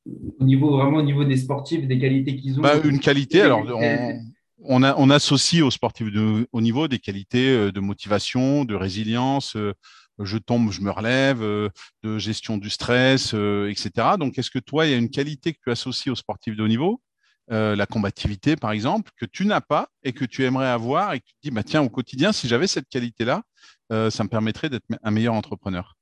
Au 0.06 0.44
niveau 0.44 0.72
vraiment 0.72 0.98
au 0.98 1.04
niveau 1.04 1.24
des 1.24 1.38
sportifs, 1.38 1.88
des 1.88 1.98
qualités 1.98 2.36
qu'ils 2.36 2.60
ont. 2.60 2.64
Bah, 2.64 2.82
une 2.84 3.00
qualité, 3.00 3.42
alors 3.42 3.64
on, 3.66 4.20
on, 4.64 5.10
associe 5.10 5.62
aux 5.64 5.72
sportifs 5.72 6.12
de 6.12 6.48
haut 6.52 6.62
niveau 6.62 6.88
des 6.88 7.00
qualités 7.00 7.50
euh, 7.50 7.72
de 7.72 7.80
motivation, 7.80 8.66
de 8.66 8.76
résilience, 8.76 9.56
euh, 9.56 9.74
je 10.20 10.38
tombe, 10.38 10.72
je 10.72 10.82
me 10.82 10.92
relève, 10.92 11.42
euh, 11.42 11.70
de 12.04 12.18
gestion 12.18 12.58
du 12.58 12.70
stress, 12.70 13.34
etc. 13.34 14.16
Donc, 14.18 14.38
est-ce 14.38 14.50
que 14.50 14.60
toi, 14.60 14.86
il 14.86 14.92
y 14.92 14.94
a 14.94 14.98
une 14.98 15.10
qualité 15.10 15.54
que 15.54 15.60
tu 15.64 15.72
associes 15.72 16.12
aux 16.12 16.16
sportifs 16.16 16.56
de 16.56 16.64
haut 16.64 16.68
niveau, 16.68 17.02
la 17.48 17.86
combativité 17.86 18.56
par 18.56 18.72
exemple, 18.72 19.12
que 19.18 19.26
tu 19.26 19.46
n'as 19.46 19.62
pas 19.62 19.90
et 20.04 20.14
que 20.14 20.26
tu 20.26 20.44
aimerais 20.46 20.68
avoir 20.68 21.14
et 21.14 21.20
que 21.20 21.26
tu 21.26 21.34
te 21.34 21.40
dis, 21.44 21.52
bah, 21.52 21.62
tiens, 21.64 21.84
au 21.84 21.90
quotidien, 21.90 22.32
si 22.32 22.48
j'avais 22.48 22.66
cette 22.66 22.90
qualité-là, 22.90 23.44
ça 23.92 24.24
me 24.24 24.30
permettrait 24.30 24.70
d'être 24.70 24.86
un 25.04 25.12
meilleur 25.12 25.36
entrepreneur? 25.36 25.96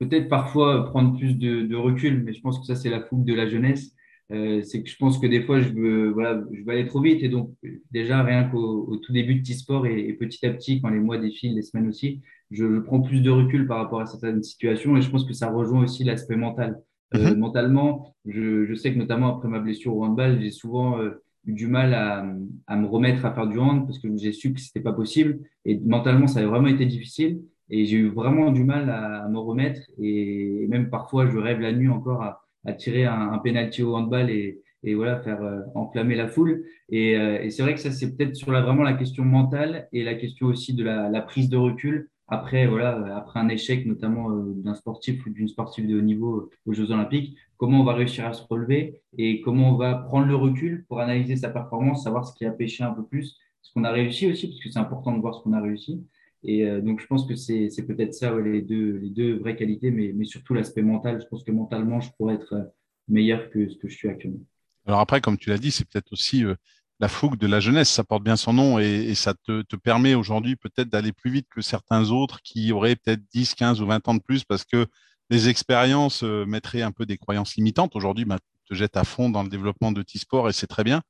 Peut-être 0.00 0.28
parfois 0.28 0.90
prendre 0.90 1.16
plus 1.16 1.34
de, 1.34 1.74
recul, 1.76 2.24
mais 2.24 2.34
je 2.34 2.40
pense 2.40 2.58
que 2.58 2.66
ça, 2.66 2.74
c'est 2.74 2.90
la 2.90 3.00
fougue 3.00 3.24
de 3.24 3.32
la 3.32 3.48
jeunesse. 3.48 3.92
Euh, 4.30 4.62
c'est 4.62 4.82
que 4.82 4.88
je 4.88 4.96
pense 4.96 5.18
que 5.18 5.26
des 5.26 5.42
fois, 5.42 5.60
je 5.60 5.68
veux, 5.70 6.10
voilà, 6.10 6.42
je 6.52 6.62
veux 6.62 6.70
aller 6.70 6.86
trop 6.86 7.00
vite. 7.00 7.22
Et 7.22 7.28
donc, 7.28 7.50
déjà, 7.90 8.22
rien 8.22 8.44
qu'au 8.44 8.96
tout 8.96 9.12
début 9.12 9.36
de 9.36 9.42
T-Sport 9.42 9.86
et, 9.86 10.12
petit 10.14 10.46
à 10.46 10.50
petit, 10.50 10.80
quand 10.80 10.88
les 10.88 11.00
mois 11.00 11.18
défilent, 11.18 11.54
les 11.54 11.62
semaines 11.62 11.88
aussi, 11.88 12.22
je, 12.50 12.78
prends 12.80 13.00
plus 13.00 13.20
de 13.20 13.30
recul 13.30 13.66
par 13.66 13.78
rapport 13.78 14.00
à 14.00 14.06
certaines 14.06 14.42
situations. 14.42 14.96
Et 14.96 15.02
je 15.02 15.10
pense 15.10 15.24
que 15.24 15.34
ça 15.34 15.50
rejoint 15.50 15.82
aussi 15.82 16.04
l'aspect 16.04 16.36
mental. 16.36 16.80
Euh, 17.14 17.32
mhm. 17.32 17.38
mentalement, 17.40 18.14
je, 18.24 18.64
je, 18.64 18.74
sais 18.74 18.92
que 18.92 18.98
notamment 18.98 19.36
après 19.36 19.48
ma 19.48 19.60
blessure 19.60 19.94
au 19.94 20.04
handball, 20.04 20.40
j'ai 20.40 20.50
souvent 20.50 20.98
euh, 20.98 21.22
eu 21.46 21.52
du 21.52 21.66
mal 21.66 21.92
à, 21.92 22.24
à, 22.66 22.76
me 22.76 22.86
remettre 22.86 23.26
à 23.26 23.34
faire 23.34 23.46
du 23.46 23.58
hand 23.58 23.84
parce 23.86 23.98
que 23.98 24.08
j'ai 24.16 24.32
su 24.32 24.54
que 24.54 24.60
c'était 24.60 24.80
pas 24.80 24.94
possible. 24.94 25.40
Et 25.66 25.78
mentalement, 25.78 26.26
ça 26.26 26.40
a 26.40 26.46
vraiment 26.46 26.68
été 26.68 26.86
difficile. 26.86 27.42
Et 27.74 27.86
j'ai 27.86 27.96
eu 27.96 28.08
vraiment 28.08 28.52
du 28.52 28.64
mal 28.64 28.90
à, 28.90 29.26
me 29.28 29.38
remettre. 29.38 29.80
Et 29.98 30.66
même 30.68 30.90
parfois, 30.90 31.26
je 31.26 31.38
rêve 31.38 31.60
la 31.60 31.72
nuit 31.72 31.88
encore 31.88 32.22
à 32.22 32.41
à 32.64 32.72
tirer 32.72 33.04
un, 33.04 33.32
un 33.32 33.38
penalty 33.38 33.82
au 33.82 33.96
handball 33.96 34.30
et, 34.30 34.60
et 34.84 34.94
voilà 34.94 35.20
faire 35.20 35.42
euh, 35.42 35.60
enflammer 35.74 36.14
la 36.14 36.28
foule. 36.28 36.64
Et, 36.88 37.16
euh, 37.16 37.42
et 37.42 37.50
c'est 37.50 37.62
vrai 37.62 37.74
que 37.74 37.80
ça 37.80 37.90
c'est 37.90 38.16
peut-être 38.16 38.34
sur 38.34 38.50
la, 38.52 38.60
vraiment 38.60 38.82
la 38.82 38.94
question 38.94 39.24
mentale 39.24 39.88
et 39.92 40.02
la 40.04 40.14
question 40.14 40.46
aussi 40.46 40.74
de 40.74 40.84
la, 40.84 41.08
la 41.08 41.22
prise 41.22 41.48
de 41.48 41.56
recul 41.56 42.08
après 42.28 42.66
voilà 42.66 43.16
après 43.16 43.40
un 43.40 43.48
échec 43.48 43.84
notamment 43.84 44.30
euh, 44.30 44.54
d'un 44.56 44.74
sportif 44.74 45.24
ou 45.26 45.30
d'une 45.30 45.48
sportive 45.48 45.86
de 45.86 45.98
haut 45.98 46.02
niveau 46.02 46.50
aux 46.66 46.72
Jeux 46.72 46.90
Olympiques. 46.90 47.36
Comment 47.58 47.80
on 47.80 47.84
va 47.84 47.94
réussir 47.94 48.26
à 48.26 48.32
se 48.32 48.42
relever 48.48 49.02
et 49.18 49.40
comment 49.40 49.74
on 49.74 49.76
va 49.76 49.94
prendre 49.94 50.26
le 50.26 50.34
recul 50.34 50.84
pour 50.88 51.00
analyser 51.00 51.36
sa 51.36 51.50
performance, 51.50 52.04
savoir 52.04 52.26
ce 52.26 52.34
qui 52.34 52.44
a 52.44 52.50
pêché 52.50 52.82
un 52.82 52.92
peu 52.92 53.04
plus, 53.04 53.36
ce 53.60 53.72
qu'on 53.72 53.84
a 53.84 53.92
réussi 53.92 54.30
aussi 54.30 54.48
parce 54.48 54.60
que 54.60 54.70
c'est 54.70 54.78
important 54.78 55.12
de 55.14 55.20
voir 55.20 55.34
ce 55.34 55.42
qu'on 55.42 55.52
a 55.52 55.60
réussi. 55.60 56.02
Et 56.44 56.66
euh, 56.66 56.80
donc, 56.80 57.00
je 57.00 57.06
pense 57.06 57.26
que 57.26 57.34
c'est 57.36 57.68
peut-être 57.86 58.14
ça, 58.14 58.34
les, 58.38 58.62
deux, 58.62 59.38
vraies 59.38 59.56
qualités, 59.56 59.90
mais, 59.90 60.24
surtout 60.24 60.54
l'aspect 60.54 60.82
mental. 60.82 61.20
Je 61.20 61.26
pense 61.26 61.44
que 61.44 61.52
mentalement, 61.52 62.00
je 62.00 62.10
pourrais 62.16 62.34
être 62.34 62.54
euh, 62.54 62.64
meilleur 63.08 63.50
que 63.50 63.68
ce 63.68 63.76
que 63.76 63.88
je 63.88 63.96
suis 63.96 64.08
actuellement. 64.08 64.40
Alors 64.84 64.98
après, 64.98 65.20
comme 65.20 65.38
tu 65.38 65.50
l'as 65.50 65.58
dit, 65.58 65.70
c'est 65.70 65.88
peut-être 65.88 66.12
aussi 66.12 66.44
euh, 66.44 66.56
la 66.98 67.06
fougue 67.06 67.38
de 67.38 67.46
la 67.46 67.60
jeunesse. 67.60 67.88
Ça 67.88 68.02
porte 68.02 68.24
bien 68.24 68.36
son 68.36 68.52
nom 68.52 68.80
et, 68.80 69.14
ça 69.14 69.34
te, 69.34 69.76
permet 69.76 70.14
aujourd'hui 70.14 70.56
peut-être 70.56 70.88
d'aller 70.88 71.12
plus 71.12 71.30
vite 71.30 71.46
que 71.48 71.60
certains 71.60 72.10
autres 72.10 72.40
qui 72.42 72.72
auraient 72.72 72.96
peut-être 72.96 73.22
10, 73.32 73.54
15 73.54 73.80
ou 73.80 73.86
20 73.86 74.08
ans 74.08 74.14
de 74.14 74.22
plus 74.22 74.42
parce 74.42 74.64
que 74.64 74.86
les 75.30 75.48
expériences 75.48 76.24
mettraient 76.24 76.82
un 76.82 76.90
peu 76.90 77.06
des 77.06 77.16
croyances 77.16 77.54
limitantes. 77.54 77.94
Aujourd'hui, 77.94 78.24
bah, 78.24 78.38
tu 78.40 78.74
te 78.74 78.74
jettes 78.74 78.96
à 78.96 79.04
fond 79.04 79.30
dans 79.30 79.44
le 79.44 79.48
développement 79.48 79.92
de 79.92 80.02
T-Sport 80.02 80.48
et 80.48 80.52
c'est 80.52 80.66
très 80.66 80.82
bien. 80.82 81.00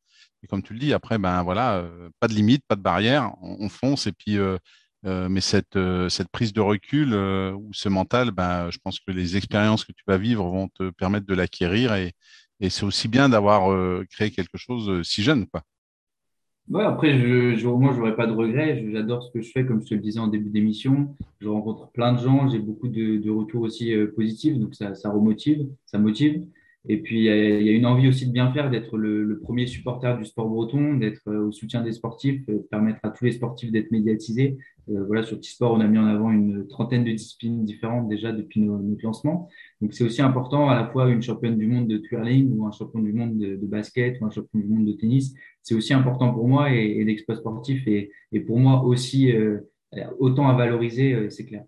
Et 0.43 0.47
comme 0.47 0.63
tu 0.63 0.75
le 0.75 0.79
dis, 0.79 0.93
après, 0.93 1.19
ben 1.19 1.43
voilà, 1.43 1.89
pas 2.21 2.29
de 2.29 2.35
limite, 2.35 2.65
pas 2.69 2.77
de 2.77 2.83
barrière, 2.83 3.33
on, 3.41 3.57
on 3.61 3.69
fonce 3.71 4.07
et 4.07 4.13
puis 4.13 4.39
mais 5.05 5.41
cette, 5.41 5.77
euh, 5.77 6.09
cette 6.09 6.29
prise 6.29 6.53
de 6.53 6.61
recul 6.61 7.13
euh, 7.13 7.53
ou 7.53 7.71
ce 7.73 7.89
mental, 7.89 8.31
ben, 8.31 8.71
je 8.71 8.79
pense 8.79 9.01
que 9.01 9.11
les 9.11 9.37
expériences 9.37 9.85
que 9.85 9.93
tu 9.93 10.05
vas 10.07 10.19
vivre 10.19 10.45
vont 10.45 10.69
te 10.69 10.91
permettre 10.91 11.27
de 11.27 11.35
l'acquérir 11.35 11.95
et, 11.95 12.13
c'est 12.71 12.85
aussi 12.85 13.09
bien 13.09 13.29
d'avoir 13.29 13.77
créé 14.09 14.31
quelque 14.31 14.57
chose 14.57 15.03
si 15.03 15.25
jeune. 15.25 15.47
Après, 16.73 17.19
je, 17.19 17.57
je, 17.57 17.67
moi, 17.67 17.93
je 17.93 17.99
n'aurais 17.99 18.15
pas 18.15 18.29
de 18.29 18.33
regrets. 18.33 18.87
J'adore 18.93 19.25
ce 19.25 19.33
que 19.33 19.43
je 19.43 19.51
fais, 19.51 19.67
comme 19.67 19.83
je 19.83 19.89
te 19.89 19.95
le 19.95 20.01
disais 20.01 20.21
en 20.21 20.29
début 20.29 20.49
d'émission. 20.49 21.17
Je 21.41 21.49
rencontre 21.49 21.91
plein 21.91 22.13
de 22.13 22.21
gens, 22.21 22.49
j'ai 22.49 22.61
beaucoup 22.61 22.87
de, 22.87 23.17
de 23.17 23.31
retours 23.31 23.63
aussi 23.63 23.93
positifs, 24.15 24.61
donc 24.61 24.77
ça, 24.77 24.95
ça 24.95 25.11
remotive, 25.11 25.67
ça 25.87 25.99
motive. 25.99 26.47
Et 26.89 27.01
puis, 27.01 27.27
il 27.27 27.63
y, 27.63 27.69
a, 27.69 27.73
une 27.73 27.87
envie 27.87 28.09
aussi 28.09 28.27
de 28.27 28.33
bien 28.33 28.53
faire, 28.53 28.69
d'être 28.69 28.99
le, 28.99 29.39
premier 29.39 29.69
supporter 29.69 30.19
du 30.19 30.25
sport 30.25 30.49
breton, 30.49 30.95
d'être 30.95 31.23
euh, 31.29 31.47
au 31.47 31.53
soutien 31.53 31.81
des 31.81 31.93
sportifs, 31.93 32.45
de 32.47 32.59
permettre 32.59 32.99
à 33.05 33.11
tous 33.11 33.25
les 33.25 33.33
sportifs 33.33 33.71
d'être 33.71 33.93
médiatisés. 33.93 34.59
Euh, 34.91 35.05
voilà, 35.07 35.23
sur 35.23 35.39
T-Sport, 35.39 35.75
on 35.75 35.81
a 35.81 35.87
mis 35.87 35.99
en 35.99 36.07
avant 36.07 36.33
une 36.33 36.67
trentaine 36.67 37.05
de 37.05 37.13
disciplines 37.13 37.65
différentes 37.65 38.09
déjà 38.09 38.33
depuis 38.33 38.61
notre 38.61 39.05
lancement. 39.05 39.49
Donc, 39.81 39.95
c'est 39.95 40.03
aussi 40.03 40.23
important, 40.23 40.71
à 40.71 40.75
la 40.75 40.89
fois 40.89 41.09
une 41.09 41.23
championne 41.23 41.57
du 41.57 41.69
monde 41.69 41.87
de 41.87 41.99
twirling 41.99 42.53
ou 42.59 42.67
un 42.67 42.73
champion 42.73 42.99
du 42.99 43.13
monde 43.13 43.39
de, 43.39 43.67
basket 43.67 44.21
ou 44.21 44.27
un 44.27 44.31
champion 44.31 44.59
du 44.59 44.67
monde 44.67 44.87
de 44.87 44.93
tennis. 44.93 45.35
C'est 45.63 45.77
aussi 45.77 45.95
important 45.95 46.35
pour 46.35 46.49
moi 46.49 46.75
et, 46.75 46.99
et 46.99 47.19
sportif 47.19 47.87
est, 47.87 48.11
pour 48.41 48.59
moi 48.59 48.83
aussi 48.83 49.31
euh, 49.33 49.59
autant 50.19 50.49
à 50.49 50.55
valoriser, 50.55 51.31
c'est 51.31 51.47
clair. 51.47 51.65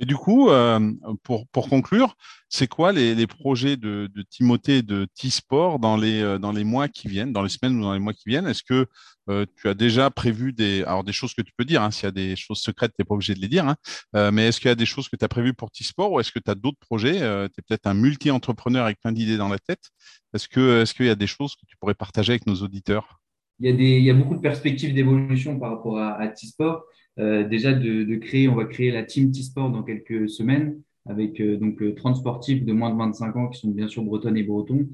Et 0.00 0.06
du 0.06 0.16
coup, 0.16 0.50
euh, 0.50 0.92
pour, 1.22 1.46
pour 1.48 1.68
conclure, 1.68 2.16
c'est 2.48 2.66
quoi 2.66 2.90
les, 2.90 3.14
les, 3.14 3.26
projets 3.26 3.76
de, 3.76 4.10
de 4.12 4.22
Timothée 4.22 4.82
de 4.82 5.06
T-Sport 5.14 5.78
dans 5.78 5.96
les, 5.98 6.22
euh, 6.22 6.38
dans 6.38 6.52
les 6.52 6.64
mois 6.64 6.88
qui 6.88 7.06
viennent, 7.06 7.32
dans 7.32 7.42
les 7.42 7.50
semaines 7.50 7.78
ou 7.78 7.82
dans 7.82 7.92
les 7.92 8.00
mois 8.00 8.14
qui 8.14 8.24
viennent? 8.26 8.46
Est-ce 8.46 8.62
que 8.62 8.86
euh, 9.28 9.44
tu 9.56 9.68
as 9.68 9.74
déjà 9.74 10.10
prévu 10.10 10.54
des, 10.54 10.82
alors 10.84 11.04
des 11.04 11.12
choses 11.12 11.34
que 11.34 11.42
tu 11.42 11.52
peux 11.56 11.66
dire, 11.66 11.82
hein, 11.82 11.90
s'il 11.90 12.04
y 12.04 12.08
a 12.08 12.12
des 12.12 12.34
choses 12.34 12.60
secrètes, 12.60 12.92
tu 12.96 13.02
n'es 13.02 13.04
pas 13.04 13.14
obligé 13.14 13.34
de 13.34 13.40
les 13.40 13.48
dire, 13.48 13.68
hein, 13.68 13.76
euh, 14.16 14.32
mais 14.32 14.48
est-ce 14.48 14.58
qu'il 14.58 14.68
y 14.68 14.72
a 14.72 14.74
des 14.74 14.86
choses 14.86 15.08
que 15.08 15.16
tu 15.16 15.24
as 15.24 15.28
prévues 15.28 15.54
pour 15.54 15.70
T-Sport 15.70 16.12
ou 16.12 16.18
est-ce 16.20 16.32
que 16.32 16.40
tu 16.40 16.50
as 16.50 16.54
d'autres 16.54 16.80
projets 16.80 17.18
Tu 17.18 17.60
es 17.60 17.62
peut-être 17.68 17.86
un 17.86 17.94
multi-entrepreneur 17.94 18.84
avec 18.86 19.00
plein 19.00 19.12
d'idées 19.12 19.36
dans 19.36 19.48
la 19.48 19.58
tête? 19.58 19.90
Est-ce 20.34 20.48
que, 20.48 20.82
est-ce 20.82 20.94
qu'il 20.94 21.06
y 21.06 21.10
a 21.10 21.14
des 21.14 21.26
choses 21.26 21.54
que 21.56 21.66
tu 21.66 21.76
pourrais 21.76 21.94
partager 21.94 22.32
avec 22.32 22.46
nos 22.46 22.56
auditeurs? 22.56 23.19
Il 23.60 24.02
y, 24.02 24.10
a 24.10 24.14
beaucoup 24.14 24.34
de 24.34 24.40
perspectives 24.40 24.94
d'évolution 24.94 25.58
par 25.58 25.70
rapport 25.70 25.98
à, 25.98 26.14
à 26.14 26.28
T-Sport. 26.28 26.84
Euh, 27.18 27.46
déjà 27.46 27.72
de, 27.72 28.04
de, 28.04 28.16
créer, 28.16 28.48
on 28.48 28.54
va 28.54 28.64
créer 28.64 28.90
la 28.90 29.02
team 29.02 29.30
T-Sport 29.30 29.70
dans 29.70 29.82
quelques 29.82 30.28
semaines 30.30 30.80
avec 31.06 31.40
euh, 31.40 31.56
donc 31.56 31.82
30 31.96 32.16
euh, 32.16 32.18
sportifs 32.18 32.64
de 32.64 32.72
moins 32.72 32.90
de 32.90 32.96
25 32.96 33.36
ans 33.36 33.48
qui 33.48 33.60
sont 33.60 33.68
bien 33.68 33.88
sûr 33.88 34.02
bretonnes 34.02 34.36
et 34.36 34.42
bretons 34.42 34.88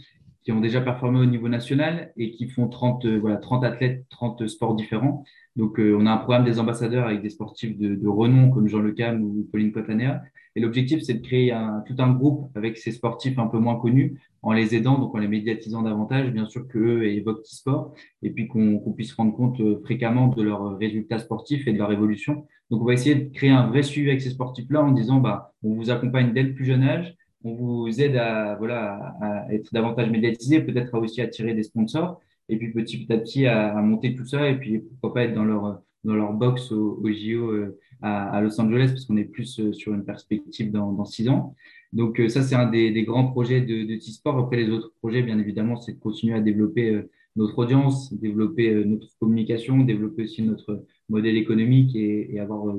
qui 0.47 0.53
ont 0.53 0.61
déjà 0.61 0.81
performé 0.81 1.19
au 1.19 1.27
niveau 1.27 1.49
national 1.49 2.13
et 2.17 2.31
qui 2.31 2.49
font 2.49 2.69
30 2.69 3.05
voilà 3.05 3.37
30 3.37 3.65
athlètes, 3.65 4.07
30 4.09 4.47
sports 4.47 4.77
différents. 4.77 5.25
Donc 5.57 5.79
on 5.79 6.07
a 6.07 6.13
un 6.13 6.17
programme 6.19 6.45
des 6.45 6.59
ambassadeurs 6.61 7.07
avec 7.07 7.21
des 7.21 7.31
sportifs 7.31 7.77
de, 7.77 7.97
de 7.97 8.09
renom 8.09 8.51
comme 8.51 8.69
Jean 8.69 8.79
Le 8.79 8.93
Cam 8.93 9.23
ou 9.23 9.49
Pauline 9.51 9.73
Cotanea 9.73 10.23
et 10.57 10.61
l'objectif, 10.61 11.03
c'est 11.03 11.15
de 11.15 11.23
créer 11.23 11.53
un, 11.53 11.85
tout 11.87 11.95
un 11.99 12.11
groupe 12.13 12.49
avec 12.55 12.79
ces 12.79 12.91
sportifs 12.91 13.39
un 13.39 13.47
peu 13.47 13.59
moins 13.59 13.77
connus, 13.77 14.19
en 14.41 14.53
les 14.55 14.75
aidant, 14.75 14.99
donc 14.99 15.15
en 15.15 15.19
les 15.19 15.29
médiatisant 15.29 15.83
davantage, 15.83 16.33
bien 16.33 16.47
sûr 16.47 16.67
qu'eux 16.67 17.05
évoquent 17.05 17.43
e-sport, 17.43 17.95
et 18.23 18.31
puis 18.31 18.49
qu'on 18.49 18.81
puisse 18.97 19.13
rendre 19.13 19.37
compte 19.37 19.61
euh, 19.61 19.79
fréquemment 19.85 20.29
de 20.29 20.43
leurs 20.43 20.79
résultats 20.79 21.19
sportifs 21.19 21.69
et 21.69 21.75
de 21.75 21.79
leur 21.79 21.93
évolution. 21.93 22.47
Donc, 22.71 22.81
on 22.81 22.87
va 22.87 22.95
essayer 22.95 23.15
de 23.17 23.33
créer 23.35 23.51
un 23.51 23.67
vrai 23.67 23.83
suivi 23.83 24.09
avec 24.09 24.23
ces 24.23 24.31
sportifs-là 24.31 24.83
en 24.83 24.93
disant, 24.93 25.19
bah, 25.21 25.53
on 25.63 25.75
vous 25.75 25.91
accompagne 25.91 26.33
dès 26.33 26.43
le 26.43 26.55
plus 26.55 26.65
jeune 26.65 26.85
âge, 26.85 27.15
on 27.47 27.55
vous 27.55 28.01
aide 28.01 28.17
à, 28.17 28.57
voilà, 28.57 29.15
à 29.21 29.53
être 29.53 29.73
davantage 29.73 30.11
médiatisé, 30.11 30.61
peut-être 30.61 30.95
à 30.95 30.99
aussi 30.99 31.21
attirer 31.21 31.55
des 31.55 31.63
sponsors, 31.63 32.21
et 32.49 32.57
puis 32.57 32.73
petit 32.73 33.07
à 33.11 33.19
petit 33.19 33.47
à, 33.47 33.75
monter 33.83 34.15
tout 34.15 34.27
ça, 34.27 34.49
et 34.49 34.59
puis 34.59 34.81
pourquoi 34.81 35.15
pas 35.15 35.23
être 35.25 35.35
dans 35.35 35.45
leur, 35.45 35.81
dans 36.05 36.15
leur 36.15 36.33
box 36.33 36.73
au, 36.73 37.01
au 37.03 37.09
JO 37.13 37.53
euh, 37.53 37.79
à, 38.03 38.41
Los 38.41 38.61
Angeles, 38.61 38.89
parce 38.89 39.05
qu'on 39.05 39.17
est 39.17 39.25
plus 39.25 39.61
euh, 39.61 39.73
sur 39.73 39.95
une 39.95 40.05
perspective 40.05 40.73
dans, 40.73 41.05
six 41.05 41.29
ans. 41.29 41.55
Donc 41.93 42.21
euh, 42.21 42.29
ça, 42.29 42.43
c'est 42.43 42.57
un 42.57 42.69
des, 42.69 43.05
grands 43.05 43.29
projets 43.29 43.61
de, 43.61 43.85
de 43.85 43.95
T-Sport. 43.95 44.39
Après, 44.39 44.57
les 44.57 44.71
autres 44.71 44.93
projets, 44.99 45.23
bien 45.23 45.39
évidemment, 45.39 45.77
c'est 45.77 45.93
de 45.93 46.01
continuer 46.01 46.35
à 46.35 46.41
développer 46.41 47.01
notre 47.37 47.59
audience, 47.59 48.13
développer 48.13 48.85
notre 48.85 49.09
communication, 49.21 49.79
développer 49.79 50.25
aussi 50.25 50.43
notre 50.43 50.85
modèle 51.09 51.37
économique 51.37 51.95
et 51.95 52.41
avoir 52.41 52.75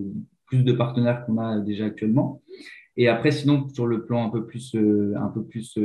plus 0.48 0.64
de 0.64 0.74
partenaires 0.74 1.26
qu'on 1.26 1.38
a 1.38 1.60
déjà 1.60 1.86
actuellement. 1.86 2.42
Et 2.98 3.08
après, 3.08 3.32
sinon, 3.32 3.70
sur 3.70 3.86
le 3.86 4.06
plan 4.06 4.26
un 4.26 4.30
peu 4.30 4.46
plus, 4.46 4.76
un 4.76 5.28
peu 5.28 5.44
plus 5.44 5.78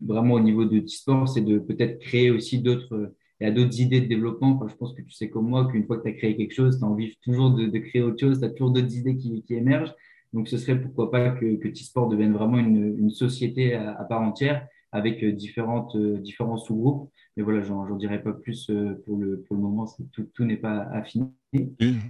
vraiment 0.00 0.34
au 0.34 0.40
niveau 0.40 0.64
de 0.64 0.78
T-Sport, 0.80 1.28
c'est 1.28 1.42
de 1.42 1.58
peut-être 1.58 1.98
créer 1.98 2.30
aussi 2.30 2.60
d'autres 2.60 3.12
il 3.40 3.44
y 3.44 3.46
a 3.46 3.52
d'autres 3.52 3.80
idées 3.80 4.00
de 4.00 4.06
développement. 4.06 4.56
Enfin, 4.56 4.66
je 4.68 4.74
pense 4.74 4.92
que 4.94 5.02
tu 5.02 5.12
sais 5.12 5.30
comme 5.30 5.48
moi 5.48 5.68
qu'une 5.70 5.86
fois 5.86 5.98
que 5.98 6.02
tu 6.02 6.08
as 6.08 6.12
créé 6.12 6.36
quelque 6.36 6.54
chose, 6.54 6.78
tu 6.78 6.84
as 6.84 6.88
envie 6.88 7.16
toujours 7.22 7.50
de, 7.50 7.66
de 7.66 7.78
créer 7.78 8.02
autre 8.02 8.18
chose, 8.18 8.40
tu 8.40 8.44
as 8.44 8.50
toujours 8.50 8.70
d'autres 8.70 8.94
idées 8.96 9.16
qui, 9.16 9.42
qui, 9.42 9.54
émergent. 9.54 9.94
Donc, 10.32 10.48
ce 10.48 10.58
serait 10.58 10.80
pourquoi 10.80 11.10
pas 11.10 11.30
que, 11.30 11.56
que 11.56 11.68
T-Sport 11.68 12.08
devienne 12.08 12.32
vraiment 12.32 12.58
une, 12.58 12.98
une 12.98 13.10
société 13.10 13.74
à, 13.74 13.92
à, 13.92 14.04
part 14.04 14.20
entière 14.20 14.66
avec 14.90 15.22
euh, 15.22 15.32
différentes, 15.32 15.94
euh, 15.96 16.18
différents 16.18 16.56
sous-groupes. 16.56 17.10
Mais 17.36 17.42
voilà, 17.42 17.62
j'en 17.62 17.94
dirai 17.96 18.20
pas 18.22 18.32
plus 18.32 18.68
euh, 18.70 19.00
pour 19.04 19.16
le, 19.18 19.42
pour 19.42 19.54
le 19.54 19.62
moment, 19.62 19.86
tout, 20.12 20.28
tout 20.34 20.44
n'est 20.44 20.56
pas 20.56 20.80
affiné. 20.92 21.26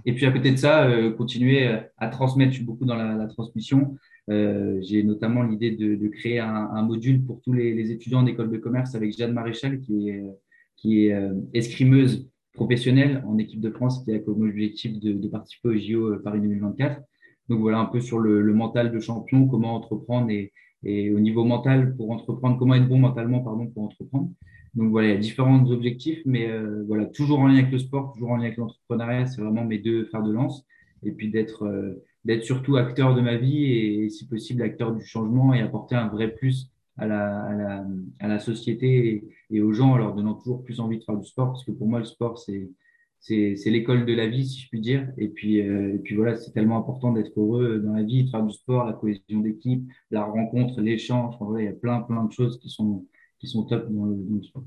Et 0.05 0.13
puis 0.13 0.25
à 0.25 0.31
côté 0.31 0.51
de 0.51 0.57
ça, 0.57 0.89
continuer 1.17 1.69
à 1.97 2.07
transmettre, 2.09 2.51
je 2.51 2.57
suis 2.57 2.65
beaucoup 2.65 2.83
dans 2.83 2.95
la, 2.95 3.15
la 3.15 3.27
transmission. 3.27 3.95
Euh, 4.29 4.79
J'ai 4.81 5.03
notamment 5.03 5.43
l'idée 5.43 5.71
de, 5.71 6.07
créer 6.07 6.39
un, 6.39 6.81
module 6.83 7.23
pour 7.23 7.41
tous 7.41 7.53
les, 7.53 7.91
étudiants 7.91 8.23
d'école 8.23 8.51
de 8.51 8.57
commerce 8.57 8.95
avec 8.95 9.17
Jeanne 9.17 9.33
Maréchal, 9.33 9.79
qui 9.79 10.09
est 10.09 11.13
euh, 11.13 11.33
escrimeuse 11.53 12.29
professionnelle 12.53 13.23
en 13.27 13.37
équipe 13.37 13.61
de 13.61 13.71
France, 13.71 14.03
qui 14.03 14.13
a 14.13 14.19
comme 14.19 14.41
objectif 14.41 14.99
de, 14.99 15.27
participer 15.27 15.69
au 15.69 15.77
JO 15.77 16.13
euh, 16.13 16.21
Paris 16.23 16.41
2024. 16.41 17.01
Donc 17.49 17.61
voilà 17.61 17.79
un 17.79 17.85
peu 17.85 17.99
sur 17.99 18.19
le, 18.19 18.53
mental 18.53 18.91
de 18.91 18.99
champion, 18.99 19.47
comment 19.47 19.75
entreprendre 19.75 20.29
et, 20.29 20.51
au 21.11 21.19
niveau 21.19 21.43
mental 21.43 21.95
pour 21.97 22.11
entreprendre, 22.11 22.57
comment 22.57 22.75
être 22.75 22.87
bon 22.87 22.99
mentalement 22.99 23.41
pardon 23.41 23.67
pour 23.67 23.83
entreprendre. 23.83 24.29
Donc 24.75 24.91
voilà, 24.91 25.09
il 25.09 25.11
y 25.11 25.17
a 25.17 25.19
différents 25.19 25.69
objectifs, 25.69 26.21
mais 26.25 26.47
voilà 26.87 27.05
toujours 27.05 27.39
en 27.39 27.47
lien 27.47 27.57
avec 27.57 27.71
le 27.71 27.79
sport, 27.79 28.13
toujours 28.13 28.31
en 28.31 28.37
lien 28.37 28.45
avec 28.45 28.55
l'entrepreneuriat, 28.55 29.25
c'est 29.25 29.41
vraiment 29.41 29.65
mes 29.65 29.79
deux 29.79 30.05
fers 30.05 30.23
de 30.23 30.31
lance. 30.31 30.65
Et 31.03 31.11
puis 31.11 31.29
d'être 31.29 31.65
d'être 32.25 32.43
surtout 32.43 32.75
acteur 32.77 33.15
de 33.15 33.21
ma 33.21 33.37
vie 33.37 33.65
et, 33.65 34.09
si 34.09 34.27
possible 34.27 34.61
acteur 34.61 34.93
du 34.93 35.05
changement 35.05 35.53
et 35.53 35.61
apporter 35.61 35.95
un 35.95 36.07
vrai 36.07 36.29
plus 36.29 36.69
à 36.97 37.07
la, 37.07 37.43
à 37.43 37.53
la, 37.53 37.85
à 38.19 38.27
la 38.27 38.39
société 38.39 39.23
et, 39.51 39.61
aux 39.61 39.73
gens 39.73 39.91
en 39.91 39.97
leur 39.97 40.13
donnant 40.13 40.35
toujours 40.35 40.63
plus 40.63 40.79
envie 40.79 40.99
de 40.99 41.03
faire 41.03 41.17
du 41.17 41.25
sport, 41.25 41.47
parce 41.47 41.63
que 41.63 41.71
pour 41.71 41.87
moi, 41.87 41.99
le 41.99 42.05
sport, 42.05 42.37
c'est 42.37 42.69
c'est 43.21 43.69
l'école 43.69 44.05
de 44.05 44.13
la 44.13 44.27
vie, 44.27 44.47
si 44.47 44.61
je 44.61 44.69
puis 44.69 44.79
dire. 44.79 45.07
Et 45.17 45.27
puis, 45.27 45.61
euh, 45.61 45.95
et 45.95 45.99
puis 45.99 46.15
voilà, 46.15 46.35
c'est 46.35 46.51
tellement 46.51 46.77
important 46.77 47.11
d'être 47.11 47.37
heureux 47.37 47.79
dans 47.79 47.93
la 47.93 48.03
vie, 48.03 48.23
de 48.23 48.29
faire 48.29 48.43
du 48.43 48.53
sport, 48.53 48.85
la 48.85 48.93
cohésion 48.93 49.41
d'équipe, 49.41 49.83
la 50.09 50.23
rencontre, 50.23 50.79
l'échange. 50.81 51.35
Voilà, 51.39 51.63
il 51.63 51.65
y 51.65 51.69
a 51.69 51.73
plein, 51.73 52.01
plein 52.01 52.23
de 52.23 52.31
choses 52.31 52.59
qui 52.59 52.69
sont, 52.69 53.05
qui 53.39 53.47
sont 53.47 53.63
top 53.63 53.91
dans 53.91 54.05
le, 54.05 54.15
dans 54.15 54.41
sport. 54.41 54.63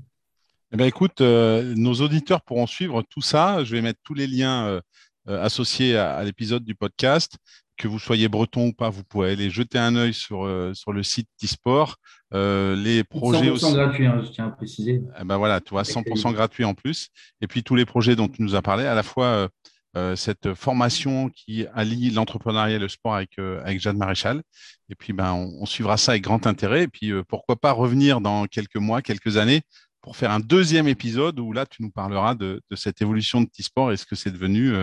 Eh 0.71 0.77
ben, 0.77 0.85
écoute, 0.85 1.21
euh, 1.21 1.73
nos 1.75 1.93
auditeurs 1.93 2.41
pourront 2.41 2.67
suivre 2.67 3.03
tout 3.03 3.21
ça. 3.21 3.63
Je 3.63 3.75
vais 3.75 3.81
mettre 3.81 3.99
tous 4.03 4.15
les 4.15 4.27
liens 4.27 4.67
euh, 4.67 4.81
associés 5.27 5.97
à, 5.97 6.15
à 6.15 6.23
l'épisode 6.23 6.63
du 6.63 6.75
podcast 6.75 7.37
que 7.77 7.87
vous 7.87 7.99
soyez 7.99 8.27
breton 8.27 8.67
ou 8.67 8.73
pas, 8.73 8.89
vous 8.89 9.03
pouvez 9.03 9.31
aller 9.31 9.49
jeter 9.49 9.79
un 9.79 9.95
œil 9.95 10.13
sur, 10.13 10.45
euh, 10.45 10.73
sur 10.73 10.93
le 10.93 11.03
site 11.03 11.27
T-Sport. 11.39 11.97
Euh, 12.33 12.75
les 12.75 13.03
projets 13.03 13.49
100% 13.49 13.51
aussi. 13.51 13.73
gratuit, 13.73 14.05
hein, 14.05 14.21
je 14.23 14.31
tiens 14.31 14.47
à 14.47 14.51
préciser. 14.51 15.01
Eh 15.19 15.23
ben 15.23 15.37
voilà, 15.37 15.61
tu 15.61 15.71
vois, 15.71 15.83
100% 15.83 16.33
gratuit 16.33 16.65
en 16.65 16.73
plus. 16.73 17.09
Et 17.41 17.47
puis 17.47 17.63
tous 17.63 17.75
les 17.75 17.85
projets 17.85 18.15
dont 18.15 18.27
tu 18.27 18.41
nous 18.41 18.55
as 18.55 18.61
parlé, 18.61 18.85
à 18.85 18.95
la 18.95 19.03
fois 19.03 19.25
euh, 19.25 19.47
euh 19.95 20.15
cette 20.15 20.53
formation 20.55 21.29
qui 21.29 21.67
allie 21.73 22.09
l'entrepreneuriat 22.09 22.77
et 22.77 22.79
le 22.79 22.87
sport 22.89 23.15
avec, 23.15 23.37
euh, 23.39 23.61
avec 23.63 23.79
Jeanne 23.79 23.97
Maréchal. 23.97 24.41
Et 24.89 24.95
puis 24.95 25.13
ben, 25.13 25.33
on, 25.33 25.61
on, 25.61 25.65
suivra 25.65 25.97
ça 25.97 26.13
avec 26.13 26.23
grand 26.23 26.47
intérêt. 26.47 26.83
Et 26.83 26.87
puis 26.87 27.11
pourquoi 27.27 27.55
pas 27.55 27.71
revenir 27.71 28.21
dans 28.21 28.45
quelques 28.45 28.77
mois, 28.77 29.01
quelques 29.01 29.37
années 29.37 29.61
pour 30.03 30.15
faire 30.15 30.29
un 30.29 30.39
deuxième 30.39 30.87
épisode 30.87 31.39
où 31.39 31.51
là, 31.53 31.65
tu 31.65 31.81
nous 31.81 31.89
parleras 31.89 32.35
de, 32.35 32.61
de 32.69 32.75
cette 32.75 33.01
évolution 33.01 33.41
de 33.41 33.47
T-Sport 33.47 33.91
et 33.91 33.97
ce 33.97 34.05
que 34.05 34.15
c'est 34.15 34.31
devenu 34.31 34.75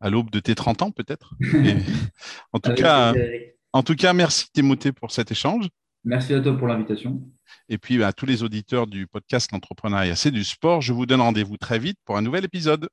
à 0.00 0.10
l'aube 0.10 0.30
de 0.30 0.40
tes 0.40 0.56
30 0.56 0.82
ans 0.82 0.90
peut-être? 0.90 1.34
en, 2.52 2.58
tout 2.58 2.74
cas, 2.74 3.14
en 3.72 3.82
tout 3.82 3.94
cas, 3.94 4.12
merci 4.12 4.46
Timothée 4.52 4.92
pour 4.92 5.12
cet 5.12 5.30
échange. 5.30 5.68
Merci 6.04 6.34
à 6.34 6.40
toi 6.40 6.56
pour 6.56 6.66
l'invitation. 6.66 7.22
Et 7.68 7.78
puis 7.78 8.02
à 8.02 8.12
tous 8.12 8.26
les 8.26 8.42
auditeurs 8.42 8.86
du 8.86 9.06
podcast 9.06 9.50
L'entrepreneuriat, 9.52 10.16
c'est 10.16 10.30
du 10.30 10.44
sport. 10.44 10.82
Je 10.82 10.92
vous 10.92 11.06
donne 11.06 11.20
rendez-vous 11.20 11.56
très 11.56 11.78
vite 11.78 11.98
pour 12.04 12.16
un 12.16 12.22
nouvel 12.22 12.44
épisode. 12.44 12.88